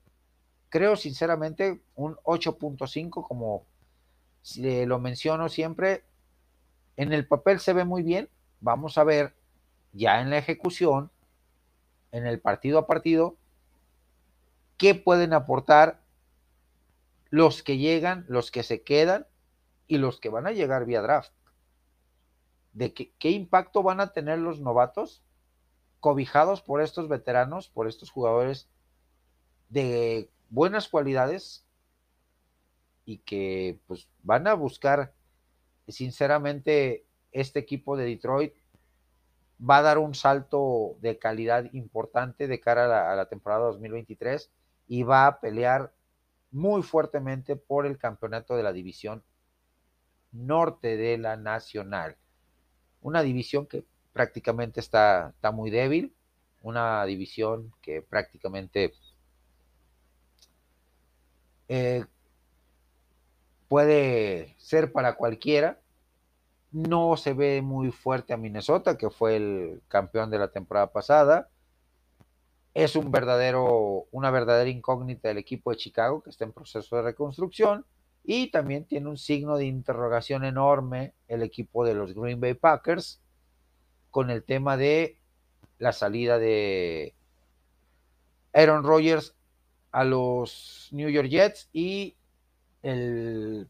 Creo 0.70 0.96
sinceramente 0.96 1.82
un 1.96 2.16
8.5, 2.24 3.28
como 3.28 3.66
lo 4.56 5.00
menciono 5.00 5.50
siempre, 5.50 6.04
en 6.96 7.14
el 7.14 7.28
papel 7.28 7.60
se 7.60 7.74
ve 7.74 7.86
muy 7.86 8.04
bien. 8.04 8.30
Vamos 8.60 8.98
a 8.98 9.04
ver 9.04 9.36
ya 9.94 10.22
en 10.22 10.30
la 10.30 10.38
ejecución, 10.38 11.12
en 12.12 12.26
el 12.26 12.40
partido 12.40 12.80
a 12.80 12.88
partido, 12.88 13.38
qué 14.78 14.96
pueden 14.96 15.34
aportar 15.34 16.02
los 17.30 17.62
que 17.62 17.78
llegan, 17.78 18.26
los 18.28 18.52
que 18.52 18.64
se 18.64 18.84
quedan 18.84 19.28
y 19.88 19.98
los 19.98 20.20
que 20.20 20.30
van 20.30 20.48
a 20.48 20.52
llegar 20.52 20.86
vía 20.86 21.02
draft. 21.02 21.34
De 22.74 22.94
qué 22.94 23.32
impacto 23.32 23.84
van 23.84 24.00
a 24.00 24.14
tener 24.14 24.40
los 24.40 24.60
novatos 24.60 25.24
cobijados 26.00 26.62
por 26.62 26.82
estos 26.82 27.10
veteranos, 27.10 27.70
por 27.70 27.88
estos 27.88 28.12
jugadores 28.12 28.70
de 29.70 30.30
buenas 30.50 30.88
cualidades 30.88 31.67
y 33.08 33.20
que 33.20 33.80
pues 33.88 34.10
van 34.22 34.48
a 34.48 34.54
buscar 34.54 35.14
sinceramente 35.88 37.06
este 37.32 37.58
equipo 37.58 37.96
de 37.96 38.04
Detroit 38.04 38.54
va 39.58 39.78
a 39.78 39.82
dar 39.82 39.98
un 39.98 40.14
salto 40.14 40.98
de 41.00 41.18
calidad 41.18 41.72
importante 41.72 42.50
de 42.50 42.60
cara 42.60 43.10
a 43.10 43.16
la, 43.16 43.30
temporada 43.30 43.68
2023 43.68 44.52
y 44.90 45.04
va 45.04 45.26
a 45.26 45.40
pelear 45.40 45.94
muy 46.52 46.84
fuertemente 46.84 47.56
por 47.56 47.86
el 47.86 47.98
campeonato 47.98 48.58
de 48.58 48.64
la 48.64 48.74
división 48.74 49.24
norte 50.34 50.98
de 50.98 51.18
la 51.18 51.38
nacional. 51.38 52.18
Una 53.02 53.24
división 53.24 53.68
que 53.68 53.86
prácticamente 54.12 54.82
está, 54.82 55.30
está 55.30 55.52
muy 55.52 55.72
débil, 55.72 56.14
una 56.62 57.06
división 57.06 57.74
que 57.82 58.02
prácticamente 58.02 58.94
eh, 61.70 62.04
puede 63.68 64.56
ser 64.58 64.92
para 64.92 65.16
cualquiera. 65.16 65.80
No 66.72 67.18
se 67.18 67.34
ve 67.34 67.62
muy 67.62 67.92
fuerte 67.92 68.34
a 68.34 68.38
Minnesota, 68.38 68.98
que 68.98 69.10
fue 69.10 69.38
el 69.38 69.82
campeón 69.88 70.30
de 70.30 70.40
la 70.40 70.50
temporada 70.50 70.92
pasada. 70.92 71.50
Es 72.74 72.96
un 72.96 73.12
verdadero, 73.12 74.06
una 74.12 74.30
verdadera 74.32 74.70
incógnita 74.70 75.30
del 75.30 75.38
equipo 75.38 75.72
de 75.72 75.78
Chicago, 75.78 76.22
que 76.22 76.30
está 76.30 76.46
en 76.46 76.52
proceso 76.52 76.96
de 76.96 77.02
reconstrucción. 77.02 77.86
Y 78.24 78.52
también 78.52 78.86
tiene 78.86 79.08
un 79.10 79.18
signo 79.18 79.58
de 79.58 79.66
interrogación 79.66 80.44
enorme 80.44 81.14
el 81.28 81.42
equipo 81.42 81.86
de 81.86 81.94
los 81.94 82.14
Green 82.14 82.42
Bay 82.42 82.54
Packers 82.54 83.22
con 84.12 84.30
el 84.30 84.44
tema 84.44 84.78
de 84.78 85.18
la 85.80 85.94
salida 85.94 86.38
de 86.38 87.14
Aaron 88.54 88.84
Rodgers 88.84 89.36
a 89.92 90.04
los 90.04 90.90
New 90.92 91.10
York 91.10 91.30
Jets 91.30 91.70
y 91.72 92.16
el 92.84 93.70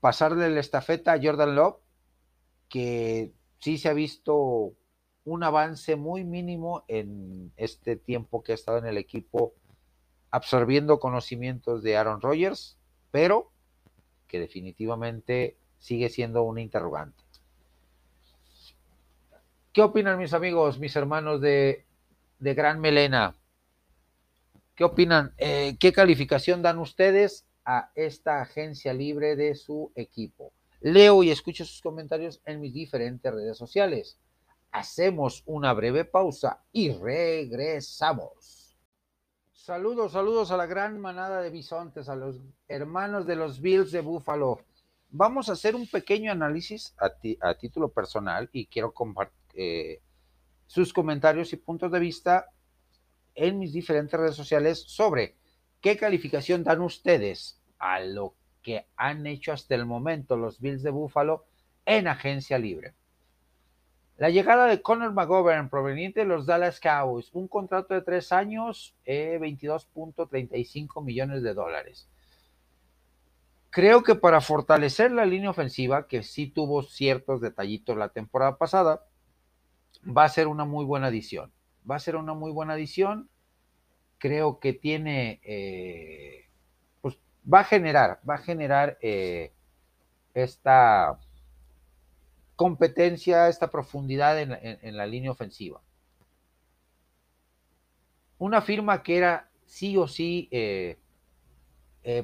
pasarle 0.00 0.50
la 0.50 0.60
estafeta 0.60 1.12
a 1.12 1.20
Jordan 1.22 1.54
Love, 1.54 1.76
que 2.68 3.32
sí 3.58 3.78
se 3.78 3.88
ha 3.88 3.94
visto 3.94 4.74
un 5.24 5.42
avance 5.42 5.96
muy 5.96 6.24
mínimo 6.24 6.84
en 6.88 7.52
este 7.56 7.96
tiempo 7.96 8.42
que 8.42 8.52
ha 8.52 8.54
estado 8.54 8.78
en 8.78 8.86
el 8.86 8.98
equipo 8.98 9.54
absorbiendo 10.30 11.00
conocimientos 11.00 11.82
de 11.82 11.96
Aaron 11.96 12.20
Rodgers, 12.20 12.76
pero 13.10 13.50
que 14.28 14.40
definitivamente 14.40 15.56
sigue 15.78 16.10
siendo 16.10 16.42
una 16.42 16.60
interrogante. 16.60 17.22
¿Qué 19.72 19.82
opinan 19.82 20.18
mis 20.18 20.34
amigos, 20.34 20.78
mis 20.78 20.94
hermanos 20.96 21.40
de, 21.40 21.84
de 22.38 22.54
Gran 22.54 22.80
Melena? 22.80 23.34
¿Qué 24.74 24.82
opinan? 24.82 25.32
Eh, 25.38 25.76
¿Qué 25.78 25.92
calificación 25.92 26.60
dan 26.60 26.80
ustedes 26.80 27.46
a 27.64 27.92
esta 27.94 28.42
agencia 28.42 28.92
libre 28.92 29.36
de 29.36 29.54
su 29.54 29.92
equipo? 29.94 30.52
Leo 30.80 31.22
y 31.22 31.30
escucho 31.30 31.64
sus 31.64 31.80
comentarios 31.80 32.42
en 32.44 32.60
mis 32.60 32.74
diferentes 32.74 33.32
redes 33.32 33.56
sociales. 33.56 34.18
Hacemos 34.72 35.44
una 35.46 35.72
breve 35.72 36.04
pausa 36.04 36.64
y 36.72 36.90
regresamos. 36.90 38.76
Saludos, 39.52 40.12
saludos 40.12 40.50
a 40.50 40.56
la 40.56 40.66
gran 40.66 41.00
manada 41.00 41.40
de 41.40 41.50
bisontes, 41.50 42.08
a 42.08 42.16
los 42.16 42.40
hermanos 42.66 43.26
de 43.28 43.36
los 43.36 43.60
Bills 43.60 43.92
de 43.92 44.00
Buffalo. 44.00 44.58
Vamos 45.10 45.48
a 45.48 45.52
hacer 45.52 45.76
un 45.76 45.86
pequeño 45.86 46.32
análisis 46.32 46.96
a, 46.98 47.54
título 47.54 47.90
personal 47.90 48.50
y 48.52 48.66
quiero 48.66 48.92
compartir 48.92 49.38
eh, 49.54 50.02
sus 50.66 50.92
comentarios 50.92 51.52
y 51.52 51.56
puntos 51.58 51.92
de 51.92 52.00
vista 52.00 52.50
en 53.34 53.58
mis 53.58 53.72
diferentes 53.72 54.18
redes 54.18 54.36
sociales 54.36 54.84
sobre 54.86 55.34
qué 55.80 55.96
calificación 55.96 56.64
dan 56.64 56.80
ustedes 56.80 57.60
a 57.78 58.00
lo 58.00 58.34
que 58.62 58.86
han 58.96 59.26
hecho 59.26 59.52
hasta 59.52 59.74
el 59.74 59.86
momento 59.86 60.36
los 60.36 60.60
Bills 60.60 60.82
de 60.82 60.90
Buffalo 60.90 61.44
en 61.84 62.08
agencia 62.08 62.58
libre. 62.58 62.94
La 64.16 64.30
llegada 64.30 64.66
de 64.66 64.80
Conor 64.80 65.12
McGovern 65.12 65.68
proveniente 65.68 66.20
de 66.20 66.26
los 66.26 66.46
Dallas 66.46 66.78
Cowboys, 66.78 67.30
un 67.32 67.48
contrato 67.48 67.94
de 67.94 68.02
tres 68.02 68.32
años, 68.32 68.94
eh, 69.04 69.38
22.35 69.40 71.02
millones 71.02 71.42
de 71.42 71.52
dólares. 71.52 72.08
Creo 73.70 74.04
que 74.04 74.14
para 74.14 74.40
fortalecer 74.40 75.10
la 75.10 75.26
línea 75.26 75.50
ofensiva, 75.50 76.06
que 76.06 76.22
sí 76.22 76.46
tuvo 76.46 76.84
ciertos 76.84 77.40
detallitos 77.40 77.96
la 77.96 78.10
temporada 78.10 78.56
pasada, 78.56 79.04
va 80.06 80.24
a 80.24 80.28
ser 80.28 80.46
una 80.46 80.64
muy 80.64 80.84
buena 80.84 81.08
adición 81.08 81.52
va 81.88 81.96
a 81.96 82.00
ser 82.00 82.16
una 82.16 82.34
muy 82.34 82.50
buena 82.50 82.74
adición. 82.74 83.28
Creo 84.18 84.58
que 84.58 84.72
tiene, 84.72 85.40
eh, 85.44 86.48
pues 87.00 87.18
va 87.52 87.60
a 87.60 87.64
generar, 87.64 88.20
va 88.28 88.34
a 88.34 88.38
generar 88.38 88.98
eh, 89.02 89.52
esta 90.32 91.18
competencia, 92.56 93.48
esta 93.48 93.70
profundidad 93.70 94.40
en, 94.40 94.96
la 94.96 95.06
línea 95.06 95.30
ofensiva. 95.30 95.80
Una 98.38 98.62
firma 98.62 99.02
que 99.02 99.16
era 99.16 99.50
sí 99.66 99.96
o 99.96 100.06
sí 100.06 100.48
eh, 100.52 100.96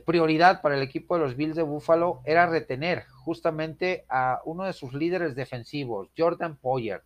prioridad 0.05 0.63
para 0.63 0.77
el 0.77 0.83
equipo 0.83 1.17
de 1.17 1.25
los 1.25 1.37
Bills 1.37 1.57
de 1.57 1.63
Buffalo 1.63 2.21
era 2.25 2.47
retener 2.47 3.07
justamente 3.25 4.05
a 4.09 4.41
uno 4.45 4.65
de 4.65 4.73
sus 4.73 4.95
líderes 4.95 5.35
defensivos, 5.35 6.11
Jordan 6.17 6.57
Poyer 6.57 7.03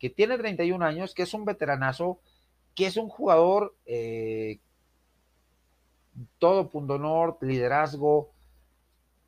que 0.00 0.10
tiene 0.10 0.36
31 0.36 0.84
años, 0.84 1.14
que 1.14 1.22
es 1.22 1.34
un 1.34 1.44
veteranazo, 1.44 2.18
que 2.74 2.86
es 2.86 2.96
un 2.96 3.08
jugador 3.08 3.76
eh, 3.86 4.58
todo 6.38 6.70
punto 6.70 6.98
norte, 6.98 7.46
liderazgo, 7.46 8.32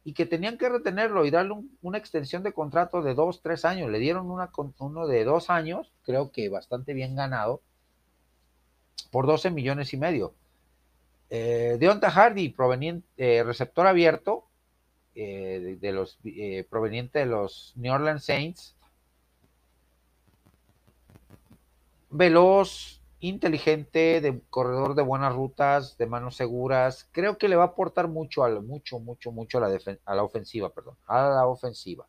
y 0.05 0.14
que 0.14 0.27
tenían 0.27 0.59
que 0.59 0.68
retenerlo 0.68 1.25
y 1.25 1.31
darle 1.31 1.53
un, 1.53 1.79
una 1.83 1.99
extensión 1.99 2.43
de 2.43 2.53
contrato 2.53 3.03
de 3.03 3.14
dos, 3.14 3.41
tres 3.41 3.64
años. 3.64 3.91
Le 3.91 4.01
dieron 4.01 4.31
una, 4.31 4.51
uno 4.79 5.07
de 5.07 5.25
dos 5.25 5.51
años, 5.51 5.93
creo 6.03 6.33
que 6.33 6.49
bastante 6.49 6.93
bien 6.93 7.14
ganado, 7.14 7.62
por 9.11 9.27
12 9.27 9.51
millones 9.51 9.93
y 9.93 9.99
medio. 9.99 10.35
Eh, 11.31 11.77
Deonta 11.79 12.11
Hardy, 12.11 12.49
proveniente, 12.49 13.07
eh, 13.16 13.45
receptor 13.45 13.87
abierto, 13.87 14.49
eh, 15.14 15.77
de, 15.81 15.93
los, 15.93 16.18
proveniente 16.68 17.20
de 17.20 17.27
los 17.27 17.75
New 17.77 17.93
Orleans 17.93 18.25
Saints, 18.25 18.75
veloz, 22.13 23.03
inteligente, 23.21 24.21
de 24.21 24.41
corredor 24.51 24.95
de 24.95 25.03
buenas 25.03 25.35
rutas, 25.35 25.97
de 25.97 26.07
manos 26.07 26.37
seguras. 26.37 27.09
Creo 27.13 27.39
que 27.39 27.49
le 27.49 27.57
va 27.57 27.65
a 27.65 27.67
aportar 27.69 28.09
mucho, 28.09 28.45
a 28.45 28.61
mucho, 28.61 28.99
mucho, 28.99 29.33
mucho 29.33 29.59
a 29.59 29.69
la, 29.69 29.81
a 30.05 30.15
la 30.15 30.23
ofensiva, 30.23 30.71
perdón, 30.71 30.97
a 31.07 31.29
la 31.29 31.47
ofensiva. 31.47 32.07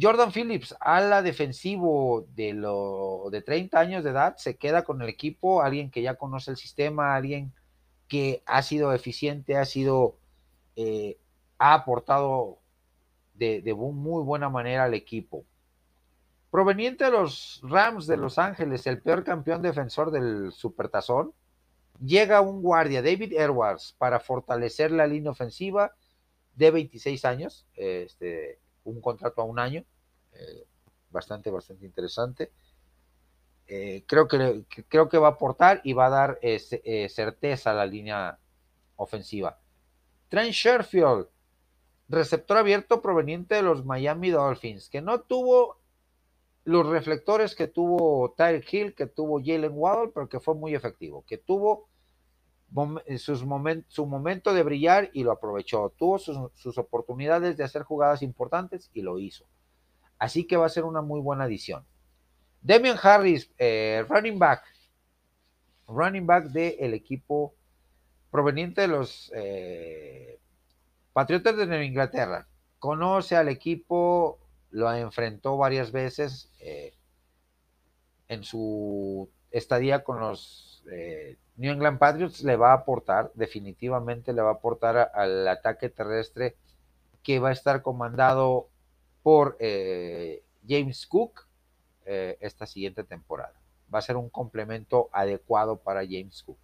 Jordan 0.00 0.30
Phillips, 0.32 0.76
a 0.80 1.00
la 1.00 1.22
defensivo 1.22 2.26
de, 2.36 2.52
lo, 2.52 3.28
de 3.32 3.42
30 3.42 3.80
años 3.80 4.04
de 4.04 4.10
edad, 4.10 4.36
se 4.36 4.56
queda 4.56 4.84
con 4.84 5.02
el 5.02 5.08
equipo, 5.08 5.62
alguien 5.62 5.90
que 5.90 6.02
ya 6.02 6.14
conoce 6.14 6.52
el 6.52 6.56
sistema, 6.56 7.16
alguien 7.16 7.52
que 8.06 8.42
ha 8.46 8.62
sido 8.62 8.92
eficiente, 8.92 9.56
ha 9.56 9.64
sido, 9.64 10.16
eh, 10.76 11.18
ha 11.58 11.74
aportado 11.74 12.58
de, 13.34 13.60
de 13.60 13.74
muy 13.74 14.22
buena 14.22 14.48
manera 14.48 14.84
al 14.84 14.94
equipo 14.94 15.44
proveniente 16.50 17.04
de 17.04 17.10
los 17.10 17.60
Rams 17.62 18.06
de 18.06 18.16
Los 18.16 18.38
Ángeles, 18.38 18.86
el 18.86 19.00
peor 19.00 19.24
campeón 19.24 19.62
defensor 19.62 20.10
del 20.10 20.52
Supertazón, 20.52 21.32
llega 22.00 22.40
un 22.40 22.62
guardia, 22.62 23.02
David 23.02 23.32
Edwards, 23.34 23.94
para 23.98 24.20
fortalecer 24.20 24.90
la 24.90 25.06
línea 25.06 25.30
ofensiva 25.30 25.94
de 26.54 26.70
26 26.70 27.24
años, 27.24 27.66
este, 27.74 28.58
un 28.84 29.00
contrato 29.00 29.42
a 29.42 29.44
un 29.44 29.58
año. 29.58 29.84
Eh, 30.32 30.66
bastante, 31.10 31.50
bastante 31.50 31.86
interesante. 31.86 32.52
Eh, 33.66 34.04
creo, 34.06 34.26
que, 34.28 34.64
creo 34.88 35.08
que 35.08 35.18
va 35.18 35.28
a 35.28 35.32
aportar 35.32 35.80
y 35.84 35.92
va 35.92 36.06
a 36.06 36.10
dar 36.10 36.38
eh, 36.42 37.08
certeza 37.08 37.70
a 37.70 37.74
la 37.74 37.86
línea 37.86 38.38
ofensiva. 38.96 39.60
Trent 40.28 40.52
Sherfield, 40.52 41.28
receptor 42.08 42.56
abierto 42.56 43.02
proveniente 43.02 43.56
de 43.56 43.62
los 43.62 43.84
Miami 43.84 44.30
Dolphins, 44.30 44.88
que 44.88 45.02
no 45.02 45.20
tuvo 45.20 45.78
los 46.68 46.86
reflectores 46.86 47.54
que 47.54 47.66
tuvo 47.66 48.34
Tyreek 48.36 48.70
Hill, 48.74 48.94
que 48.94 49.06
tuvo 49.06 49.40
Jalen 49.42 49.72
Waddle, 49.72 50.12
pero 50.12 50.28
que 50.28 50.38
fue 50.38 50.54
muy 50.54 50.74
efectivo, 50.74 51.24
que 51.26 51.38
tuvo 51.38 51.88
sus 53.16 53.42
su 53.88 54.06
momento 54.06 54.52
de 54.52 54.62
brillar 54.62 55.08
y 55.14 55.24
lo 55.24 55.32
aprovechó, 55.32 55.94
tuvo 55.96 56.18
sus, 56.18 56.76
oportunidades 56.76 57.56
de 57.56 57.64
hacer 57.64 57.84
jugadas 57.84 58.20
importantes 58.20 58.90
y 58.92 59.00
lo 59.00 59.18
hizo. 59.18 59.46
Así 60.18 60.46
que 60.46 60.58
va 60.58 60.66
a 60.66 60.68
ser 60.68 60.84
una 60.84 61.00
muy 61.00 61.22
buena 61.22 61.44
adición. 61.44 61.86
Demian 62.60 62.98
Harris, 63.02 63.50
eh, 63.56 64.04
running 64.06 64.38
back, 64.38 64.62
running 65.86 66.26
back 66.26 66.48
del 66.48 66.92
equipo 66.92 67.54
proveniente 68.30 68.82
de 68.82 68.88
los 68.88 69.32
eh, 69.34 70.38
Patriotas 71.14 71.56
de 71.56 71.66
Nueva 71.66 71.84
Inglaterra. 71.84 72.46
Conoce 72.78 73.36
al 73.36 73.48
equipo, 73.48 74.38
lo 74.70 74.92
enfrentó 74.92 75.56
varias 75.56 75.92
veces 75.92 76.50
eh, 76.60 76.94
en 78.28 78.44
su 78.44 79.28
estadía 79.50 80.04
con 80.04 80.20
los 80.20 80.84
eh, 80.90 81.36
New 81.56 81.72
England 81.72 81.98
Patriots. 81.98 82.42
Le 82.42 82.56
va 82.56 82.72
a 82.72 82.76
aportar, 82.76 83.30
definitivamente 83.34 84.32
le 84.32 84.42
va 84.42 84.50
a 84.50 84.54
aportar 84.54 85.10
al 85.14 85.46
ataque 85.48 85.88
terrestre 85.88 86.56
que 87.22 87.38
va 87.38 87.50
a 87.50 87.52
estar 87.52 87.82
comandado 87.82 88.68
por 89.22 89.56
eh, 89.60 90.42
James 90.66 91.06
Cook 91.06 91.46
esta 92.40 92.64
siguiente 92.64 93.04
temporada. 93.04 93.52
Va 93.92 93.98
a 93.98 94.02
ser 94.02 94.16
un 94.16 94.30
complemento 94.30 95.10
adecuado 95.12 95.76
para 95.76 96.00
James 96.06 96.42
Cook. 96.42 96.56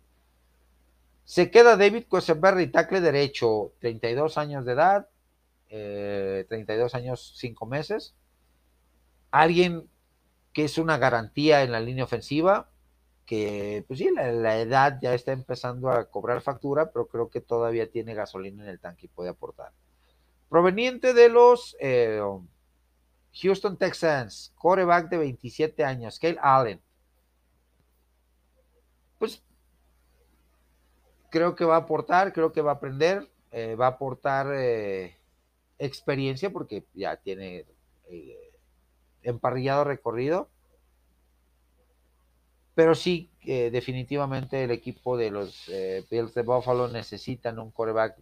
Se 1.25 1.51
queda 1.51 1.77
David 1.77 2.05
Quesenberry, 2.11 2.69
tackle 2.69 3.03
derecho, 3.03 3.73
32 3.81 4.39
años 4.39 4.65
de 4.65 4.73
edad, 4.73 5.09
32 5.69 6.95
eh, 6.95 6.97
años, 6.97 7.35
5 7.37 7.67
meses. 7.67 8.15
Alguien 9.31 9.89
que 10.55 10.65
es 10.65 10.79
una 10.79 10.99
garantía 10.99 11.63
en 11.63 11.73
la 11.73 11.81
línea 11.81 12.05
ofensiva, 12.05 12.71
que 13.27 13.85
pues 13.89 13.99
sí, 13.99 14.09
la, 14.15 14.59
edad 14.61 14.99
ya 15.03 15.13
está 15.15 15.33
empezando 15.33 15.91
a 15.91 16.09
cobrar 16.11 16.41
factura, 16.41 16.93
pero 16.93 17.09
creo 17.09 17.29
que 17.29 17.41
todavía 17.41 17.91
tiene 17.91 18.15
gasolina 18.15 18.63
en 18.63 18.69
el 18.69 18.79
tanque 18.79 19.07
y 19.07 19.09
puede 19.09 19.31
aportar. 19.31 19.73
Proveniente 20.49 21.13
de 21.13 21.29
los 21.29 21.77
eh, 21.81 22.21
Houston 23.43 23.77
Texans, 23.77 24.53
coreback 24.57 25.09
de 25.09 25.19
27 25.19 25.85
años, 25.85 26.21
Kyle 26.21 26.39
Allen. 26.41 26.81
Pues 29.19 29.43
creo 31.31 31.57
que 31.57 31.65
va 31.65 31.75
a 31.75 31.79
aportar, 31.79 32.33
creo 32.33 32.53
que 32.53 32.61
va 32.61 32.73
a 32.73 32.75
aprender, 32.75 33.29
eh, 33.51 33.75
va 33.75 33.87
a 33.87 33.91
aportar 33.91 34.53
eh, 34.55 35.19
experiencia 35.87 36.51
porque 36.51 36.85
ya 36.95 37.17
tiene 37.17 37.65
eh, 38.09 38.53
emparrillado 39.23 39.85
recorrido. 39.85 40.49
Pero 42.75 42.97
sí, 42.97 43.31
definitivamente 43.45 44.65
el 44.65 44.73
equipo 44.73 45.17
de 45.17 45.31
los 45.31 45.71
Bills 46.11 46.35
de 46.35 46.43
Buffalo 46.43 46.89
necesitan 46.89 47.61
un 47.61 47.71
coreback 47.71 48.17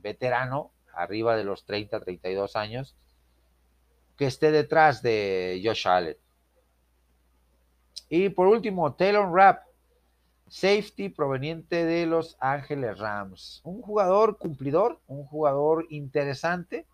veterano, 0.00 0.70
arriba 0.94 1.36
de 1.36 1.42
los 1.42 1.64
30, 1.64 1.98
32 1.98 2.54
años, 2.54 2.94
que 4.16 4.26
esté 4.26 4.50
detrás 4.50 5.02
de 5.02 5.60
Josh 5.64 5.88
Allen. 5.88 6.16
Y 8.08 8.28
por 8.28 8.48
último, 8.48 8.92
Taylor 8.94 9.32
Rapp, 9.32 9.64
safety 10.48 11.08
proveniente 11.08 11.84
de 11.84 12.06
Los 12.06 12.36
Ángeles 12.40 12.98
Rams. 12.98 13.60
Un 13.62 13.80
jugador 13.80 14.36
cumplidor, 14.36 15.00
un 15.06 15.24
jugador 15.24 15.86
interesante, 15.90 16.86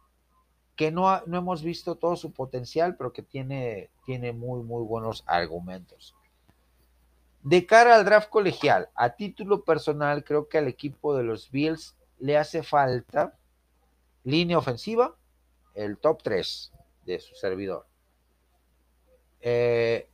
que 0.76 0.90
no, 0.90 1.22
no 1.26 1.38
hemos 1.38 1.62
visto 1.62 1.96
todo 1.96 2.16
su 2.16 2.32
potencial, 2.32 2.96
pero 2.96 3.12
que 3.12 3.22
tiene, 3.22 3.90
tiene 4.04 4.32
muy, 4.32 4.62
muy 4.62 4.84
buenos 4.84 5.24
argumentos. 5.26 6.14
De 7.42 7.64
cara 7.64 7.94
al 7.94 8.04
draft 8.04 8.28
colegial, 8.28 8.90
a 8.94 9.10
título 9.10 9.64
personal, 9.64 10.24
creo 10.24 10.48
que 10.48 10.58
al 10.58 10.68
equipo 10.68 11.16
de 11.16 11.24
los 11.24 11.50
Bills 11.50 11.96
le 12.18 12.36
hace 12.36 12.62
falta 12.62 13.38
línea 14.24 14.58
ofensiva, 14.58 15.16
el 15.74 15.98
top 15.98 16.22
3 16.22 16.72
de 17.04 17.20
su 17.20 17.34
servidor. 17.36 17.86
Eh, 19.40 20.08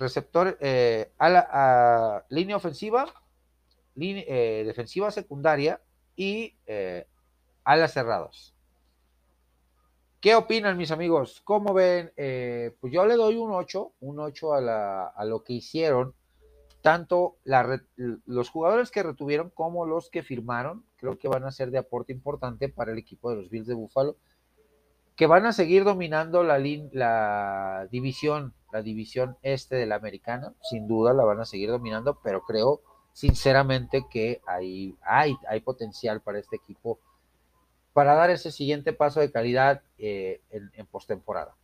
receptor, 0.00 0.56
eh, 0.60 1.12
a 1.18 1.28
la 1.28 2.26
línea 2.30 2.56
ofensiva, 2.56 3.06
eh, 3.96 4.62
defensiva 4.66 5.10
secundaria 5.10 5.80
y 6.16 6.56
eh, 6.66 7.06
alas 7.64 7.92
cerrados. 7.92 8.54
¿Qué 10.20 10.34
opinan 10.34 10.76
mis 10.76 10.90
amigos? 10.90 11.40
¿Cómo 11.44 11.72
ven? 11.72 12.12
pues 12.80 12.92
yo 12.92 13.06
le 13.06 13.14
doy 13.14 13.36
un 13.36 13.52
8, 13.52 13.92
un 14.00 14.20
8 14.20 14.54
a, 14.54 15.08
a 15.08 15.24
lo 15.24 15.42
que 15.42 15.54
hicieron, 15.54 16.14
tanto 16.82 17.36
los 17.44 18.50
jugadores 18.50 18.90
que 18.90 19.02
retuvieron 19.02 19.50
como 19.50 19.86
los 19.86 20.10
que 20.10 20.22
firmaron, 20.22 20.84
creo 20.96 21.18
que 21.18 21.28
van 21.28 21.44
a 21.44 21.52
ser 21.52 21.70
de 21.70 21.78
aporte 21.78 22.12
importante 22.12 22.68
para 22.68 22.92
el 22.92 22.98
equipo 22.98 23.30
de 23.30 23.36
los 23.36 23.50
Bills 23.50 23.66
de 23.66 23.74
Buffalo, 23.74 24.16
que 25.16 25.26
van 25.26 25.46
a 25.46 25.52
seguir 25.52 25.84
dominando 25.84 26.42
la, 26.42 26.58
la 26.58 27.88
división 27.90 28.54
la 28.72 28.82
división 28.82 29.36
este 29.42 29.76
de 29.76 29.86
la 29.86 29.96
americana, 29.96 30.54
sin 30.62 30.86
duda 30.86 31.12
la 31.12 31.24
van 31.24 31.40
a 31.40 31.44
seguir 31.44 31.70
dominando, 31.70 32.18
pero 32.22 32.42
creo 32.42 32.82
sinceramente 33.12 34.06
que 34.10 34.40
hay, 34.46 34.96
hay, 35.02 35.36
hay 35.48 35.60
potencial 35.60 36.20
para 36.20 36.38
este 36.38 36.56
equipo 36.56 37.00
para 37.92 38.14
dar 38.14 38.30
ese 38.30 38.50
siguiente 38.52 38.92
paso 38.92 39.20
de 39.20 39.30
calidad 39.30 39.82
eh, 39.98 40.40
en, 40.50 40.70
en 40.74 40.86
postemporada. 40.86 41.54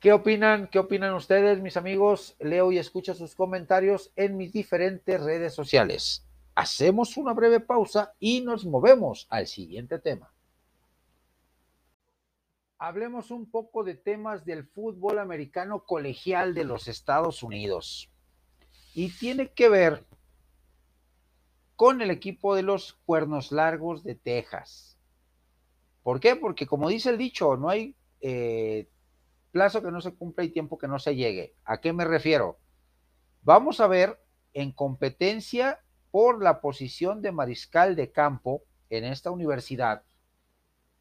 ¿Qué 0.00 0.12
opinan? 0.12 0.68
¿Qué 0.68 0.78
opinan 0.78 1.14
ustedes, 1.14 1.60
mis 1.60 1.76
amigos? 1.76 2.36
Leo 2.38 2.70
y 2.72 2.78
escucho 2.78 3.14
sus 3.14 3.34
comentarios 3.34 4.12
en 4.16 4.36
mis 4.36 4.52
diferentes 4.52 5.22
redes 5.22 5.54
sociales. 5.54 6.26
Hacemos 6.54 7.16
una 7.16 7.32
breve 7.32 7.60
pausa 7.60 8.14
y 8.20 8.42
nos 8.42 8.66
movemos 8.66 9.26
al 9.30 9.46
siguiente 9.46 9.98
tema 9.98 10.34
hablemos 12.86 13.30
un 13.30 13.50
poco 13.50 13.82
de 13.82 13.94
temas 13.94 14.44
del 14.44 14.64
fútbol 14.64 15.18
americano 15.18 15.84
colegial 15.84 16.54
de 16.54 16.64
los 16.64 16.86
Estados 16.86 17.42
Unidos. 17.42 18.10
Y 18.94 19.10
tiene 19.10 19.50
que 19.52 19.70
ver 19.70 20.04
con 21.76 22.02
el 22.02 22.10
equipo 22.10 22.54
de 22.54 22.62
los 22.62 22.94
Cuernos 23.04 23.52
Largos 23.52 24.04
de 24.04 24.14
Texas. 24.14 24.96
¿Por 26.02 26.20
qué? 26.20 26.36
Porque 26.36 26.66
como 26.66 26.88
dice 26.88 27.10
el 27.10 27.18
dicho, 27.18 27.56
no 27.56 27.68
hay 27.68 27.96
eh, 28.20 28.88
plazo 29.50 29.82
que 29.82 29.90
no 29.90 30.00
se 30.00 30.14
cumpla 30.14 30.44
y 30.44 30.50
tiempo 30.50 30.78
que 30.78 30.88
no 30.88 30.98
se 30.98 31.16
llegue. 31.16 31.54
¿A 31.64 31.80
qué 31.80 31.92
me 31.92 32.04
refiero? 32.04 32.58
Vamos 33.42 33.80
a 33.80 33.86
ver 33.86 34.20
en 34.52 34.72
competencia 34.72 35.80
por 36.10 36.42
la 36.42 36.60
posición 36.60 37.22
de 37.22 37.32
mariscal 37.32 37.96
de 37.96 38.12
campo 38.12 38.62
en 38.90 39.04
esta 39.04 39.30
universidad 39.30 40.04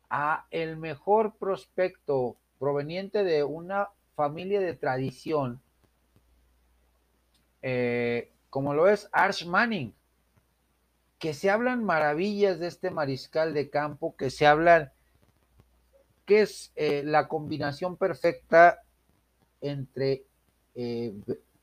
a 0.09 0.45
el 0.51 0.77
mejor 0.77 1.37
prospecto 1.37 2.37
proveniente 2.59 3.23
de 3.23 3.43
una 3.43 3.89
familia 4.15 4.59
de 4.59 4.75
tradición, 4.75 5.61
eh, 7.61 8.31
como 8.49 8.73
lo 8.73 8.87
es 8.87 9.09
Arch 9.11 9.45
Manning, 9.45 9.93
que 11.23 11.33
se 11.33 11.49
hablan 11.49 11.85
maravillas 11.85 12.59
de 12.59 12.67
este 12.67 12.91
mariscal 12.91 13.53
de 13.53 13.69
campo, 13.69 14.13
que 14.17 14.29
se 14.29 14.45
hablan 14.45 14.91
que 16.25 16.41
es 16.41 16.73
eh, 16.75 17.01
la 17.05 17.29
combinación 17.29 17.95
perfecta 17.95 18.83
entre 19.61 20.25
eh, 20.75 21.13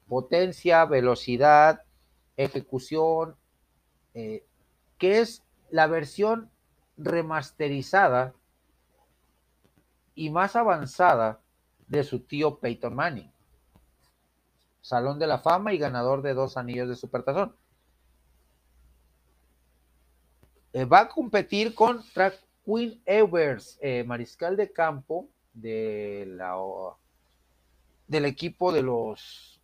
potencia, 0.08 0.86
velocidad, 0.86 1.82
ejecución, 2.38 3.36
que 4.14 4.46
es 5.20 5.42
la 5.68 5.86
versión 5.88 6.50
remasterizada 6.96 8.32
y 10.14 10.30
más 10.30 10.56
avanzada 10.56 11.42
de 11.86 12.02
su 12.02 12.20
tío 12.20 12.60
Peyton 12.60 12.94
Manning. 12.94 13.30
Salón 14.80 15.18
de 15.18 15.26
la 15.26 15.38
Fama 15.38 15.74
y 15.74 15.78
ganador 15.78 16.22
de 16.22 16.32
dos 16.32 16.56
anillos 16.56 16.88
de 16.88 16.96
Supertazón. 16.96 17.59
Eh, 20.72 20.84
va 20.84 21.00
a 21.00 21.08
competir 21.08 21.74
contra 21.74 22.32
Quinn 22.64 23.02
Evers, 23.04 23.78
eh, 23.80 24.04
mariscal 24.04 24.56
de 24.56 24.72
campo 24.72 25.28
de 25.52 26.24
la, 26.28 26.56
del 28.06 28.24
equipo 28.26 28.72
de 28.72 28.82
los 28.82 29.60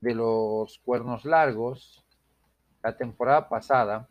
de 0.00 0.14
los 0.16 0.78
cuernos 0.78 1.24
largos 1.24 2.04
la 2.82 2.96
temporada 2.96 3.48
pasada. 3.48 4.08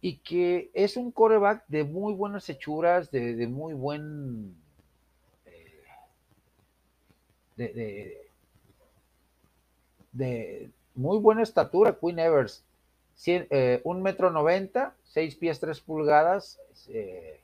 Y 0.00 0.18
que 0.18 0.70
es 0.74 0.96
un 0.96 1.10
coreback 1.10 1.64
de 1.66 1.82
muy 1.82 2.14
buenas 2.14 2.48
hechuras, 2.48 3.10
de, 3.10 3.46
muy 3.48 3.74
buen... 3.74 4.54
Eh, 5.46 5.82
de, 7.56 8.30
de, 10.12 10.70
muy 10.94 11.18
buena 11.18 11.42
estatura, 11.42 11.96
Queen 12.00 12.18
Evers. 12.18 12.64
Eh, 13.26 13.80
un 13.84 14.02
metro 14.02 14.30
noventa, 14.30 14.94
seis 15.04 15.36
pies 15.36 15.60
tres 15.60 15.80
pulgadas, 15.80 16.58
eh, 16.88 17.40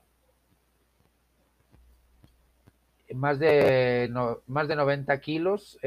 más, 3.14 3.38
de, 3.38 4.12
más 4.46 4.68
de 4.68 4.76
90 4.76 5.20
kilos. 5.20 5.78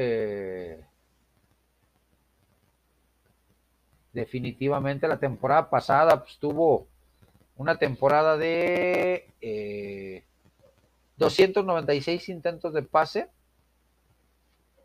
definitivamente 4.14 5.08
la 5.08 5.18
temporada 5.18 5.68
pasada 5.68 6.22
pues, 6.22 6.38
tuvo 6.38 6.86
una 7.56 7.76
temporada 7.78 8.36
de 8.36 9.26
296 11.16 12.28
eh, 12.28 12.32
intentos 12.32 12.72
de 12.72 12.82
pase, 12.82 13.28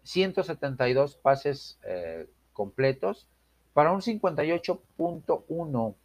172 0.04 1.16
pases 1.16 1.80
eh, 1.84 2.28
completos 2.60 3.26
para 3.74 3.92
un 3.94 4.02
58.1 4.02 5.96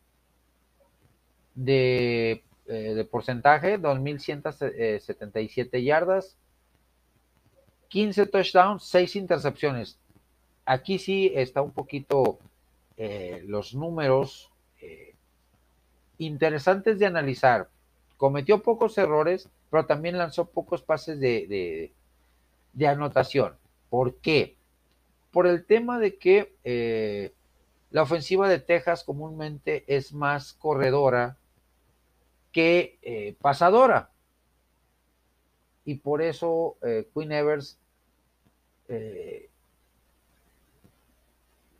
de, 1.57 2.45
eh, 2.69 2.95
de 2.95 3.05
porcentaje, 3.05 3.81
2.177 3.81 5.83
yardas, 5.83 6.37
15 7.89 8.27
touchdowns, 8.27 8.85
6 8.85 9.17
intercepciones. 9.17 9.99
Aquí 10.65 11.01
sí 11.01 11.33
está 11.35 11.61
un 11.61 11.73
poquito 11.73 12.39
eh, 12.97 13.43
los 13.49 13.75
números 13.75 14.53
eh, 14.81 15.17
interesantes 16.19 17.01
de 17.01 17.07
analizar. 17.07 17.69
Cometió 18.17 18.63
pocos 18.63 18.97
errores, 18.99 19.49
pero 19.71 19.87
también 19.87 20.19
lanzó 20.19 20.45
pocos 20.45 20.83
pases 20.83 21.19
de, 21.19 21.93
anotación. 22.87 23.57
¿Por 23.91 24.15
qué? 24.19 24.55
Por 25.35 25.47
el 25.47 25.67
tema 25.67 25.99
de 25.99 26.17
que 26.17 26.57
eh, 26.65 27.35
la 27.91 28.03
ofensiva 28.03 28.49
de 28.49 28.59
Texas 28.59 29.05
comúnmente 29.05 29.85
es 29.87 30.15
más 30.15 30.55
corredora 30.55 31.37
que 32.53 33.37
pasadora. 33.41 34.11
Y 35.85 35.97
por 35.97 36.23
eso 36.23 36.77
Queen 37.13 37.33
Evers 37.33 37.79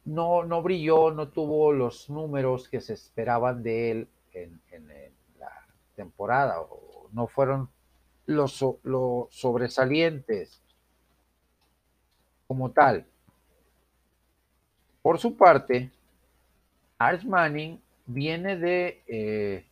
no, 0.05 0.45
no 0.45 0.63
brilló, 0.63 1.11
no 1.11 1.29
tuvo 1.29 1.73
los 1.73 2.11
números 2.11 2.69
que 2.69 2.81
se 2.81 2.95
esperaban 2.95 3.63
de 3.63 3.91
él 3.91 4.09
en, 4.33 4.61
la 5.39 5.67
temporada, 5.95 6.61
o 6.61 7.09
no 7.13 7.27
fueron 7.27 7.71
los, 8.27 8.65
sobresalientes 9.31 10.63
como 12.47 12.71
tal. 12.73 13.07
Por 15.05 15.19
su 15.19 15.37
parte, 15.37 15.91
Arch 16.97 17.25
Manning 17.25 17.79
viene 18.07 18.57
de 18.57 19.03
eh, 19.07 19.67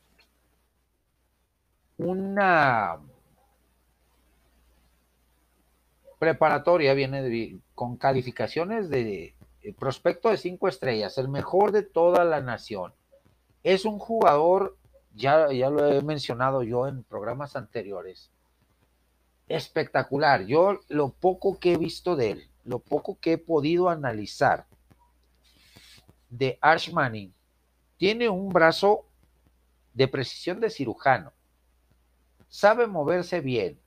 una 1.97 2.99
preparatoria, 6.19 6.93
viene 6.93 7.59
con 7.75 7.97
calificaciones 7.97 8.91
de 8.91 9.35
prospecto 9.79 10.29
de 10.29 10.37
cinco 10.37 10.69
estrellas, 10.69 11.17
el 11.17 11.29
mejor 11.29 11.73
de 11.73 11.83
toda 11.83 12.27
la 12.27 12.43
nación. 12.43 12.93
Es 13.63 13.87
un 13.87 13.99
jugador, 13.99 14.77
ya, 15.15 15.51
ya 15.51 15.71
lo 15.71 15.91
he 15.91 16.03
mencionado 16.03 16.63
yo 16.63 16.87
en 16.89 17.05
programas 17.05 17.57
anteriores, 17.57 18.31
espectacular. 19.49 20.45
Yo 20.45 20.81
lo 20.89 21.09
poco 21.09 21.59
que 21.59 21.73
he 21.73 21.79
visto 21.79 22.17
de 22.17 22.33
él, 22.33 22.49
lo 22.67 22.81
poco 22.81 23.17
que 23.19 23.33
he 23.33 23.39
podido 23.39 23.89
analizar 23.89 24.67
de 26.33 26.59
Arch 26.63 26.91
Manning, 26.93 27.33
tiene 27.99 28.29
un 28.29 28.49
brazo 28.49 29.05
de 29.93 30.09
precisión 30.09 30.61
de 30.61 30.71
cirujano. 30.71 31.31
Sabe 32.49 32.87
moverse 32.87 33.41
bien. 33.41 33.79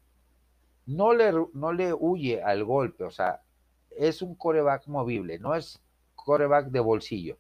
No 0.86 1.14
le, 1.14 1.34
no 1.54 1.74
le 1.74 1.94
huye 1.94 2.44
al 2.44 2.64
golpe, 2.64 3.04
o 3.04 3.10
sea, 3.10 3.42
es 3.90 4.22
un 4.22 4.36
coreback 4.36 4.86
movible, 4.86 5.40
no 5.40 5.56
es 5.56 5.82
coreback 6.14 6.68
de 6.68 6.80
bolsillo. 6.80 7.38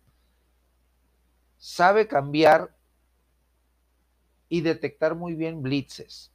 Sabe 1.57 2.07
cambiar 2.07 2.75
y 4.49 4.61
detectar 4.61 5.13
muy 5.13 5.35
bien 5.35 5.61
blitzes. 5.61 6.31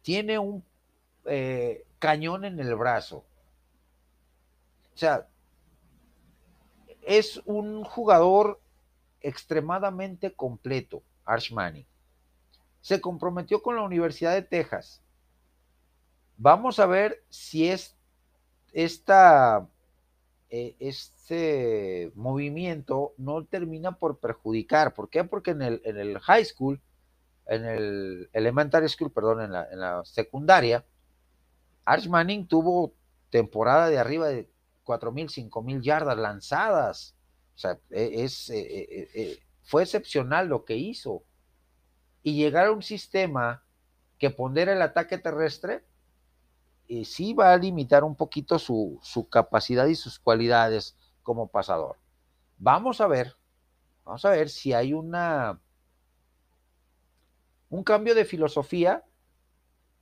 Tiene 0.00 0.38
un 0.38 0.64
eh, 1.26 1.84
cañón 1.98 2.46
en 2.46 2.58
el 2.58 2.74
brazo. 2.74 3.18
O 4.94 4.96
sea, 4.98 5.28
es 7.08 7.40
un 7.46 7.84
jugador 7.84 8.60
extremadamente 9.22 10.34
completo, 10.34 11.02
Arch 11.24 11.50
Manning. 11.52 11.86
Se 12.82 13.00
comprometió 13.00 13.62
con 13.62 13.76
la 13.76 13.82
Universidad 13.82 14.34
de 14.34 14.42
Texas. 14.42 15.00
Vamos 16.36 16.78
a 16.78 16.86
ver 16.86 17.24
si 17.30 17.70
es 17.70 17.96
esta, 18.74 19.66
eh, 20.50 20.76
este 20.80 22.12
movimiento 22.14 23.14
no 23.16 23.42
termina 23.42 23.92
por 23.92 24.18
perjudicar. 24.18 24.92
¿Por 24.92 25.08
qué? 25.08 25.24
Porque 25.24 25.52
en 25.52 25.62
el, 25.62 25.80
en 25.84 25.96
el 25.96 26.18
high 26.18 26.44
school, 26.44 26.78
en 27.46 27.64
el 27.64 28.28
elementary 28.34 28.88
school, 28.88 29.10
perdón, 29.10 29.40
en 29.40 29.52
la, 29.52 29.66
en 29.72 29.80
la 29.80 30.04
secundaria, 30.04 30.84
Arch 31.86 32.06
Manning 32.06 32.46
tuvo 32.46 32.92
temporada 33.30 33.88
de 33.88 33.98
arriba 33.98 34.28
de 34.28 34.46
4.000, 34.88 35.50
5.000 35.50 35.82
yardas 35.82 36.16
lanzadas. 36.16 37.14
O 37.54 37.58
sea, 37.58 37.78
e, 37.90 38.24
es, 38.24 38.48
e, 38.48 39.08
e, 39.14 39.38
fue 39.62 39.82
excepcional 39.82 40.48
lo 40.48 40.64
que 40.64 40.76
hizo. 40.76 41.24
Y 42.22 42.34
llegar 42.34 42.66
a 42.66 42.72
un 42.72 42.82
sistema 42.82 43.62
que 44.18 44.30
pondera 44.30 44.72
el 44.72 44.82
ataque 44.82 45.18
terrestre, 45.18 45.84
y 46.88 47.04
sí 47.04 47.34
va 47.34 47.52
a 47.52 47.56
limitar 47.58 48.02
un 48.02 48.16
poquito 48.16 48.58
su, 48.58 48.98
capacidad 49.30 49.86
y 49.86 49.94
sus 49.94 50.18
cualidades 50.18 50.96
como 51.22 51.48
pasador. 51.48 51.98
Vamos 52.56 53.00
a 53.02 53.06
ver, 53.06 53.36
vamos 54.04 54.24
a 54.24 54.30
ver 54.30 54.48
si 54.48 54.72
hay 54.72 54.94
una 54.94 55.60
un 57.68 57.84
cambio 57.84 58.14
de 58.14 58.24
filosofía 58.24 59.04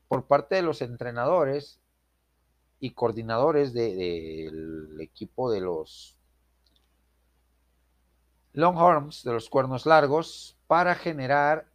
por 0.07 0.28
parte 0.28 0.55
de 0.55 0.62
los 0.62 0.80
entrenadores 0.82 1.80
y 2.79 2.91
coordinadores 2.91 3.72
del 3.72 4.97
equipo 5.01 5.51
de 5.51 5.61
los 5.61 6.16
Longhorns, 8.53 9.22
de 9.22 9.33
los 9.33 9.51
cuernos 9.51 9.87
largos, 9.87 10.57
para 10.66 10.95
generar 10.95 11.70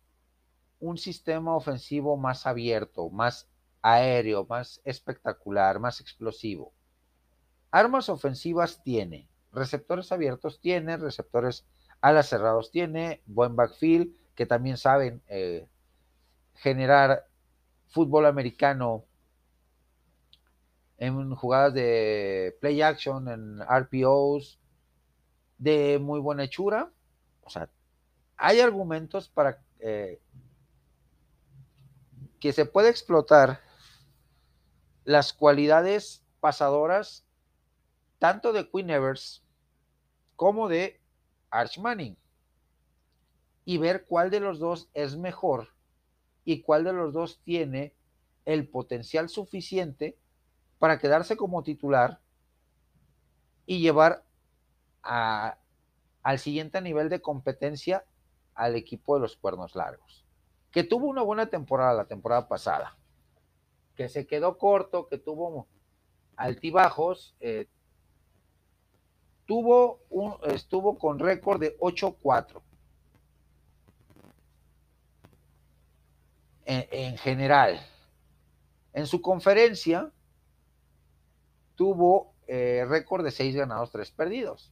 un 0.80 0.98
sistema 0.98 1.56
ofensivo 1.56 2.18
más 2.18 2.48
abierto, 2.48 3.10
más 3.10 3.48
aéreo, 3.82 4.46
más 4.50 4.82
espectacular, 4.84 5.80
más 5.80 6.02
explosivo. 6.02 6.74
Armas 7.72 8.10
ofensivas 8.10 8.82
tiene, 8.84 9.30
receptores 9.52 10.12
abiertos 10.12 10.60
tiene, 10.60 10.98
receptores 10.98 11.66
alas 12.02 12.28
cerrados 12.30 12.72
tiene, 12.72 13.22
buen 13.26 13.56
backfield, 13.56 14.14
que 14.36 14.46
también 14.46 14.78
saben 14.78 15.22
eh, 15.28 15.68
generar 16.56 17.28
fútbol 17.88 18.26
americano 18.26 19.06
en 21.02 21.34
jugadas 21.34 21.74
de 21.74 22.56
play 22.62 22.80
action, 22.84 23.28
en 23.28 23.60
RPOs, 23.60 24.60
de 25.58 25.98
muy 26.00 26.20
buena 26.20 26.44
hechura. 26.44 26.92
O 27.42 27.50
sea, 27.50 27.72
hay 28.38 28.60
argumentos 28.60 29.28
para 29.28 29.64
eh, 29.80 30.22
que 32.40 32.54
se 32.54 32.66
puede 32.66 32.90
explotar 32.90 33.62
las 35.04 35.34
cualidades 35.34 36.24
pasadoras 36.40 37.26
tanto 38.20 38.54
de 38.54 38.70
Queen 38.70 38.92
Evers 38.92 39.44
como 40.36 40.70
de 40.70 41.02
Arch 41.50 41.80
Manning 41.80 42.16
y 43.66 43.80
ver 43.80 44.06
cuál 44.06 44.30
de 44.30 44.40
los 44.40 44.60
dos 44.60 44.88
es 44.94 45.18
mejor 45.18 45.70
y 46.46 46.62
cuál 46.62 46.84
de 46.84 46.94
los 46.94 47.12
dos 47.12 47.40
tiene 47.44 47.96
el 48.46 48.68
potencial 48.68 49.30
suficiente 49.30 50.20
para 50.82 50.98
quedarse 50.98 51.38
como 51.38 51.62
titular 51.62 52.20
y 53.68 53.82
llevar 53.82 54.26
al 55.04 56.40
siguiente 56.40 56.82
nivel 56.82 57.08
de 57.08 57.22
competencia 57.22 58.04
al 58.56 58.76
equipo 58.76 59.14
de 59.14 59.22
los 59.22 59.36
cuernos 59.36 59.76
largos, 59.76 60.26
que 60.72 60.84
tuvo 60.84 61.06
una 61.06 61.22
buena 61.22 61.46
temporada 61.52 61.94
la 61.94 62.06
temporada 62.06 62.48
pasada, 62.48 62.98
que 63.96 64.10
se 64.10 64.26
quedó 64.26 64.58
corto, 64.58 65.08
que 65.08 65.20
tuvo 65.20 65.68
altibajos, 66.36 67.36
eh, 67.42 67.68
tuvo 69.46 70.00
un, 70.10 70.34
estuvo 70.46 70.98
con 70.98 71.20
récord 71.20 71.62
de 71.62 71.78
8-4. 71.78 72.60
En 76.66 77.18
general, 77.20 77.80
en 78.94 79.06
su 79.06 79.22
conferencia, 79.22 80.12
tuvo 81.76 82.34
eh, 82.48 82.86
récord 82.88 83.24
de 83.24 83.32
6 83.32 83.56
ganados, 83.56 83.92
3 83.92 84.12
perdidos. 84.12 84.72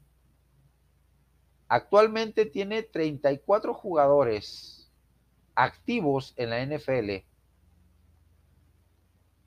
Actualmente 1.67 2.45
tiene 2.45 2.83
34 2.83 3.73
jugadores 3.73 4.91
activos 5.55 6.33
en 6.35 6.49
la 6.49 6.65
NFL. 6.65 7.25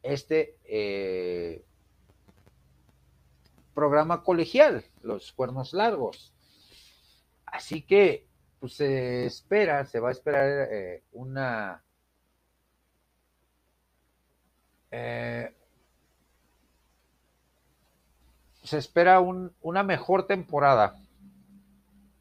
Este 0.03 0.57
eh, 0.65 1.65
programa 3.75 4.23
colegial, 4.23 4.85
los 5.03 5.33
cuernos 5.33 5.73
largos. 5.73 6.33
Así 7.47 7.83
que 7.83 8.27
pues, 8.61 8.75
se 8.75 9.27
espera, 9.27 9.85
se 9.85 10.01
va 10.01 10.11
a 10.11 10.13
esperar 10.13 10.69
eh, 10.71 11.03
una 11.13 11.83
se 18.63 18.79
espera 18.79 19.21
una 19.21 19.83
mejor 19.83 20.27
temporada. 20.27 20.99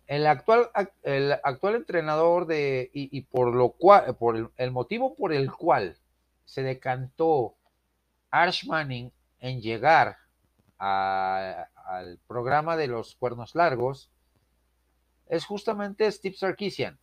El 0.08 0.28
actual, 0.28 0.70
el 1.04 1.34
actual 1.44 1.76
entrenador 1.76 2.46
de, 2.46 2.90
y, 2.94 3.22
por 3.22 3.54
lo 3.54 3.70
cual, 3.70 4.16
por 4.16 4.52
el, 4.58 4.72
motivo 4.72 5.16
por 5.16 5.32
el 5.32 5.52
cual 5.52 5.98
se 6.46 6.64
decantó 6.64 7.56
Arch 8.30 8.66
Manning 8.66 9.12
en 9.40 9.62
llegar 9.62 10.18
al 10.78 12.18
programa 12.28 12.76
de 12.76 12.88
los 12.88 13.16
cuernos 13.16 13.56
largos 13.56 14.10
es 15.28 15.46
justamente 15.46 16.12
Steve 16.12 16.36
Sarkisian, 16.36 17.00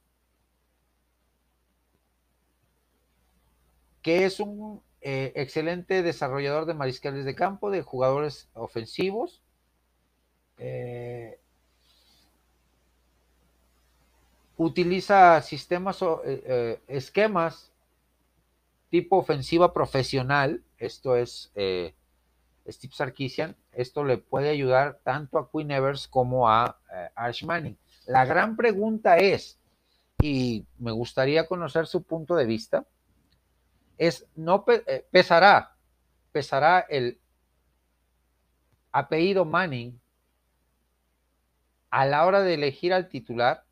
que 4.03 4.26
es 4.26 4.39
un 4.41 4.82
eh, 5.01 5.32
excelente 5.36 6.03
desarrollador 6.03 6.66
de 6.66 6.74
mariscales 6.74 7.24
de 7.24 7.34
campo, 7.34 7.70
de 7.70 7.82
jugadores 7.82 8.49
ofensivos. 8.55 9.42
Eh, 10.59 11.38
utiliza 14.57 15.40
sistemas, 15.42 16.01
eh, 16.24 16.80
esquemas 16.88 17.70
tipo 18.90 19.18
ofensiva 19.18 19.72
profesional. 19.72 20.62
Esto 20.78 21.14
es 21.14 21.53
Steve 22.66 22.92
Sarkisian. 22.92 23.57
Esto 23.72 24.05
le 24.05 24.18
puede 24.18 24.49
ayudar 24.49 24.99
tanto 25.05 25.38
a 25.38 25.49
Queen 25.51 25.70
Evers 25.70 26.09
como 26.09 26.49
a 26.49 26.76
Arch 27.14 27.44
Manning. 27.44 27.78
La 28.07 28.24
gran 28.24 28.57
pregunta 28.57 29.18
es, 29.18 29.59
y 30.20 30.64
me 30.78 30.90
gustaría 30.90 31.46
conocer 31.46 31.86
su 31.86 32.03
punto 32.03 32.34
de 32.34 32.46
vista, 32.46 32.84
es, 33.99 34.26
no 34.36 34.64
eh, 34.68 35.07
pesará, 35.11 35.76
pesará 36.32 36.80
el 36.88 37.20
apellido 38.92 39.44
Manning 39.44 40.01
a 41.90 42.07
la 42.07 42.24
hora 42.26 42.40
de 42.42 42.55
elegir 42.55 42.92
al 42.92 43.09
titular, 43.09 43.64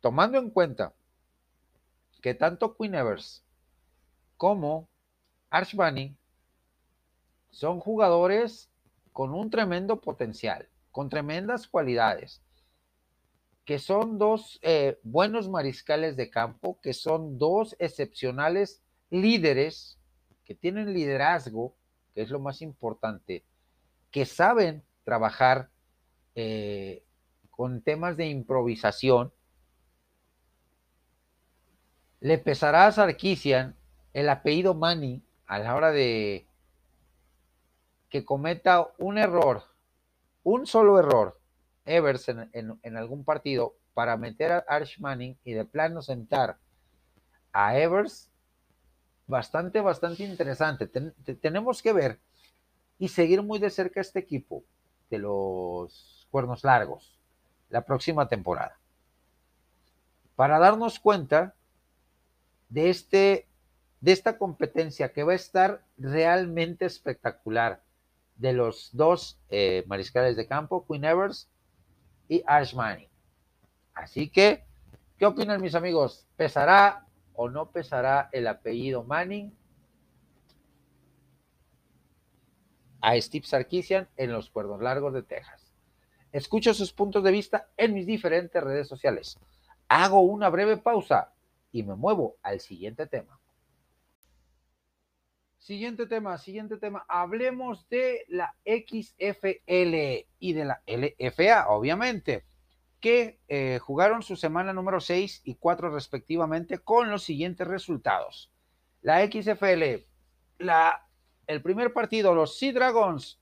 tomando 0.00 0.38
en 0.38 0.50
cuenta 0.50 0.94
que 2.20 2.34
tanto 2.34 2.76
Queen 2.76 2.94
Evers 2.94 3.44
como 4.36 4.88
Arch 5.50 5.74
Manning 5.74 6.16
son 7.50 7.80
jugadores 7.80 8.70
con 9.12 9.34
un 9.34 9.50
tremendo 9.50 10.00
potencial, 10.00 10.68
con 10.90 11.08
tremendas 11.08 11.66
cualidades, 11.66 12.42
que 13.64 13.78
son 13.78 14.18
dos 14.18 14.58
eh, 14.62 14.98
buenos 15.02 15.48
mariscales 15.48 16.16
de 16.16 16.30
campo, 16.30 16.78
que 16.80 16.94
son 16.94 17.38
dos 17.38 17.76
excepcionales 17.78 18.82
líderes 19.10 19.98
que 20.44 20.54
tienen 20.54 20.94
liderazgo, 20.94 21.74
que 22.14 22.22
es 22.22 22.30
lo 22.30 22.40
más 22.40 22.62
importante, 22.62 23.44
que 24.10 24.24
saben 24.26 24.82
trabajar 25.04 25.70
eh, 26.34 27.04
con 27.50 27.82
temas 27.82 28.16
de 28.16 28.26
improvisación, 28.26 29.32
le 32.20 32.38
pesará 32.38 32.86
a 32.86 32.92
Sarkisian 32.92 33.76
el 34.12 34.28
apellido 34.28 34.74
Manny 34.74 35.22
a 35.46 35.58
la 35.58 35.74
hora 35.74 35.90
de 35.90 36.46
que 38.08 38.24
cometa 38.24 38.88
un 38.98 39.18
error, 39.18 39.64
un 40.42 40.66
solo 40.66 40.98
error, 40.98 41.38
Evers 41.84 42.28
en, 42.28 42.96
algún 42.96 43.24
partido 43.24 43.76
para 43.94 44.16
meter 44.16 44.52
a 44.52 44.64
Arch 44.68 44.98
Manning 45.00 45.38
y 45.44 45.52
de 45.52 45.64
plano 45.64 46.02
sentar 46.02 46.58
a 47.52 47.78
Evers 47.78 48.29
bastante, 49.30 49.80
bastante 49.80 50.24
interesante. 50.24 50.86
tenemos 50.86 51.80
que 51.80 51.92
ver 51.92 52.18
y 52.98 53.08
seguir 53.08 53.42
muy 53.42 53.58
de 53.58 53.70
cerca 53.70 54.00
este 54.00 54.18
equipo 54.18 54.62
de 55.08 55.18
los 55.18 56.28
cuernos 56.30 56.62
largos 56.64 57.18
la 57.70 57.82
próxima 57.82 58.28
temporada. 58.28 58.76
Para 60.36 60.58
darnos 60.58 60.98
cuenta 60.98 61.54
de, 62.68 62.90
este, 62.90 63.46
de 64.00 64.12
esta 64.12 64.36
competencia 64.36 65.12
que 65.12 65.22
va 65.22 65.32
a 65.32 65.36
estar 65.36 65.82
realmente 65.96 66.84
espectacular 66.84 67.82
de 68.36 68.52
los 68.52 68.90
dos 68.92 69.38
eh, 69.50 69.84
mariscales 69.86 70.36
de 70.36 70.46
campo, 70.46 70.84
Queen 70.86 71.04
Evers 71.04 71.48
y 72.28 72.42
Ash 72.46 72.74
Así 73.94 74.28
que, 74.28 74.64
¿qué 75.18 75.26
opinan 75.26 75.60
mis 75.60 75.74
amigos? 75.74 76.26
¿Pesará 76.36 77.06
o 77.42 77.48
no 77.48 77.70
pesará 77.70 78.28
el 78.32 78.46
apellido 78.46 79.02
Manning 79.02 79.50
a 83.00 83.18
Steve 83.18 83.46
Sarkisian 83.46 84.10
en 84.18 84.30
los 84.30 84.50
Cuerdos 84.50 84.82
Largos 84.82 85.14
de 85.14 85.22
Texas. 85.22 85.72
Escucho 86.32 86.74
sus 86.74 86.92
puntos 86.92 87.24
de 87.24 87.30
vista 87.32 87.70
en 87.78 87.94
mis 87.94 88.04
diferentes 88.04 88.62
redes 88.62 88.88
sociales. 88.88 89.38
Hago 89.88 90.20
una 90.20 90.50
breve 90.50 90.76
pausa 90.76 91.32
y 91.72 91.82
me 91.82 91.94
muevo 91.94 92.36
al 92.42 92.60
siguiente 92.60 93.06
tema. 93.06 93.40
Siguiente 95.56 96.06
tema, 96.06 96.36
siguiente 96.36 96.76
tema. 96.76 97.06
Hablemos 97.08 97.88
de 97.88 98.26
la 98.28 98.54
XFL 98.66 100.26
y 100.38 100.52
de 100.52 100.64
la 100.66 100.82
LFA, 100.86 101.70
obviamente 101.70 102.49
que 103.00 103.40
eh, 103.48 103.78
jugaron 103.80 104.22
su 104.22 104.36
semana 104.36 104.72
número 104.72 105.00
6 105.00 105.42
y 105.44 105.54
4 105.54 105.90
respectivamente 105.90 106.78
con 106.78 107.10
los 107.10 107.22
siguientes 107.22 107.66
resultados. 107.66 108.52
La 109.00 109.26
XFL, 109.26 110.04
la, 110.58 111.06
el 111.46 111.62
primer 111.62 111.92
partido, 111.92 112.34
los 112.34 112.58
Sea 112.58 112.72
Dragons 112.72 113.40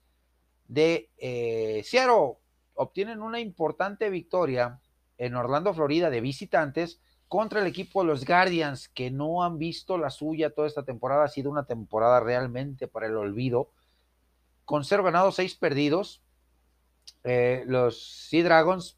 de 0.68 1.10
eh, 1.16 1.82
Seattle 1.84 2.36
obtienen 2.74 3.20
una 3.20 3.40
importante 3.40 4.08
victoria 4.10 4.80
en 5.16 5.34
Orlando, 5.34 5.74
Florida, 5.74 6.10
de 6.10 6.20
visitantes 6.20 7.00
contra 7.26 7.60
el 7.60 7.66
equipo 7.66 8.02
de 8.02 8.06
los 8.06 8.24
Guardians, 8.24 8.88
que 8.88 9.10
no 9.10 9.42
han 9.42 9.58
visto 9.58 9.98
la 9.98 10.10
suya 10.10 10.54
toda 10.54 10.68
esta 10.68 10.84
temporada. 10.84 11.24
Ha 11.24 11.28
sido 11.28 11.50
una 11.50 11.66
temporada 11.66 12.20
realmente 12.20 12.86
para 12.86 13.06
el 13.06 13.16
olvido. 13.16 13.72
Con 14.64 14.84
cero 14.84 15.02
ganados, 15.02 15.34
seis 15.34 15.56
perdidos. 15.56 16.22
Eh, 17.24 17.64
los 17.66 18.28
Sea 18.28 18.44
Dragons 18.44 18.96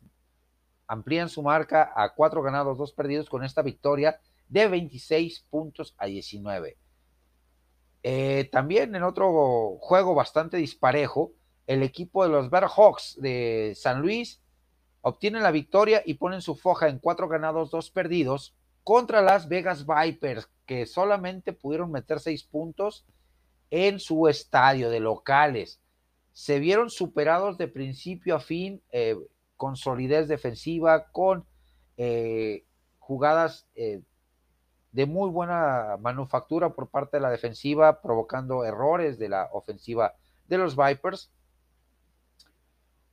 amplían 0.90 1.28
su 1.28 1.40
marca 1.40 1.92
a 1.94 2.12
cuatro 2.14 2.42
ganados, 2.42 2.76
dos 2.76 2.92
perdidos 2.92 3.30
con 3.30 3.44
esta 3.44 3.62
victoria 3.62 4.20
de 4.48 4.66
26 4.66 5.46
puntos 5.48 5.94
a 5.96 6.06
19. 6.06 6.76
Eh, 8.02 8.48
también 8.50 8.96
en 8.96 9.04
otro 9.04 9.76
juego 9.78 10.16
bastante 10.16 10.56
disparejo, 10.56 11.30
el 11.68 11.84
equipo 11.84 12.24
de 12.24 12.30
los 12.30 12.50
Bear 12.50 12.66
Hawks 12.66 13.16
de 13.20 13.72
San 13.76 14.00
Luis 14.00 14.42
obtiene 15.00 15.38
la 15.38 15.52
victoria 15.52 16.02
y 16.04 16.14
ponen 16.14 16.42
su 16.42 16.56
foja 16.56 16.88
en 16.88 16.98
cuatro 16.98 17.28
ganados, 17.28 17.70
dos 17.70 17.92
perdidos 17.92 18.56
contra 18.82 19.22
las 19.22 19.48
Vegas 19.48 19.86
Vipers, 19.86 20.50
que 20.66 20.86
solamente 20.86 21.52
pudieron 21.52 21.92
meter 21.92 22.18
seis 22.18 22.42
puntos 22.42 23.06
en 23.70 24.00
su 24.00 24.26
estadio 24.26 24.90
de 24.90 24.98
locales. 24.98 25.80
Se 26.32 26.58
vieron 26.58 26.90
superados 26.90 27.58
de 27.58 27.68
principio 27.68 28.34
a 28.34 28.40
fin. 28.40 28.82
Eh, 28.90 29.16
con 29.60 29.76
solidez 29.76 30.26
defensiva, 30.26 31.08
con 31.12 31.44
eh, 31.98 32.64
jugadas 32.98 33.66
eh, 33.74 34.00
de 34.90 35.04
muy 35.04 35.28
buena 35.28 35.98
manufactura 36.00 36.70
por 36.70 36.88
parte 36.88 37.18
de 37.18 37.20
la 37.20 37.28
defensiva, 37.28 38.00
provocando 38.00 38.64
errores 38.64 39.18
de 39.18 39.28
la 39.28 39.50
ofensiva 39.52 40.14
de 40.48 40.56
los 40.56 40.78
Vipers. 40.78 41.30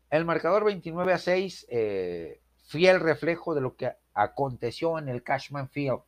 El 0.09 0.23
marcador 0.23 0.63
29 0.63 1.11
a 1.11 1.17
6, 1.17 1.67
eh, 1.69 2.39
fiel 2.65 3.01
reflejo 3.01 3.53
de 3.53 3.59
lo 3.59 3.75
que 3.75 3.91
aconteció 4.13 4.99
en 4.99 5.09
el 5.09 5.23
Cashman 5.23 5.67
Field 5.67 5.99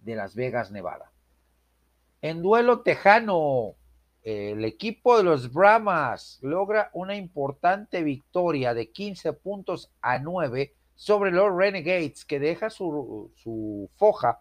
de 0.00 0.16
Las 0.16 0.34
Vegas, 0.34 0.70
Nevada. 0.70 1.12
En 2.22 2.40
duelo 2.40 2.80
tejano, 2.80 3.74
el 4.24 4.64
equipo 4.64 5.18
de 5.18 5.22
los 5.22 5.52
Brahmas 5.52 6.38
logra 6.40 6.90
una 6.94 7.14
importante 7.14 8.02
victoria 8.02 8.72
de 8.72 8.90
15 8.90 9.34
puntos 9.34 9.90
a 10.00 10.18
9 10.18 10.74
sobre 10.94 11.30
los 11.30 11.54
Renegades, 11.54 12.24
que 12.24 12.40
deja 12.40 12.70
su, 12.70 13.90
foja 13.96 14.40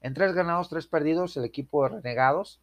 En 0.00 0.14
tres 0.14 0.32
ganados, 0.32 0.70
tres 0.70 0.86
perdidos, 0.86 1.36
el 1.36 1.44
equipo 1.44 1.82
de 1.82 1.96
Renegados. 1.96 2.60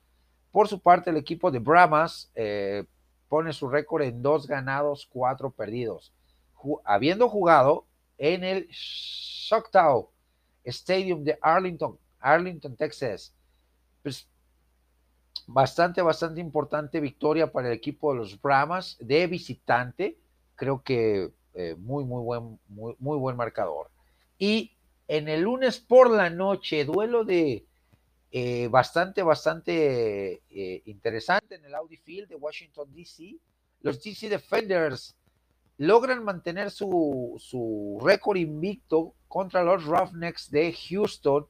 Por 0.52 0.68
su 0.68 0.80
parte, 0.80 1.12
el 1.12 1.18
equipo 1.18 1.52
de 1.52 1.60
Brahmas 1.60 2.32
eh, 2.34 2.86
pone 3.30 3.54
su 3.54 3.70
récord 3.70 4.02
en 4.02 4.24
dos 4.24 4.48
ganados, 4.48 5.08
cuatro 5.12 5.52
perdidos. 5.52 6.14
habiendo 6.84 7.30
jugado 7.30 7.86
en 8.18 8.44
el 8.44 8.68
Choctaw 8.70 10.10
Stadium 10.64 11.24
de 11.24 11.38
Arlington, 11.42 12.00
Arlington, 12.20 12.76
Texas. 12.76 13.36
Pues 14.02 14.28
bastante, 15.48 16.02
bastante 16.02 16.42
importante 16.42 17.00
victoria 17.00 17.52
para 17.52 17.68
el 17.68 17.74
equipo 17.74 18.12
de 18.12 18.20
los 18.20 18.42
Brahmas 18.42 18.98
de 19.00 19.28
visitante. 19.28 20.18
Creo 20.56 20.82
que 20.84 21.32
eh, 21.54 21.76
muy, 21.78 22.04
muy 22.04 22.22
buen, 22.24 22.60
muy, 22.68 22.96
muy 23.00 23.18
buen 23.18 23.36
marcador. 23.36 23.90
Y 24.38 24.72
en 25.08 25.30
el 25.30 25.42
lunes 25.42 25.80
por 25.80 26.10
la 26.10 26.30
noche, 26.30 26.86
duelo 26.86 27.24
de 27.24 27.66
eh, 28.32 28.68
bastante, 28.70 29.24
bastante 29.24 30.42
eh, 30.50 30.82
interesante 30.86 31.56
en 31.56 31.66
el 31.66 31.76
Audi 31.76 31.98
Field 31.98 32.28
de 32.28 32.36
Washington, 32.36 32.92
D.C. 32.94 33.38
Los 33.82 34.04
DC 34.04 34.28
Defenders 34.30 35.16
logran 35.78 36.24
mantener 36.24 36.72
su, 36.72 37.36
su 37.38 38.00
récord 38.04 38.38
invicto 38.38 39.14
contra 39.28 39.64
los 39.64 39.86
Roughnecks 39.86 40.50
de 40.50 40.74
Houston 40.74 41.46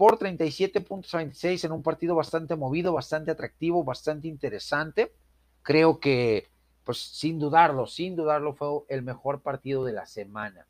por 0.00 0.18
37.26 0.18 1.66
en 1.66 1.72
un 1.72 1.82
partido 1.82 2.14
bastante 2.14 2.56
movido, 2.56 2.94
bastante 2.94 3.32
atractivo, 3.32 3.84
bastante 3.84 4.28
interesante. 4.28 5.12
Creo 5.60 6.00
que, 6.00 6.48
pues 6.84 6.96
sin 6.96 7.38
dudarlo, 7.38 7.86
sin 7.86 8.16
dudarlo, 8.16 8.54
fue 8.54 8.68
el 8.88 9.02
mejor 9.02 9.42
partido 9.42 9.84
de 9.84 9.92
la 9.92 10.06
semana. 10.06 10.66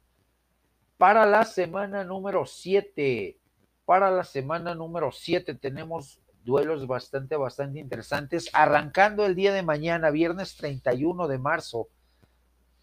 Para 0.99 1.27
la 1.27 1.45
semana 1.45 2.03
número 2.03 2.45
7, 2.45 3.39
para 3.85 4.11
la 4.11 4.25
semana 4.25 4.75
número 4.75 5.13
7 5.13 5.55
tenemos 5.55 6.21
duelos 6.43 6.89
bastante, 6.89 7.37
bastante 7.37 7.79
interesantes. 7.79 8.51
Arrancando 8.53 9.25
el 9.25 9.37
día 9.37 9.53
de 9.53 9.63
mañana, 9.63 10.11
viernes 10.11 10.57
31 10.57 11.29
de 11.29 11.39
marzo 11.39 11.87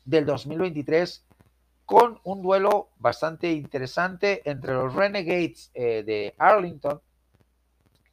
del 0.05 0.25
2023, 0.25 1.26
con 1.87 2.19
un 2.25 2.41
duelo 2.41 2.89
bastante 2.97 3.53
interesante 3.53 4.41
entre 4.43 4.73
los 4.73 4.93
Renegades 4.93 5.71
eh, 5.73 6.03
de 6.05 6.35
Arlington, 6.37 7.01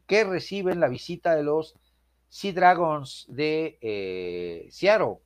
que 0.06 0.22
reciben 0.22 0.78
la 0.78 0.86
visita 0.86 1.34
de 1.34 1.42
los 1.42 1.74
Sea 2.28 2.52
Dragons 2.52 3.26
de 3.28 3.76
eh, 3.80 4.68
Seattle. 4.70 5.16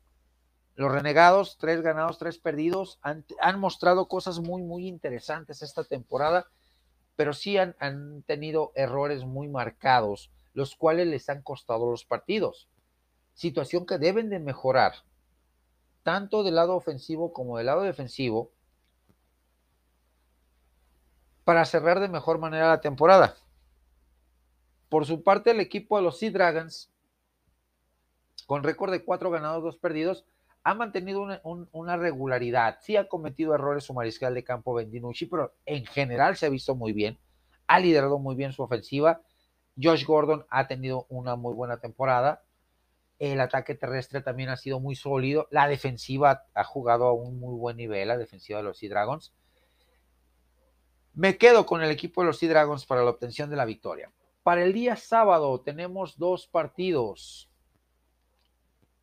Los 0.76 0.90
renegados, 0.90 1.59
tres 1.59 1.82
ganados, 1.82 2.16
tres 2.16 2.38
perdidos, 2.38 2.99
han, 3.03 3.26
mostrado 3.61 4.09
cosas 4.09 4.40
muy, 4.40 4.62
muy 4.62 4.88
interesantes 4.88 5.61
esta 5.61 5.84
temporada, 5.84 6.46
pero 7.16 7.34
sí 7.34 7.59
han, 7.59 7.76
han 7.78 8.22
tenido 8.22 8.72
errores 8.74 9.26
muy 9.26 9.49
marcados, 9.49 10.30
los 10.55 10.74
cuales 10.74 11.07
les 11.09 11.28
han 11.28 11.42
costado 11.42 11.90
los 11.90 12.07
partidos. 12.07 12.66
Situación 13.34 13.84
que 13.84 13.99
deben 13.99 14.30
de 14.30 14.38
mejorar 14.38 14.94
tanto 16.03 16.42
del 16.42 16.55
lado 16.55 16.74
ofensivo 16.74 17.32
como 17.32 17.57
del 17.57 17.66
lado 17.66 17.82
defensivo, 17.82 18.51
para 21.44 21.64
cerrar 21.64 22.01
de 22.01 22.09
mejor 22.09 22.38
manera 22.38 22.68
la 22.68 22.80
temporada. 22.80 23.34
Por 24.88 25.07
su 25.07 25.22
parte, 25.22 25.51
el 25.51 25.61
equipo 25.61 25.96
de 25.96 26.03
los 26.03 26.18
Sea 26.18 26.30
Dragons, 26.30 26.90
con 28.46 28.62
récord 28.62 28.90
de 28.90 29.05
cuatro 29.05 29.30
ganados, 29.30 29.62
dos 29.62 29.76
perdidos, 29.76 30.24
ha 30.62 30.74
mantenido 30.74 31.26
una, 31.72 31.96
regularidad. 31.96 32.78
Sí 32.82 32.96
ha 32.96 33.09
cometido 33.09 33.55
errores 33.55 33.84
su 33.84 33.94
mariscal 33.94 34.34
de 34.34 34.44
campo 34.44 34.74
Bendinucci, 34.74 35.24
pero 35.26 35.55
en 35.64 35.86
general 35.86 36.36
se 36.36 36.44
ha 36.44 36.51
visto 36.51 36.74
muy 36.74 36.92
bien. 36.92 37.18
Ha 37.66 37.80
liderado 37.80 38.18
muy 38.18 38.34
bien 38.34 38.53
su 38.53 38.62
ofensiva. 38.62 39.22
Josh 39.82 40.05
Gordon 40.05 40.44
ha 40.51 40.66
tenido 40.66 41.07
una 41.09 41.36
muy 41.36 41.55
buena 41.55 41.78
temporada. 41.78 42.42
El 43.18 43.40
ataque 43.40 43.74
terrestre 43.74 44.20
también 44.20 44.48
ha 44.48 44.56
sido 44.56 44.80
muy 44.80 44.94
sólido. 44.94 45.48
La 45.50 45.66
defensiva 45.66 46.44
ha 46.54 46.64
jugado 46.64 47.06
a 47.06 47.12
un 47.12 47.38
muy 47.40 47.56
buen 47.56 47.76
nivel, 47.76 48.08
la 48.08 48.16
defensiva 48.16 48.58
de 48.58 48.64
los 48.64 48.78
Sea 48.78 48.90
Dragons. 48.90 49.34
Me 51.14 51.36
quedo 51.36 51.66
con 51.66 51.82
el 51.82 51.90
equipo 51.90 52.20
de 52.20 52.28
los 52.28 52.38
Sea 52.38 52.48
Dragons 52.48 52.86
para 52.86 53.02
la 53.02 53.10
obtención 53.10 53.50
de 53.50 53.56
la 53.56 53.64
victoria. 53.64 54.12
Para 54.44 54.62
el 54.62 54.72
día 54.72 54.96
sábado 54.96 55.60
tenemos 55.60 56.16
dos 56.16 56.46
partidos. 56.46 57.50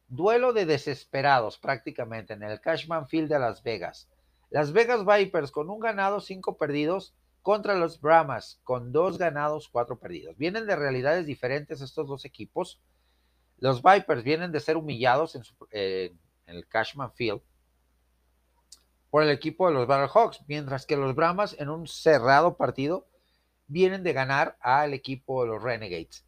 Duelo 0.08 0.54
de 0.54 0.66
desesperados 0.66 1.58
prácticamente 1.58 2.34
en 2.34 2.44
el 2.44 2.62
Cashman 2.62 3.08
Field 3.08 3.30
de 3.30 3.40
Las 3.40 3.64
Vegas. 3.64 4.08
Las 4.50 4.72
Vegas 4.72 5.06
Vipers 5.06 5.52
con 5.52 5.70
un 5.70 5.80
ganado, 5.80 6.22
cinco 6.22 6.58
perdidos 6.58 7.14
contra 7.42 7.76
los 7.76 8.00
Brahmas 8.00 8.60
con 8.64 8.92
dos 8.92 9.18
ganados, 9.18 9.68
cuatro 9.68 10.00
perdidos. 10.00 10.38
Vienen 10.38 10.66
de 10.66 10.76
realidades 10.76 11.26
diferentes 11.26 11.82
estos 11.82 12.08
dos 12.08 12.26
equipos. 12.26 12.80
Los 13.58 13.82
Vipers 13.82 14.24
vienen 14.24 14.52
de 14.52 14.60
ser 14.60 14.78
humillados 14.78 15.36
en, 15.72 16.20
el 16.46 16.68
Cashman 16.68 17.12
Field 17.14 17.42
por 19.10 19.24
el 19.24 19.30
equipo 19.30 19.68
de 19.68 19.74
los 19.74 19.88
Battlehawks, 19.88 20.42
mientras 20.48 20.86
que 20.86 20.98
los 20.98 21.16
Brahmas 21.16 21.56
en 21.58 21.70
un 21.70 21.88
cerrado 21.88 22.58
partido 22.58 23.08
vienen 23.68 24.04
de 24.04 24.14
ganar 24.14 24.58
al 24.60 24.94
equipo 24.94 25.44
de 25.44 25.50
los 25.50 25.64
Renegades. 25.64 26.26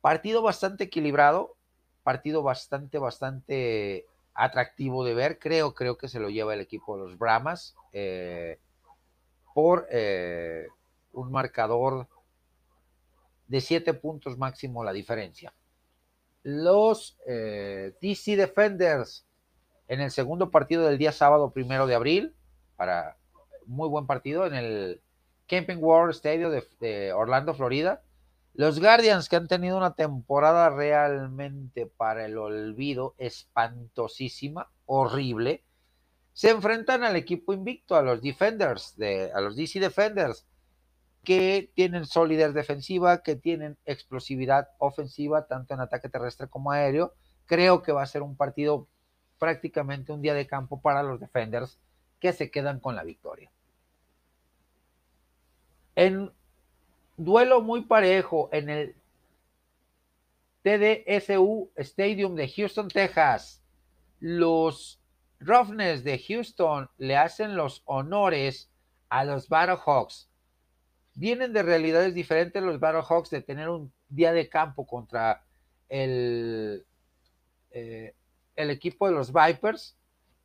Partido 0.00 0.42
bastante 0.42 0.84
equilibrado, 0.84 1.56
partido 2.02 2.42
bastante, 2.42 2.98
bastante 2.98 4.06
atractivo 4.34 5.04
de 5.04 5.14
ver. 5.14 5.38
Creo, 5.38 5.74
creo 5.74 5.96
que 5.96 6.08
se 6.08 6.18
lo 6.18 6.28
lleva 6.28 6.54
el 6.54 6.60
equipo 6.60 6.96
de 6.96 7.04
los 7.04 7.18
Brahmas 7.18 7.76
eh, 7.92 8.58
por 9.54 9.86
eh, 9.90 10.66
un 11.12 11.30
marcador 11.30 12.08
de 13.46 13.60
siete 13.60 13.94
puntos 13.94 14.36
máximo 14.36 14.82
la 14.82 14.92
diferencia 14.92 15.54
los 16.44 17.18
eh, 17.26 17.96
DC 18.00 18.36
Defenders 18.36 19.26
en 19.88 20.00
el 20.00 20.10
segundo 20.10 20.50
partido 20.50 20.86
del 20.86 20.98
día 20.98 21.10
sábado 21.10 21.52
primero 21.52 21.86
de 21.86 21.94
abril, 21.94 22.34
para 22.76 23.16
muy 23.66 23.88
buen 23.88 24.06
partido 24.06 24.46
en 24.46 24.54
el 24.54 25.02
Camping 25.48 25.78
World 25.78 26.14
Stadium 26.14 26.52
de, 26.80 27.12
Orlando, 27.12 27.54
Florida. 27.54 28.02
Los 28.52 28.78
Guardians, 28.78 29.28
que 29.28 29.36
han 29.36 29.48
tenido 29.48 29.76
una 29.76 29.94
temporada 29.94 30.70
realmente 30.70 31.86
para 31.86 32.24
el 32.24 32.38
olvido, 32.38 33.14
espantosísima, 33.18 34.70
horrible, 34.86 35.64
se 36.32 36.50
enfrentan 36.50 37.02
al 37.02 37.16
equipo 37.16 37.52
invicto, 37.52 37.96
a 37.96 38.02
los 38.02 38.22
Defenders, 38.22 38.96
de, 38.96 39.32
a 39.32 39.40
los 39.40 39.56
DC 39.56 39.80
Defenders, 39.80 40.46
que 41.24 41.70
tienen 41.74 42.06
solidez 42.06 42.54
defensiva, 42.54 43.22
que 43.22 43.36
tienen 43.36 43.76
explosividad 43.84 44.68
ofensiva, 44.78 45.46
tanto 45.46 45.74
en 45.74 45.80
ataque 45.80 46.08
terrestre 46.08 46.48
como 46.48 46.70
aéreo. 46.70 47.14
Creo 47.46 47.82
que 47.82 47.92
va 47.92 48.02
a 48.02 48.06
ser 48.06 48.22
un 48.22 48.36
partido 48.36 48.86
prácticamente 49.38 50.12
un 50.12 50.22
día 50.22 50.34
de 50.34 50.46
campo 50.46 50.80
para 50.80 51.02
los 51.02 51.20
defenders 51.20 51.78
que 52.20 52.32
se 52.32 52.50
quedan 52.50 52.80
con 52.80 52.94
la 52.94 53.02
victoria. 53.02 53.50
En 55.96 56.32
duelo 57.16 57.60
muy 57.60 57.82
parejo 57.82 58.48
en 58.52 58.70
el 58.70 58.96
TDSU 60.62 61.70
Stadium 61.76 62.34
de 62.34 62.48
Houston, 62.48 62.88
Texas, 62.88 63.62
los 64.20 65.00
Roughnecks 65.40 66.04
de 66.04 66.18
Houston 66.18 66.88
le 66.96 67.16
hacen 67.16 67.56
los 67.56 67.82
honores 67.84 68.70
a 69.10 69.24
los 69.24 69.48
Battlehawks 69.48 70.30
vienen 71.14 71.52
de 71.52 71.62
realidades 71.62 72.14
diferentes 72.14 72.62
los 72.62 72.80
Battlehawks 72.80 73.30
de 73.30 73.42
tener 73.42 73.68
un 73.68 73.92
día 74.08 74.32
de 74.32 74.48
campo 74.48 74.86
contra 74.86 75.44
el, 75.88 76.84
eh, 77.70 78.14
el 78.56 78.70
equipo 78.70 79.06
de 79.06 79.12
los 79.12 79.32
Vipers, 79.32 79.96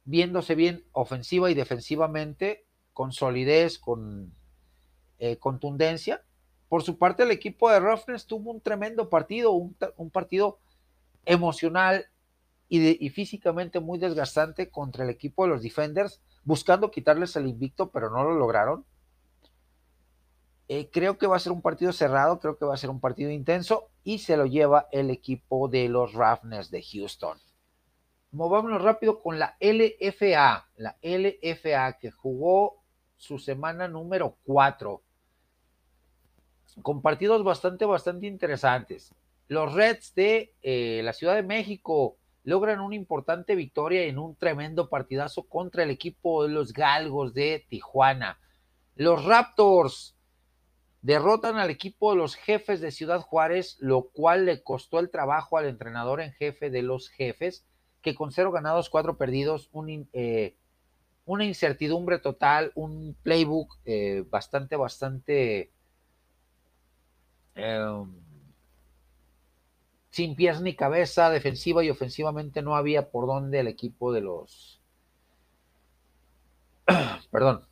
viéndose 0.05 0.55
bien 0.55 0.85
ofensiva 0.91 1.51
y 1.51 1.53
defensivamente, 1.53 2.65
con 2.93 3.11
solidez, 3.11 3.77
con 3.79 4.33
eh, 5.19 5.37
contundencia. 5.37 6.23
Por 6.67 6.83
su 6.83 6.97
parte, 6.97 7.23
el 7.23 7.31
equipo 7.31 7.69
de 7.69 7.79
Roughnecks 7.79 8.25
tuvo 8.25 8.51
un 8.51 8.61
tremendo 8.61 9.09
partido, 9.09 9.51
un, 9.51 9.75
partido 10.11 10.59
emocional 11.25 12.05
y, 12.67 13.09
físicamente 13.09 13.79
muy 13.79 13.99
desgastante 13.99 14.69
contra 14.69 15.03
el 15.03 15.09
equipo 15.09 15.43
de 15.43 15.49
los 15.49 15.63
Defenders, 15.63 16.21
buscando 16.43 16.91
quitarles 16.91 17.35
el 17.35 17.47
invicto, 17.47 17.89
pero 17.91 18.09
no 18.09 18.23
lo 18.23 18.35
lograron. 18.35 18.85
Eh, 20.71 20.91
creo 20.91 21.17
que 21.17 21.25
va 21.25 21.35
a 21.35 21.39
ser 21.39 21.51
un 21.51 21.63
partido 21.63 21.91
cerrado, 21.91 22.39
creo 22.39 22.55
que 22.55 22.63
va 22.63 22.75
a 22.75 22.77
ser 22.77 22.91
un 22.91 22.99
partido 22.99 23.31
intenso 23.31 23.89
y 24.03 24.19
se 24.19 24.37
lo 24.37 24.45
lleva 24.45 24.87
el 24.91 25.09
equipo 25.09 25.67
de 25.67 25.89
los 25.89 26.13
Roughnecks 26.13 26.69
de 26.69 26.83
Houston. 26.83 27.39
Movámonos 28.31 28.83
rápido 28.83 29.23
con 29.23 29.39
la 29.39 29.57
LFA, 29.59 30.69
la 30.75 30.95
LFA 31.01 31.93
que 31.93 32.11
jugó 32.11 32.83
su 33.17 33.39
semana 33.39 33.87
número 33.87 34.37
4 34.43 35.01
con 36.83 37.01
partidos 37.01 37.43
bastante, 37.43 37.85
bastante 37.85 38.27
interesantes. 38.27 39.15
Los 39.47 39.73
Reds 39.73 40.13
de 40.13 40.53
eh, 40.61 41.01
la 41.03 41.13
Ciudad 41.13 41.33
de 41.33 41.41
México 41.41 42.17
logran 42.43 42.79
una 42.79 42.95
importante 42.95 43.55
victoria 43.55 44.03
en 44.03 44.19
un 44.19 44.35
tremendo 44.35 44.87
partidazo 44.87 45.47
contra 45.47 45.81
el 45.81 45.89
equipo 45.89 46.43
de 46.43 46.49
los 46.49 46.73
Galgos 46.73 47.33
de 47.33 47.65
Tijuana. 47.67 48.39
Los 48.95 49.25
Raptors 49.25 50.15
Derrotan 51.01 51.57
al 51.57 51.69
equipo 51.69 52.11
de 52.11 52.17
los 52.17 52.35
jefes 52.35 52.81
de 52.81 52.91
Ciudad 52.91 53.21
Juárez, 53.21 53.77
lo 53.79 54.09
cual 54.09 54.45
le 54.45 54.61
costó 54.61 54.99
el 54.99 55.09
trabajo 55.09 55.57
al 55.57 55.65
entrenador 55.65 56.19
en 56.19 56.33
jefe 56.33 56.69
de 56.69 56.81
los 56.81 57.09
jefes, 57.09 57.65
que 58.01 58.15
con 58.15 58.31
cero 58.31 58.51
ganados, 58.51 58.89
cuatro 58.89 59.17
perdidos, 59.17 59.69
eh, 60.13 60.55
una 61.25 61.45
incertidumbre 61.45 62.19
total, 62.19 62.71
un 62.75 63.15
playbook 63.23 63.77
eh, 63.85 64.25
bastante, 64.29 64.75
bastante 64.75 65.71
em, 67.55 68.13
sin 70.09 70.35
pies 70.35 70.59
ni 70.59 70.75
cabeza, 70.75 71.29
defensiva 71.29 71.83
y 71.83 71.89
ofensivamente 71.89 72.61
no 72.61 72.75
había 72.75 73.09
por 73.09 73.25
dónde 73.25 73.59
el 73.61 73.67
equipo 73.67 74.11
de 74.11 74.21
los, 74.21 74.81
perdón, 77.31 77.68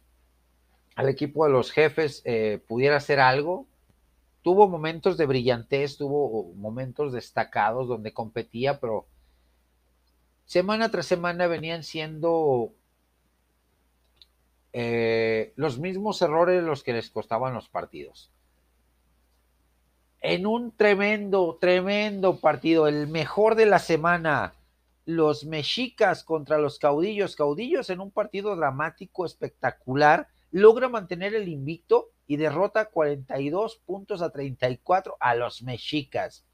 al 0.97 1.09
equipo 1.09 1.45
de 1.45 1.51
los 1.51 1.71
jefes 1.71 2.23
eh, 2.25 2.59
pudiera 2.67 2.97
hacer 2.97 3.19
algo. 3.19 3.67
Tuvo 4.41 4.67
momentos 4.67 5.15
de 5.15 5.27
brillantez, 5.27 5.95
tuvo 5.95 6.51
momentos 6.55 7.13
destacados 7.13 7.87
donde 7.87 8.13
competía, 8.13 8.79
pero 8.79 9.05
semana 10.45 10.89
tras 10.89 11.05
semana 11.05 11.45
venían 11.45 11.83
siendo 11.83 12.73
eh, 14.73 15.53
los 15.55 15.77
mismos 15.77 16.19
errores 16.23 16.63
los 16.63 16.81
que 16.81 16.93
les 16.93 17.11
costaban 17.11 17.53
los 17.53 17.69
partidos. 17.69 18.31
En 20.19 20.47
un 20.47 20.75
tremendo, 20.75 21.59
tremendo 21.61 22.39
partido, 22.39 22.87
el 22.87 23.07
mejor 23.07 23.53
de 23.53 23.67
la 23.67 23.77
semana, 23.77 24.55
los 25.05 25.45
mexicas 25.45 26.23
contra 26.23 26.57
los 26.57 26.79
caudillos, 26.79 27.35
caudillos 27.35 27.91
en 27.91 27.99
un 27.99 28.09
partido 28.09 28.55
dramático, 28.55 29.27
espectacular, 29.27 30.29
logra 30.51 30.89
mantener 30.89 31.35
el 31.35 31.47
invicto 31.47 32.11
y 32.25 32.37
derrota 32.37 32.89
42 32.89 33.77
puntos 33.85 34.21
a 34.21 34.29
34 34.31 35.17
a 35.19 35.35
los 35.35 35.63
mexicas. 35.63 36.45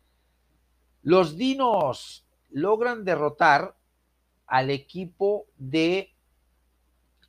Los 1.01 1.37
dinos 1.37 2.25
logran 2.49 3.03
derrotar 3.03 3.75
al 4.45 4.69
equipo 4.69 5.47
de 5.57 6.13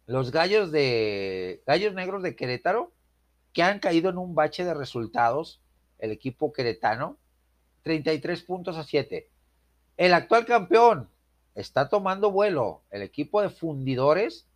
los 0.06 0.30
gallos 0.30 0.70
de 0.70 1.62
gallos 1.66 1.94
negros 1.94 2.22
de 2.22 2.36
Querétaro 2.36 2.92
que 3.52 3.62
han 3.62 3.78
caído 3.78 4.10
en 4.10 4.18
un 4.18 4.34
bache 4.34 4.64
de 4.64 4.74
resultados 4.74 5.62
el 5.98 6.10
equipo 6.10 6.52
queretano 6.52 7.16
33 7.82 8.42
puntos 8.42 8.76
a 8.76 8.84
7 8.84 9.30
el 9.96 10.12
actual 10.12 10.44
campeón 10.44 11.08
está 11.54 11.88
tomando 11.88 12.30
vuelo 12.30 12.82
el 12.90 13.00
equipo 13.00 13.40
de 13.40 13.48
fundidores 13.48 14.46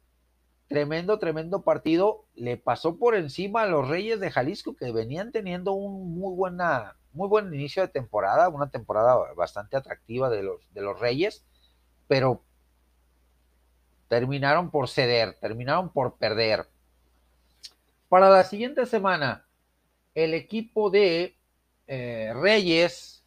tremendo, 0.69 1.19
tremendo 1.19 1.63
partido. 1.63 2.25
Le 2.35 2.57
pasó 2.57 2.97
por 2.97 3.15
encima 3.15 3.63
a 3.63 3.67
los 3.67 3.89
Reyes 3.89 4.21
de 4.21 4.31
Jalisco 4.31 4.77
que 4.77 4.93
venían 4.93 5.33
teniendo 5.33 5.73
un 5.73 6.15
muy 6.19 6.35
buena, 6.35 6.97
muy 7.13 7.29
buen 7.29 7.53
inicio 7.53 7.83
de 7.83 7.89
temporada, 7.89 8.49
una 8.49 8.71
temporada 8.71 9.17
bastante 9.35 9.77
atractiva 9.77 10.31
de 10.31 10.43
los, 10.43 10.73
de 10.73 10.83
los 10.83 11.01
Reyes, 11.01 11.45
pero 12.07 12.43
terminaron 14.09 14.71
por 14.71 14.89
ceder, 14.89 15.37
terminaron 15.41 15.91
por 15.91 16.17
perder. 16.17 16.69
Para 18.09 18.31
la 18.31 18.45
siguiente 18.45 18.87
semana, 18.87 19.47
el 20.15 20.35
equipo 20.35 20.91
de 20.91 21.37
eh, 21.87 22.33
Reyes, 22.35 23.23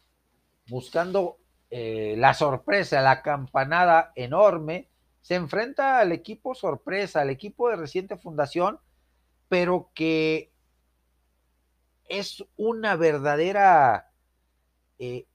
buscando 0.68 1.38
eh, 1.70 2.14
la 2.18 2.34
sorpresa, 2.34 3.00
la 3.00 3.22
campanada 3.22 4.12
enorme, 4.14 4.88
se 5.22 5.36
enfrenta 5.36 6.00
al 6.00 6.12
equipo 6.12 6.54
sorpresa, 6.54 7.20
al 7.20 7.30
equipo 7.30 7.70
de 7.70 7.76
reciente 7.76 8.16
fundación, 8.16 8.78
pero 9.48 9.90
que 9.94 10.52
es 12.08 12.44
una 12.56 12.96
verdadera 12.96 14.12
eh, 14.98 15.26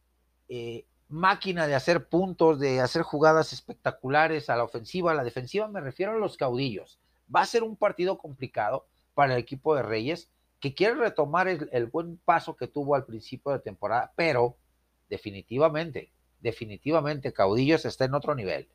eh, 0.49 0.85
máquina 1.09 1.67
de 1.67 1.75
hacer 1.75 2.07
puntos, 2.07 2.59
de 2.59 2.81
hacer 2.81 3.01
jugadas 3.01 3.53
espectaculares 3.53 4.49
a 4.49 4.57
la 4.57 4.65
ofensiva, 4.65 5.11
a 5.11 5.15
la 5.15 5.23
defensiva, 5.23 5.67
me 5.67 5.81
refiero 5.81 6.11
a 6.11 6.17
los 6.17 6.37
caudillos. 6.37 6.99
Va 7.33 7.41
a 7.41 7.45
ser 7.45 7.63
un 7.63 7.77
partido 7.77 8.17
complicado 8.17 8.85
para 9.13 9.33
el 9.33 9.39
equipo 9.39 9.75
de 9.75 9.83
Reyes, 9.83 10.29
que 10.59 10.75
quiere 10.75 10.95
retomar 10.95 11.47
el, 11.47 11.69
el 11.71 11.87
buen 11.87 12.17
paso 12.17 12.55
que 12.55 12.67
tuvo 12.67 12.95
al 12.95 13.05
principio 13.05 13.51
de 13.51 13.59
temporada, 13.59 14.11
pero 14.15 14.57
definitivamente, 15.09 16.11
definitivamente 16.39 17.33
Caudillos 17.33 17.85
está 17.85 18.05
en 18.05 18.15
otro 18.15 18.35
nivel. 18.35 18.67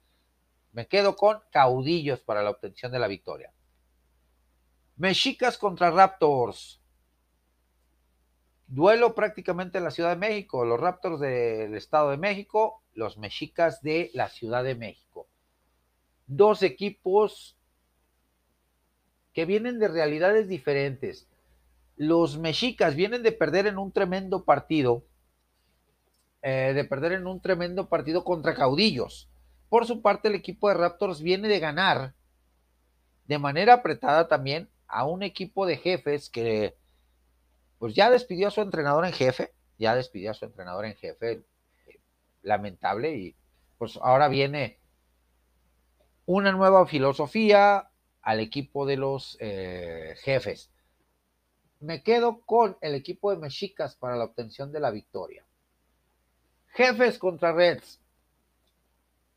Me 0.73 0.86
quedo 0.89 1.16
con 1.16 1.40
caudillos 1.51 2.20
para 2.20 2.43
la 2.43 2.51
obtención 2.51 2.90
de 2.93 2.99
la 2.99 3.07
victoria. 3.07 3.53
Mexicas 4.97 5.59
contra 5.59 5.90
Raptors. 5.90 6.81
Duelo 8.66 9.15
prácticamente 9.15 9.78
en 9.78 9.85
la 9.85 9.90
Ciudad 9.90 10.11
de 10.11 10.16
México. 10.16 10.65
Los 10.65 10.81
Raptors 10.81 11.20
del 11.20 11.74
Estado 11.74 12.11
de 12.11 12.16
México, 12.16 12.82
los 12.94 13.19
Mexicas 13.19 13.82
de 13.82 14.11
la 14.15 14.28
Ciudad 14.28 14.65
de 14.65 14.74
México. 14.74 15.27
Dos 16.27 16.62
equipos 16.62 17.57
que 19.35 19.44
vienen 19.44 19.78
de 19.78 19.89
realidades 19.89 20.49
diferentes. 20.49 21.28
Los 21.97 22.39
Mexicas 22.39 22.94
vienen 22.94 23.23
de 23.23 23.32
perder 23.32 23.66
en 23.66 23.78
un 23.78 23.93
tremendo 23.93 24.44
partido, 24.44 25.05
eh, 26.40 26.73
de 26.74 26.85
perder 26.85 27.12
en 27.12 27.27
un 27.27 27.40
tremendo 27.40 27.89
partido 27.89 28.24
contra 28.24 28.55
Caudillos. 28.55 29.28
Por 29.73 29.86
su 29.86 30.03
parte, 30.03 30.28
el 30.28 30.35
equipo 30.35 30.69
de 30.69 30.74
Raptors 30.74 31.23
viene 31.23 31.49
de 31.49 31.59
ganar 31.59 32.12
de 33.24 33.39
manera 33.39 33.73
apretada 33.73 34.28
también 34.28 34.69
a 34.86 35.07
un 35.07 35.23
equipo 35.23 35.65
de 35.65 35.78
jefes 35.78 36.28
que 36.28 36.77
pues 37.78 37.94
ya 37.94 38.11
despidió 38.11 38.49
a 38.49 38.51
su 38.51 38.61
entrenador 38.61 39.07
en 39.07 39.15
jefe, 39.15 39.55
ya 39.78 39.94
despidió 39.94 40.32
a 40.32 40.35
su 40.35 40.44
entrenador 40.44 40.85
en 40.85 40.94
jefe, 40.94 41.40
lamentable, 42.43 43.16
y 43.16 43.35
pues 43.78 43.99
ahora 44.03 44.28
viene 44.28 44.78
una 46.27 46.53
nueva 46.53 46.86
filosofía 46.86 47.89
al 48.20 48.40
equipo 48.40 48.85
de 48.85 48.99
los 48.99 49.39
eh, 49.40 50.16
jefes. 50.19 50.70
Me 51.81 52.03
quedo 52.03 52.43
con 52.43 52.77
el 52.82 52.94
equipo 52.94 53.31
de 53.31 53.39
Mexicas 53.39 53.97
para 53.97 54.16
la 54.16 54.24
obtención 54.24 54.70
de 54.70 54.81
la 54.81 54.90
victoria. 54.90 55.47
Jefes 56.74 57.19
contra 57.19 57.55
Reds. 57.55 58.02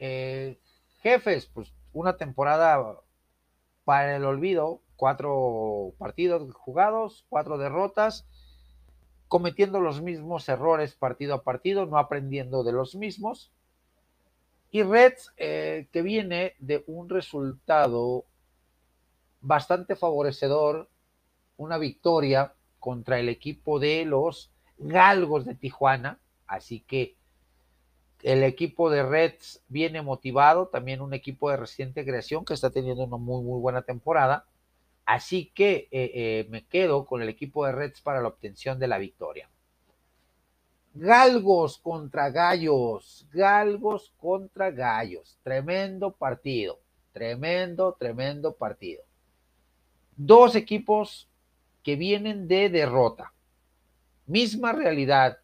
Eh, 0.07 0.60
jefes, 1.02 1.48
pues 1.48 1.73
una 1.91 2.15
temporada 2.15 3.02
para 3.86 4.15
el 4.15 4.23
olvido, 4.23 4.82
cuatro 4.95 5.95
partidos 5.98 6.53
jugados, 6.53 7.26
cuatro 7.27 7.57
derrotas, 7.57 8.27
cometiendo 9.27 9.80
los 9.80 10.02
mismos 10.03 10.48
errores 10.48 10.94
partido 10.94 11.34
a 11.34 11.44
partido, 11.44 11.88
no 11.88 11.98
aprendiendo 11.98 12.64
de 12.64 12.72
los 12.72 12.94
mismos. 12.94 13.52
Y 14.69 14.84
Reds, 14.84 15.34
eh, 15.38 15.88
que 15.91 16.03
viene 16.03 16.53
de 16.60 16.84
un 16.86 17.10
resultado 17.10 18.26
bastante 19.41 19.95
favorecedor, 19.95 20.88
una 21.57 21.80
victoria 21.80 22.53
contra 22.80 23.19
el 23.19 23.30
equipo 23.30 23.80
de 23.80 24.06
los 24.06 24.52
Galgos 24.77 25.45
de 25.45 25.56
Tijuana, 25.56 26.19
así 26.45 26.82
que 26.82 27.15
el 28.26 28.42
equipo 28.42 28.90
de 28.90 29.04
Reds 29.04 29.62
viene 29.68 30.02
motivado, 30.02 30.68
también 30.70 31.02
un 31.02 31.14
equipo 31.14 31.52
de 31.52 31.58
reciente 31.58 32.04
creación 32.04 32.44
que 32.44 32.56
está 32.56 32.72
teniendo 32.72 33.04
una 33.04 33.18
muy, 33.18 33.44
muy 33.44 33.62
buena 33.62 33.84
temporada. 33.84 34.48
Así 35.06 35.52
que 35.54 35.88
eh, 35.92 36.12
eh, 36.16 36.48
me 36.50 36.66
quedo 36.66 37.06
con 37.06 37.22
el 37.22 37.30
equipo 37.30 37.68
de 37.68 37.72
Reds 37.72 38.02
para 38.02 38.22
la 38.22 38.30
obtención 38.30 38.80
de 38.80 38.88
la 38.88 38.98
victoria. 38.98 39.48
Galgos 40.96 41.78
contra 41.78 42.32
Gallos, 42.32 43.28
Galgos 43.32 44.12
contra 44.18 44.72
Gallos. 44.72 45.38
Tremendo 45.44 46.10
partido, 46.10 46.80
tremendo, 47.14 47.94
tremendo 47.94 48.56
partido. 48.56 49.04
Dos 50.18 50.56
equipos 50.56 51.30
que 51.84 51.96
vienen 51.96 52.48
de 52.48 52.70
derrota. 52.70 53.34
Misma 54.26 54.72
realidad, 54.72 55.38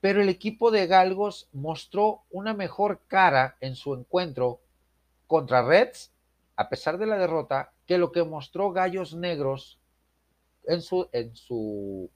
pero 0.00 0.22
el 0.22 0.28
equipo 0.28 0.70
de 0.70 0.86
Galgos 0.86 1.48
mostró 1.52 2.22
una 2.30 2.54
mejor 2.54 3.00
cara 3.06 3.56
en 3.60 3.76
su 3.76 3.94
encuentro 3.94 4.60
contra 5.26 5.62
Reds, 5.62 6.10
a 6.56 6.68
pesar 6.68 6.98
de 6.98 7.06
la 7.06 7.18
derrota, 7.18 7.72
que 7.86 7.98
lo 7.98 8.10
que 8.10 8.24
mostró 8.24 8.72
Gallos 8.72 9.14
Negros 9.14 9.78
en 10.64 10.80
su, 10.82 12.10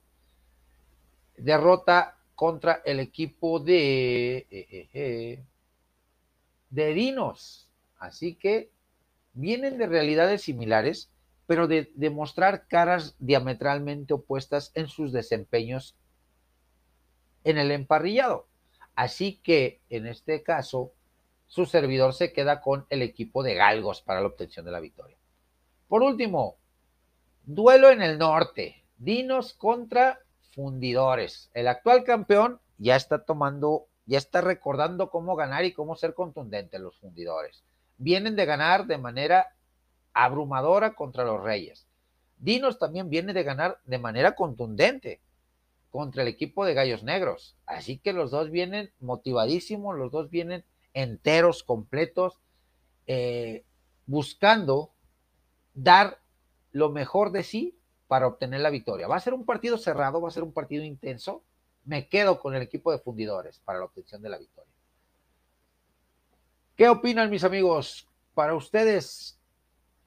derrota 1.37 2.17
contra 2.35 2.81
el 2.85 3.01
equipo 3.01 3.61
de, 3.61 4.37
eh, 4.37 4.47
eh, 4.51 4.89
eh, 4.95 5.45
de 6.71 6.95
Dinos. 6.95 7.69
Así 7.99 8.35
que 8.35 8.71
vienen 9.35 9.79
de 9.79 9.87
realidades 9.87 10.43
similares, 10.43 11.11
pero 11.47 11.67
de, 11.69 11.91
de 11.95 12.11
mostrar 12.11 12.67
caras 12.67 13.15
diametralmente 13.19 14.15
opuestas 14.15 14.73
en 14.75 14.89
sus 14.89 15.13
desempeños 15.13 15.95
en 17.45 17.59
el 17.59 17.71
emparrillado. 17.71 18.49
Así 18.95 19.37
que 19.43 19.81
en 19.91 20.07
este 20.07 20.43
caso, 20.43 20.93
su 21.47 21.67
servidor 21.67 22.15
se 22.15 22.33
queda 22.33 22.61
con 22.61 22.87
el 22.91 23.03
equipo 23.03 23.43
de 23.43 23.55
Galgos 23.55 24.03
para 24.03 24.21
la 24.21 24.27
obtención 24.27 24.65
de 24.65 24.73
la 24.73 24.81
victoria. 24.81 25.17
Por 25.89 26.03
último, 26.03 26.57
duelo 27.45 27.91
en 27.91 28.03
el 28.03 28.19
norte. 28.19 28.85
Dinos 28.97 29.55
contra 29.55 30.21
Fundidores. 30.55 31.51
El 31.53 31.67
actual 31.69 32.05
campeón 32.05 32.61
ya 32.79 32.97
está 32.97 33.25
tomando, 33.25 33.89
ya 34.07 34.19
está 34.19 34.41
recordando 34.41 35.11
cómo 35.11 35.35
ganar 35.35 35.65
y 35.65 35.73
cómo 35.73 35.97
ser 35.97 36.15
contundente 36.15 36.79
los 36.79 36.97
Fundidores. 36.99 37.65
Vienen 37.99 38.37
de 38.37 38.47
ganar 38.47 38.87
de 38.87 38.99
manera 38.99 39.55
abrumadora 40.13 40.95
contra 40.95 41.25
los 41.25 41.43
Reyes. 41.43 41.87
Dinos 42.39 42.79
también 42.79 43.11
viene 43.11 43.33
de 43.33 43.43
ganar 43.43 43.79
de 43.85 43.99
manera 43.99 44.35
contundente 44.35 45.21
contra 45.95 46.23
el 46.23 46.29
equipo 46.29 46.65
de 46.65 46.75
Gallos 46.75 47.05
Negros. 47.05 47.57
Así 47.67 47.99
que 47.99 48.13
los 48.13 48.33
dos 48.33 48.51
vienen 48.51 48.93
motivadísimos, 48.99 49.97
los 49.97 50.11
dos 50.11 50.29
vienen 50.29 50.65
enteros, 50.93 51.63
completos, 51.63 52.41
eh, 53.07 53.65
buscando 54.05 54.91
dar 55.73 56.19
lo 56.73 56.91
mejor 56.91 57.31
de 57.31 57.45
sí 57.45 57.79
para 58.09 58.27
obtener 58.27 58.59
la 58.59 58.71
victoria. 58.71 59.07
Va 59.07 59.15
a 59.15 59.21
ser 59.21 59.35
un 59.35 59.47
partido 59.47 59.79
cerrado, 59.79 60.21
va 60.21 60.31
a 60.31 60.33
ser 60.33 60.43
un 60.43 60.53
partido 60.53 60.83
intenso. 60.83 61.45
Me 61.85 62.09
quedo 62.09 62.41
con 62.41 62.57
el 62.57 62.63
equipo 62.63 62.91
de 62.91 62.99
fundidores 62.99 63.61
para 63.61 63.79
la 63.79 63.85
obtención 63.85 64.21
de 64.21 64.31
la 64.31 64.39
victoria. 64.39 64.75
¿Qué 66.75 66.89
opinan 66.89 67.31
mis 67.31 67.45
amigos? 67.45 68.09
Para 68.35 68.57
ustedes, 68.57 69.39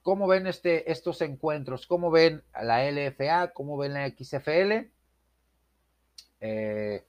¿cómo 0.01 0.27
ven 0.27 0.47
este, 0.47 0.91
estos 0.91 1.21
encuentros? 1.21 1.87
¿Cómo 1.87 2.11
ven 2.11 2.43
a 2.51 2.65
la 2.65 2.83
LFA? 2.91 3.53
¿Cómo 3.53 3.77
ven 3.77 3.93
la 3.93 4.09
XFL? 4.09 4.96
Eh, 6.39 7.05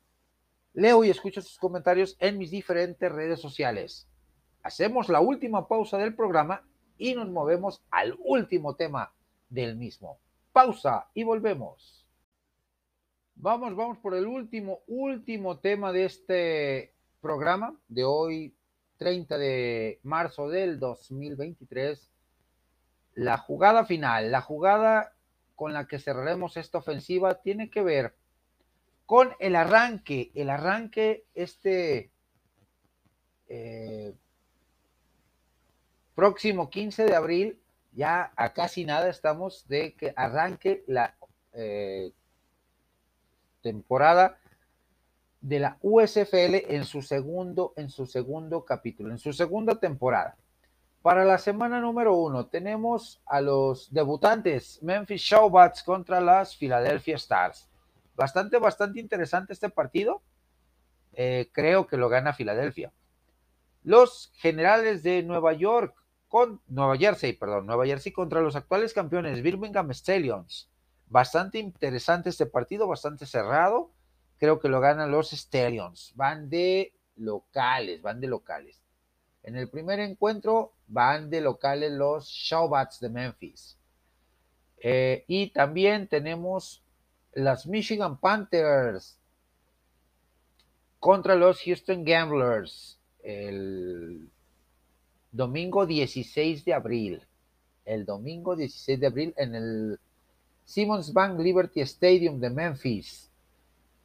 leo 0.74 1.04
y 1.04 1.10
escucho 1.10 1.42
sus 1.42 1.58
comentarios 1.58 2.16
en 2.20 2.38
mis 2.38 2.50
diferentes 2.50 3.10
redes 3.10 3.40
sociales. 3.40 4.08
Hacemos 4.62 5.08
la 5.08 5.20
última 5.20 5.66
pausa 5.68 5.98
del 5.98 6.14
programa 6.14 6.66
y 6.96 7.14
nos 7.14 7.28
movemos 7.30 7.82
al 7.90 8.16
último 8.24 8.76
tema 8.76 9.12
del 9.48 9.76
mismo. 9.76 10.18
Pausa 10.52 11.08
y 11.14 11.24
volvemos. 11.24 12.06
Vamos, 13.36 13.76
vamos 13.76 13.98
por 13.98 14.14
el 14.14 14.26
último, 14.26 14.80
último 14.88 15.58
tema 15.58 15.92
de 15.92 16.04
este 16.04 16.94
programa 17.20 17.78
de 17.86 18.04
hoy, 18.04 18.56
30 18.96 19.38
de 19.38 20.00
marzo 20.02 20.48
del 20.48 20.80
2023. 20.80 22.10
La 23.14 23.38
jugada 23.38 23.84
final, 23.84 24.32
la 24.32 24.40
jugada 24.40 25.12
con 25.54 25.72
la 25.72 25.86
que 25.86 26.00
cerraremos 26.00 26.56
esta 26.56 26.78
ofensiva 26.78 27.40
tiene 27.40 27.70
que 27.70 27.82
ver 27.82 28.17
con 29.08 29.34
el 29.38 29.56
arranque, 29.56 30.30
el 30.34 30.50
arranque 30.50 31.24
este 31.34 32.10
eh, 33.48 34.12
próximo 36.14 36.68
15 36.68 37.06
de 37.06 37.16
abril, 37.16 37.58
ya 37.92 38.34
a 38.36 38.52
casi 38.52 38.84
nada 38.84 39.08
estamos 39.08 39.66
de 39.66 39.94
que 39.94 40.12
arranque 40.14 40.84
la 40.86 41.16
eh, 41.54 42.12
temporada 43.62 44.36
de 45.40 45.58
la 45.58 45.78
USFL 45.80 46.66
en 46.68 46.84
su 46.84 47.00
segundo, 47.00 47.72
en 47.76 47.88
su 47.88 48.04
segundo 48.04 48.66
capítulo, 48.66 49.10
en 49.10 49.18
su 49.18 49.32
segunda 49.32 49.80
temporada. 49.80 50.36
Para 51.00 51.24
la 51.24 51.38
semana 51.38 51.80
número 51.80 52.14
uno 52.14 52.44
tenemos 52.48 53.22
a 53.24 53.40
los 53.40 53.90
debutantes 53.90 54.82
Memphis 54.82 55.22
Showbats 55.22 55.82
contra 55.82 56.20
las 56.20 56.54
Philadelphia 56.54 57.16
Stars. 57.16 57.67
Bastante, 58.18 58.58
bastante 58.58 58.98
interesante 58.98 59.52
este 59.52 59.70
partido. 59.70 60.22
Eh, 61.12 61.50
creo 61.52 61.86
que 61.86 61.96
lo 61.96 62.08
gana 62.08 62.32
Filadelfia. 62.32 62.92
Los 63.84 64.32
generales 64.34 65.04
de 65.04 65.22
Nueva 65.22 65.52
York 65.52 65.94
con 66.26 66.60
Nueva 66.66 66.96
Jersey, 66.96 67.34
perdón, 67.34 67.66
Nueva 67.66 67.86
Jersey 67.86 68.10
contra 68.10 68.40
los 68.40 68.56
actuales 68.56 68.92
campeones 68.92 69.40
Birmingham 69.40 69.92
Stallions. 69.92 70.68
Bastante 71.06 71.60
interesante 71.60 72.30
este 72.30 72.46
partido, 72.46 72.88
bastante 72.88 73.24
cerrado. 73.24 73.92
Creo 74.38 74.58
que 74.58 74.68
lo 74.68 74.80
ganan 74.80 75.12
los 75.12 75.30
Stallions. 75.30 76.12
Van 76.16 76.50
de 76.50 76.92
locales, 77.14 78.02
van 78.02 78.18
de 78.18 78.26
locales. 78.26 78.82
En 79.44 79.54
el 79.54 79.70
primer 79.70 80.00
encuentro 80.00 80.72
van 80.88 81.30
de 81.30 81.40
locales 81.40 81.92
los 81.92 82.26
Showbats 82.26 82.98
de 82.98 83.10
Memphis. 83.10 83.78
Eh, 84.78 85.24
y 85.28 85.50
también 85.50 86.08
tenemos 86.08 86.82
las 87.32 87.66
Michigan 87.66 88.18
Panthers 88.18 89.18
contra 90.98 91.36
los 91.36 91.62
Houston 91.62 92.04
Gamblers 92.04 92.98
el 93.22 94.30
domingo 95.32 95.86
16 95.86 96.64
de 96.64 96.74
abril. 96.74 97.22
El 97.84 98.04
domingo 98.04 98.56
16 98.56 99.00
de 99.00 99.06
abril 99.06 99.34
en 99.36 99.54
el 99.54 100.00
Simmons 100.64 101.12
Bank 101.12 101.38
Liberty 101.38 101.80
Stadium 101.80 102.40
de 102.40 102.50
Memphis. 102.50 103.30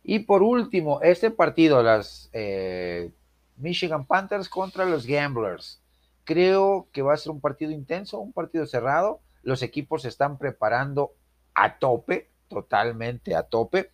Y 0.04 0.20
por 0.20 0.44
último, 0.44 1.02
este 1.02 1.32
partido, 1.32 1.82
las 1.82 2.30
eh, 2.34 3.12
Michigan 3.58 4.06
Panthers 4.06 4.50
contra 4.50 4.86
los 4.86 5.06
Gamblers. 5.06 5.82
Creo 6.26 6.88
que 6.92 7.02
va 7.02 7.14
a 7.14 7.18
ser 7.18 7.32
un 7.32 7.42
partido 7.42 7.72
intenso, 7.72 8.20
un 8.20 8.34
partido 8.34 8.66
cerrado. 8.66 9.20
Los 9.42 9.62
equipos 9.62 10.04
se 10.04 10.10
están 10.10 10.38
preparando 10.38 11.12
a 11.54 11.80
tope 11.80 12.30
totalmente 12.54 13.36
a 13.36 13.44
tope. 13.44 13.92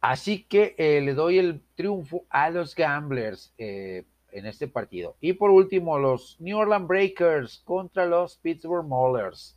Así 0.00 0.44
que 0.44 0.74
eh, 0.78 1.00
le 1.00 1.14
doy 1.14 1.38
el 1.38 1.62
triunfo 1.76 2.24
a 2.28 2.50
los 2.50 2.74
Gamblers 2.74 3.54
eh, 3.56 4.04
en 4.32 4.46
este 4.46 4.66
partido. 4.66 5.16
Y 5.20 5.34
por 5.34 5.50
último, 5.50 5.98
los 5.98 6.36
New 6.40 6.58
Orleans 6.58 6.88
Breakers 6.88 7.62
contra 7.64 8.06
los 8.06 8.36
Pittsburgh 8.38 8.86
Maulers. 8.86 9.56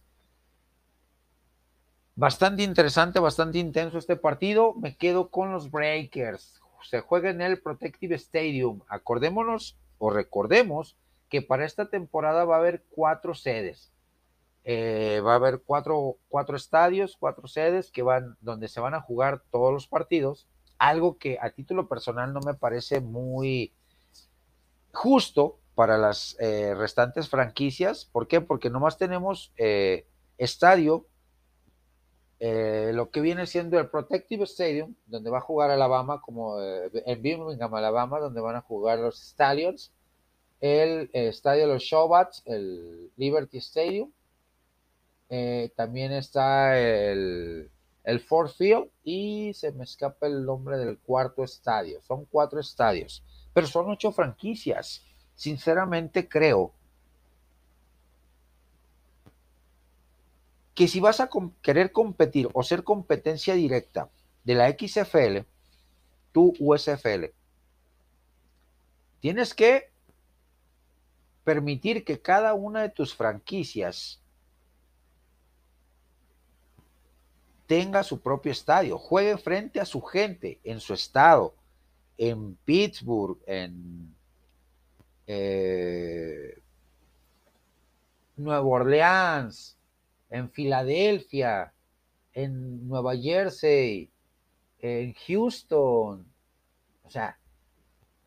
Bastante 2.18 2.64
interesante, 2.64 3.19
bastante 3.19 3.57
intenso 3.57 3.97
este 3.97 4.15
partido. 4.15 4.73
Me 4.76 4.95
quedo 4.95 5.30
con 5.30 5.52
los 5.52 5.72
Breakers. 5.72 6.61
Se 6.84 7.02
juega 7.02 7.31
en 7.31 7.41
el 7.41 7.60
Protective 7.60 8.15
Stadium. 8.15 8.81
Acordémonos 8.88 9.77
o 9.97 10.11
recordemos 10.11 10.95
que 11.27 11.41
para 11.41 11.65
esta 11.65 11.89
temporada 11.89 12.45
va 12.45 12.57
a 12.57 12.60
haber 12.60 12.84
cuatro 12.91 13.34
sedes. 13.34 13.91
Eh, 14.67 15.21
va 15.23 15.33
a 15.33 15.35
haber 15.35 15.61
cuatro, 15.63 16.17
cuatro, 16.27 16.57
estadios, 16.57 17.15
cuatro 17.19 17.47
sedes 17.47 17.91
que 17.91 18.01
van, 18.01 18.35
donde 18.41 18.67
se 18.67 18.79
van 18.79 18.95
a 18.95 19.01
jugar 19.01 19.43
todos 19.51 19.71
los 19.71 19.87
partidos. 19.87 20.47
Algo 20.79 21.19
que 21.19 21.37
a 21.39 21.51
título 21.51 21.87
personal 21.87 22.33
no 22.33 22.39
me 22.39 22.55
parece 22.55 22.99
muy 22.99 23.71
justo 24.91 25.59
para 25.75 25.99
las 25.99 26.35
eh, 26.39 26.73
restantes 26.73 27.29
franquicias. 27.29 28.05
¿Por 28.11 28.27
qué? 28.27 28.41
Porque 28.41 28.71
nomás 28.71 28.97
tenemos 28.97 29.53
eh, 29.57 30.07
estadio, 30.39 31.05
lo 32.39 33.09
que 33.09 33.21
viene 33.21 33.47
siendo 33.47 33.79
el 33.79 33.89
Protective 33.89 34.43
Stadium, 34.43 34.93
donde 35.07 35.31
va 35.31 35.39
a 35.39 35.41
jugar 35.41 35.71
Alabama, 35.71 36.21
como 36.21 36.61
en 36.61 37.21
Birmingham, 37.21 37.73
Alabama, 37.73 38.19
donde 38.19 38.39
van 38.39 38.55
a 38.55 38.61
jugar 38.61 38.99
los 38.99 39.19
Stallions, 39.19 39.91
el 40.59 41.09
estadio 41.13 41.61
de 41.67 41.73
los 41.73 41.81
Showbats, 41.81 42.43
el 42.45 43.09
Liberty 43.15 43.57
Stadium, 43.57 44.11
eh, 45.30 45.72
también 45.76 46.11
está 46.11 46.77
el, 46.80 47.69
el 48.03 48.19
Ford 48.19 48.49
Field 48.49 48.89
y 49.03 49.53
se 49.53 49.72
me 49.72 49.84
escapa 49.84 50.27
el 50.27 50.45
nombre 50.45 50.77
del 50.77 50.97
cuarto 50.99 51.43
estadio. 51.43 52.02
Son 52.02 52.26
cuatro 52.26 52.60
estadios, 52.60 53.23
pero 53.53 53.68
son 53.68 53.89
ocho 53.89 54.11
franquicias. 54.11 55.03
Sinceramente 55.35 56.30
creo 56.30 56.73
que 60.76 60.88
si 60.88 60.99
vas 60.99 61.19
a 61.22 61.30
querer 61.61 61.91
competir 61.91 62.49
o 62.53 62.61
ser 62.61 62.84
competencia 62.84 63.56
directa 63.56 64.10
de 64.43 64.56
la 64.56 64.69
XFL, 64.69 65.47
tu 66.34 66.53
USFL, 66.60 67.31
tienes 69.22 69.53
que 69.53 69.89
permitir 71.45 72.03
que 72.03 72.22
cada 72.22 72.53
una 72.53 72.81
de 72.81 72.89
tus 72.89 73.15
franquicias 73.15 74.22
tenga 77.67 78.03
su 78.03 78.19
propio 78.19 78.51
estadio, 78.51 78.97
juegue 78.97 79.37
frente 79.37 79.79
a 79.79 79.85
su 79.85 80.01
gente 80.01 80.59
en 80.63 80.79
su 80.79 80.93
estado, 80.93 81.55
en 82.17 82.55
Pittsburgh, 82.65 83.37
en 83.45 84.13
eh, 85.27 86.59
Nueva 88.37 88.65
Orleans, 88.65 89.77
en 90.29 90.49
Filadelfia, 90.49 91.73
en 92.33 92.87
Nueva 92.87 93.15
Jersey, 93.15 94.09
en 94.79 95.13
Houston. 95.13 96.25
O 97.03 97.09
sea, 97.09 97.37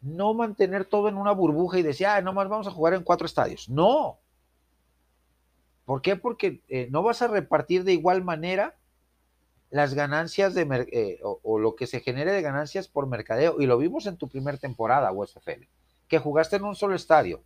no 0.00 0.34
mantener 0.34 0.84
todo 0.84 1.08
en 1.08 1.16
una 1.16 1.32
burbuja 1.32 1.78
y 1.78 1.82
decir, 1.82 2.06
ah, 2.06 2.20
nomás 2.20 2.48
vamos 2.48 2.66
a 2.66 2.72
jugar 2.72 2.94
en 2.94 3.02
cuatro 3.02 3.26
estadios. 3.26 3.68
No. 3.68 4.18
¿Por 5.84 6.02
qué? 6.02 6.16
Porque 6.16 6.60
eh, 6.68 6.88
no 6.90 7.02
vas 7.02 7.22
a 7.22 7.28
repartir 7.28 7.84
de 7.84 7.92
igual 7.92 8.22
manera 8.22 8.77
las 9.70 9.94
ganancias 9.94 10.54
de 10.54 10.88
eh, 10.92 11.20
o, 11.22 11.58
lo 11.58 11.74
que 11.74 11.86
se 11.86 12.00
genere 12.00 12.32
de 12.32 12.42
ganancias 12.42 12.88
por 12.88 13.06
mercadeo. 13.06 13.60
Y 13.60 13.66
lo 13.66 13.78
vimos 13.78 14.06
en 14.06 14.16
tu 14.16 14.28
primer 14.28 14.58
temporada, 14.58 15.12
USFL, 15.12 15.68
que 16.08 16.18
jugaste 16.18 16.56
en 16.56 16.64
un 16.64 16.74
solo 16.74 16.94
estadio. 16.94 17.42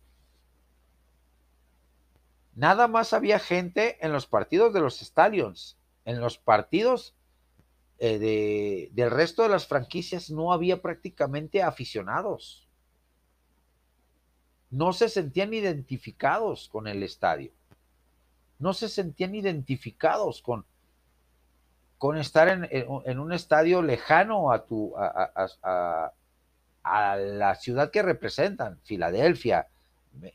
Nada 2.55 2.87
más 2.87 3.13
había 3.13 3.39
gente 3.39 3.97
en 4.05 4.11
los 4.11 4.27
partidos 4.27 4.73
de 4.73 4.81
los 4.81 4.99
Stallions. 4.99 5.77
En 6.05 6.21
los 6.21 6.37
partidos 6.37 7.15
eh, 7.97 8.89
del 8.91 9.11
resto 9.11 9.43
de 9.43 9.49
las 9.49 9.67
franquicias 9.67 10.29
no 10.29 10.53
había 10.53 10.81
prácticamente 10.81 11.63
aficionados. 11.63 12.67
No 14.69 14.93
se 14.93 15.09
sentían 15.09 15.53
identificados 15.53 16.69
con 16.69 16.87
el 16.87 17.03
estadio. 17.03 17.51
No 18.59 18.73
se 18.73 18.87
sentían 18.87 19.35
identificados 19.35 20.41
con, 20.41 20.65
con 22.03 22.17
estar 22.17 22.67
en, 22.69 23.17
un 23.17 23.31
estadio 23.31 23.81
lejano 23.81 24.51
a, 24.51 24.65
tu, 24.65 24.93
a, 24.97 26.11
la 27.15 27.55
ciudad 27.55 27.91
que 27.91 28.01
representan, 28.01 28.77
Filadelfia, 28.83 29.69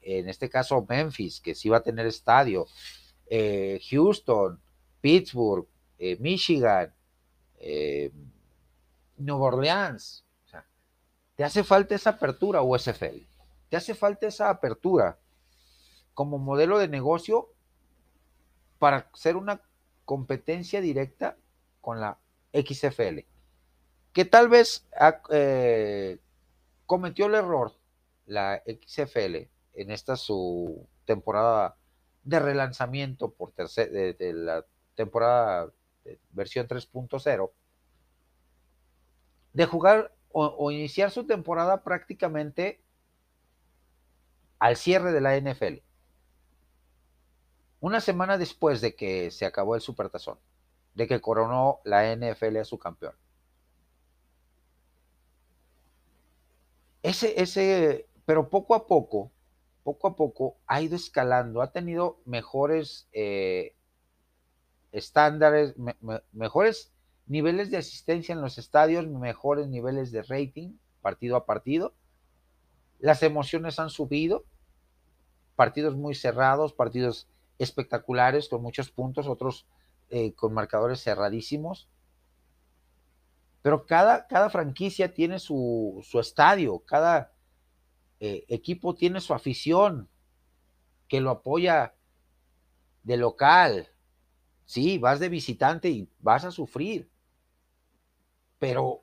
en 0.00 0.30
este 0.30 0.48
caso 0.48 0.86
Memphis, 0.88 1.42
que 1.42 1.54
sí 1.54 1.68
va 1.68 1.76
a 1.76 1.82
tener 1.82 2.06
estadio, 2.06 2.66
eh, 3.26 3.82
Houston, 3.90 4.58
Pittsburgh, 5.02 5.66
eh, 5.98 6.16
Michigan, 6.20 6.90
eh, 7.58 8.12
Nueva 9.18 9.48
Orleans. 9.48 10.24
te 11.36 11.44
hace 11.44 11.64
falta 11.64 11.94
esa 11.94 12.10
apertura, 12.16 12.62
USFL. 12.62 13.26
Te 13.68 13.76
hace 13.76 13.94
falta 13.94 14.26
esa 14.26 14.48
apertura 14.48 15.18
como 16.14 16.38
modelo 16.38 16.78
de 16.78 16.88
negocio 16.88 17.50
para 18.78 19.10
ser 19.12 19.36
una 19.36 19.60
competencia 20.06 20.80
directa 20.80 21.36
con 21.80 22.00
la 22.00 22.18
XFL. 22.52 23.20
Que 24.12 24.24
tal 24.24 24.48
vez 24.48 24.86
eh, 25.30 26.18
cometió 26.86 27.26
el 27.26 27.34
error 27.34 27.74
la 28.26 28.62
XFL 28.66 29.48
en 29.74 29.90
esta 29.90 30.16
su 30.16 30.86
temporada 31.04 31.76
de 32.24 32.40
relanzamiento 32.40 33.30
por 33.30 33.52
de 33.54 34.32
la 34.34 34.64
temporada 34.94 35.72
versión 36.30 36.66
3.0, 36.66 37.50
de 39.52 39.66
jugar 39.66 40.14
o, 40.30 40.70
iniciar 40.70 41.10
su 41.10 41.26
temporada 41.26 41.82
prácticamente 41.82 42.80
al 44.58 44.76
cierre 44.76 45.12
de 45.12 45.20
la 45.20 45.36
NFL. 45.36 45.82
Una 47.80 48.00
semana 48.00 48.38
después 48.38 48.80
de 48.80 48.94
que 48.94 49.30
se 49.30 49.46
acabó 49.46 49.74
el 49.74 49.80
Supertazón, 49.80 50.38
de 50.98 51.06
que 51.06 51.20
coronó 51.20 51.78
la 51.84 52.12
NFL 52.12 52.56
a 52.56 52.64
su 52.64 52.76
campeón. 52.76 53.14
Ese, 57.04 57.40
ese, 57.40 58.08
pero 58.26 58.50
poco 58.50 58.74
a 58.74 58.88
poco, 58.88 59.30
poco 59.84 60.08
a 60.08 60.16
poco 60.16 60.56
ha 60.66 60.82
ido 60.82 60.96
escalando, 60.96 61.62
ha 61.62 61.70
tenido 61.70 62.18
mejores 62.24 63.08
eh, 63.12 63.76
estándares, 64.90 65.76
mejores 66.32 66.92
niveles 67.28 67.70
de 67.70 67.76
asistencia 67.76 68.32
en 68.32 68.40
los 68.40 68.58
estadios, 68.58 69.06
mejores 69.06 69.68
niveles 69.68 70.10
de 70.10 70.22
rating 70.24 70.72
partido 71.00 71.36
a 71.36 71.46
partido. 71.46 71.94
Las 72.98 73.22
emociones 73.22 73.78
han 73.78 73.90
subido, 73.90 74.44
partidos 75.54 75.94
muy 75.94 76.16
cerrados, 76.16 76.72
partidos 76.72 77.28
espectaculares 77.60 78.48
con 78.48 78.62
muchos 78.62 78.90
puntos, 78.90 79.28
otros 79.28 79.64
eh, 80.10 80.34
con 80.34 80.54
marcadores 80.54 81.02
cerradísimos. 81.02 81.88
Pero 83.62 83.86
cada, 83.86 84.26
cada 84.26 84.50
franquicia 84.50 85.12
tiene 85.12 85.38
su, 85.38 86.04
estadio, 86.14 86.80
cada 86.80 87.32
eh, 88.20 88.44
equipo 88.48 88.94
tiene 88.94 89.20
su 89.20 89.34
afición 89.34 90.08
que 91.08 91.20
lo 91.20 91.30
apoya 91.30 91.94
de 93.02 93.16
local, 93.16 93.88
Sí, 94.68 94.98
vas 94.98 95.18
de 95.18 95.30
visitante 95.30 95.88
y 95.88 96.10
vas 96.18 96.44
a 96.44 96.50
sufrir. 96.50 97.10
Pero 98.58 99.02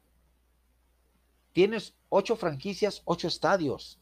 tienes 1.53 1.95
ocho 2.09 2.35
franquicias, 2.35 3.01
ocho 3.05 3.27
estadios. 3.27 3.99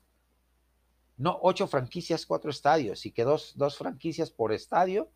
No 1.15 1.39
ocho 1.41 1.65
franquicias, 1.67 2.25
cuatro 2.25 2.51
estadios. 2.51 3.05
Y 3.05 3.11
que 3.11 3.23
dos, 3.23 3.53
dos 3.55 3.77
franquicias 3.77 4.29
por 4.29 4.51
estadio 4.51 5.09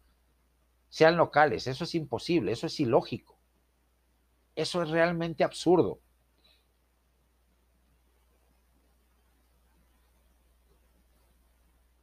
sean 0.89 1.17
locales. 1.17 1.67
Eso 1.67 1.83
es 1.83 1.95
imposible, 1.95 2.51
eso 2.51 2.67
es 2.67 2.79
ilógico. 2.79 3.37
Eso 4.55 4.81
es 4.81 4.89
realmente 4.89 5.43
absurdo. 5.43 5.99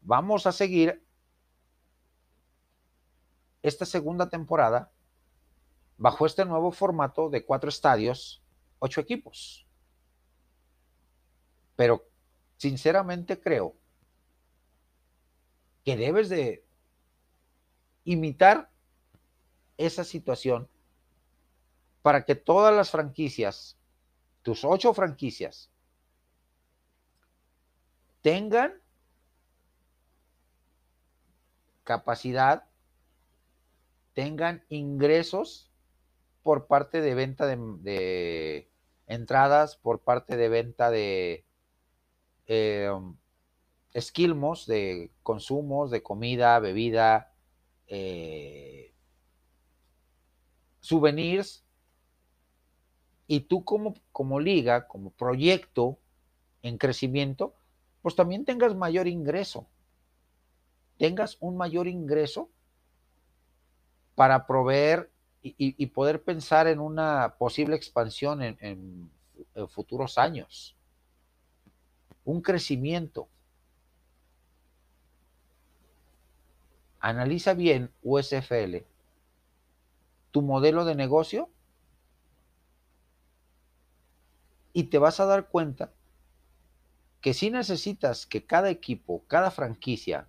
Vamos 0.03 0.47
a 0.47 0.53
seguir 0.53 1.03
esta 3.63 3.87
segunda 3.87 4.29
temporada 4.29 4.93
bajo 5.97 6.27
este 6.27 6.45
nuevo 6.45 6.71
formato 6.71 7.31
de 7.31 7.45
cuatro 7.45 7.71
estadios, 7.71 8.43
ocho 8.79 9.01
equipos. 9.01 9.67
Pero 11.75 12.07
sinceramente 12.59 13.41
creo 13.41 13.75
que 15.85 15.97
debes 15.97 16.29
de 16.29 16.67
imitar 18.05 18.71
esa 19.79 20.05
situación 20.05 20.69
para 22.03 22.25
que 22.25 22.35
todas 22.35 22.75
las 22.75 22.91
franquicias, 22.91 23.79
tus 24.43 24.65
ocho 24.65 24.93
franquicias, 24.95 25.71
tengan 28.23 28.75
capacidad 31.83 32.65
tengan 34.15 34.65
ingresos 34.69 35.71
por 36.43 36.67
parte 36.67 37.01
de 37.01 37.15
venta 37.15 37.47
de, 37.47 38.71
entradas, 39.07 39.77
por 39.77 40.01
parte 40.01 40.37
de 40.37 40.49
venta 40.49 40.91
de 40.91 41.45
eh, 42.47 42.91
esquilmos, 43.93 44.67
de 44.67 45.11
consumos, 45.23 45.91
de 45.91 46.03
comida, 46.03 46.59
bebida, 46.61 47.33
eh, 47.87 48.94
souvenirs. 50.85 51.65
Y 53.27 53.41
tú 53.41 53.65
como, 53.65 53.95
como 54.13 54.39
liga, 54.39 54.87
como 54.87 55.11
proyecto 55.11 55.99
en 56.63 56.77
crecimiento, 56.77 57.55
pues 58.03 58.15
también 58.15 58.45
tengas 58.45 58.75
mayor 58.75 59.09
ingreso. 59.09 59.67
Tengas 60.99 61.39
un 61.41 61.57
mayor 61.57 61.89
ingreso 61.89 62.51
para 64.15 64.47
proveer 64.47 65.11
y, 65.43 65.87
poder 65.87 66.23
pensar 66.23 66.67
en 66.69 66.81
una 66.81 67.35
posible 67.39 67.77
expansión 67.77 68.43
en, 68.43 69.11
futuros 69.69 70.17
años. 70.19 70.77
Un 72.25 72.41
crecimiento. 72.41 73.29
Analiza 77.01 77.53
bien 77.53 77.91
USFL, 78.03 78.85
tu 80.35 80.43
modelo 80.43 80.85
de 80.85 80.97
negocio 80.97 81.49
y 84.73 84.83
te 84.91 84.99
vas 84.99 85.21
a 85.21 85.27
dar 85.27 85.47
cuenta 85.47 85.93
que 87.21 87.35
si 87.35 87.51
necesitas 87.51 88.27
que 88.27 88.45
cada 88.45 88.69
equipo, 88.69 89.23
cada 89.29 89.53
franquicia 89.53 90.29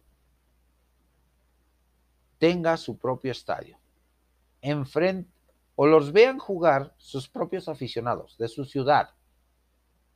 tenga 2.38 2.77
su 2.77 2.99
propio 2.99 3.32
estadio. 3.32 3.80
Enfrente, 4.61 5.34
o 5.73 5.88
los 5.88 6.11
vean 6.11 6.38
jugar 6.38 6.94
sus 6.99 7.27
propios 7.27 7.68
aficionados 7.68 8.38
de 8.38 8.48
su 8.48 8.64
ciudad, 8.64 9.15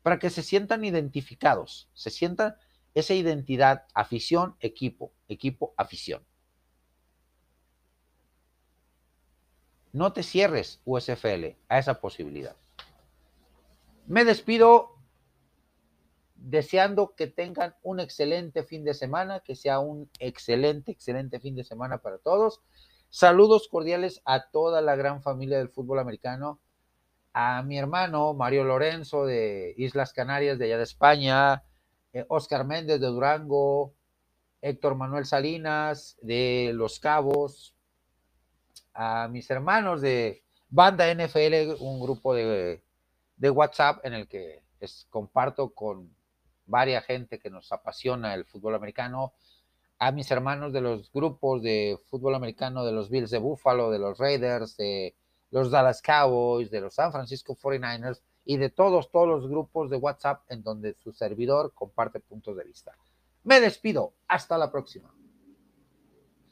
para 0.03 0.19
que 0.19 0.29
se 0.29 0.43
sientan 0.43 0.85
identificados, 0.85 1.89
se 1.95 2.11
sientan 2.11 2.55
esa 2.93 3.15
identidad, 3.15 3.87
afición, 3.95 4.55
equipo, 4.59 5.11
equipo, 5.27 5.73
afición. 5.77 6.23
No 9.91 10.13
te 10.13 10.23
cierres, 10.23 10.81
USFL, 10.85 11.57
a 11.67 11.79
esa 11.79 11.99
posibilidad. 11.99 12.55
Me 14.05 14.23
despido 14.23 14.95
deseando 16.35 17.15
que 17.15 17.27
tengan 17.27 17.75
un 17.83 17.99
excelente 17.99 18.63
fin 18.63 18.83
de 18.83 18.93
semana, 18.93 19.41
que 19.41 19.55
sea 19.55 19.79
un 19.79 20.09
excelente, 20.19 20.91
excelente 20.91 21.39
fin 21.39 21.55
de 21.55 21.63
semana 21.63 21.99
para 21.99 22.17
todos. 22.17 22.61
Saludos 23.09 23.67
cordiales 23.67 24.21
a 24.25 24.49
toda 24.49 24.81
la 24.81 24.95
gran 24.95 25.21
familia 25.21 25.57
del 25.57 25.69
fútbol 25.69 25.99
americano, 25.99 26.59
a 27.33 27.63
mi 27.63 27.77
hermano 27.77 28.33
Mario 28.33 28.63
Lorenzo 28.63 29.25
de 29.25 29.73
Islas 29.77 30.13
Canarias, 30.13 30.59
de 30.59 30.65
allá 30.65 30.77
de 30.77 30.83
España, 30.83 31.63
Oscar 32.27 32.61
eh, 32.61 32.65
Méndez 32.65 32.99
de 32.99 33.07
Durango, 33.07 33.93
Héctor 34.61 34.95
Manuel 34.95 35.25
Salinas 35.25 36.17
de 36.21 36.71
Los 36.73 36.99
Cabos, 36.99 37.75
a 38.93 39.27
mis 39.27 39.49
hermanos 39.49 40.01
de 40.01 40.43
Banda 40.69 41.13
NFL, 41.13 41.75
un 41.79 41.99
grupo 41.99 42.33
de, 42.33 42.81
de 43.37 43.49
WhatsApp 43.49 44.05
en 44.05 44.13
el 44.13 44.27
que 44.27 44.61
comparto 45.09 45.69
con 45.71 46.09
varias 46.65 47.05
gente 47.05 47.39
que 47.39 47.49
nos 47.49 47.71
apasiona 47.71 48.33
el 48.33 48.45
fútbol 48.45 48.75
americano, 48.75 49.33
a 49.97 50.11
mis 50.11 50.31
hermanos 50.31 50.71
de 50.71 50.81
los 50.81 51.11
grupos 51.11 51.61
de 51.61 51.99
fútbol 52.05 52.35
americano 52.35 52.85
de 52.85 52.91
los 52.91 53.09
Bills 53.09 53.31
de 53.31 53.39
Buffalo, 53.39 53.91
de 53.91 53.99
los 53.99 54.17
Raiders, 54.17 54.77
de 54.77 55.15
los 55.51 55.71
Dallas 55.71 56.01
Cowboys, 56.01 56.71
de 56.71 56.81
los 56.81 56.93
San 56.93 57.11
Francisco 57.11 57.55
49ers 57.55 58.21
y 58.45 58.57
de 58.57 58.69
todos, 58.69 59.11
todos 59.11 59.27
los 59.27 59.49
grupos 59.49 59.89
de 59.89 59.97
WhatsApp 59.97 60.43
en 60.49 60.63
donde 60.63 60.95
su 61.03 61.11
servidor 61.11 61.73
comparte 61.73 62.19
puntos 62.19 62.55
de 62.55 62.63
vista. 62.63 62.95
Me 63.43 63.59
despido. 63.59 64.13
Hasta 64.27 64.57
la 64.57 64.71
próxima. 64.71 65.13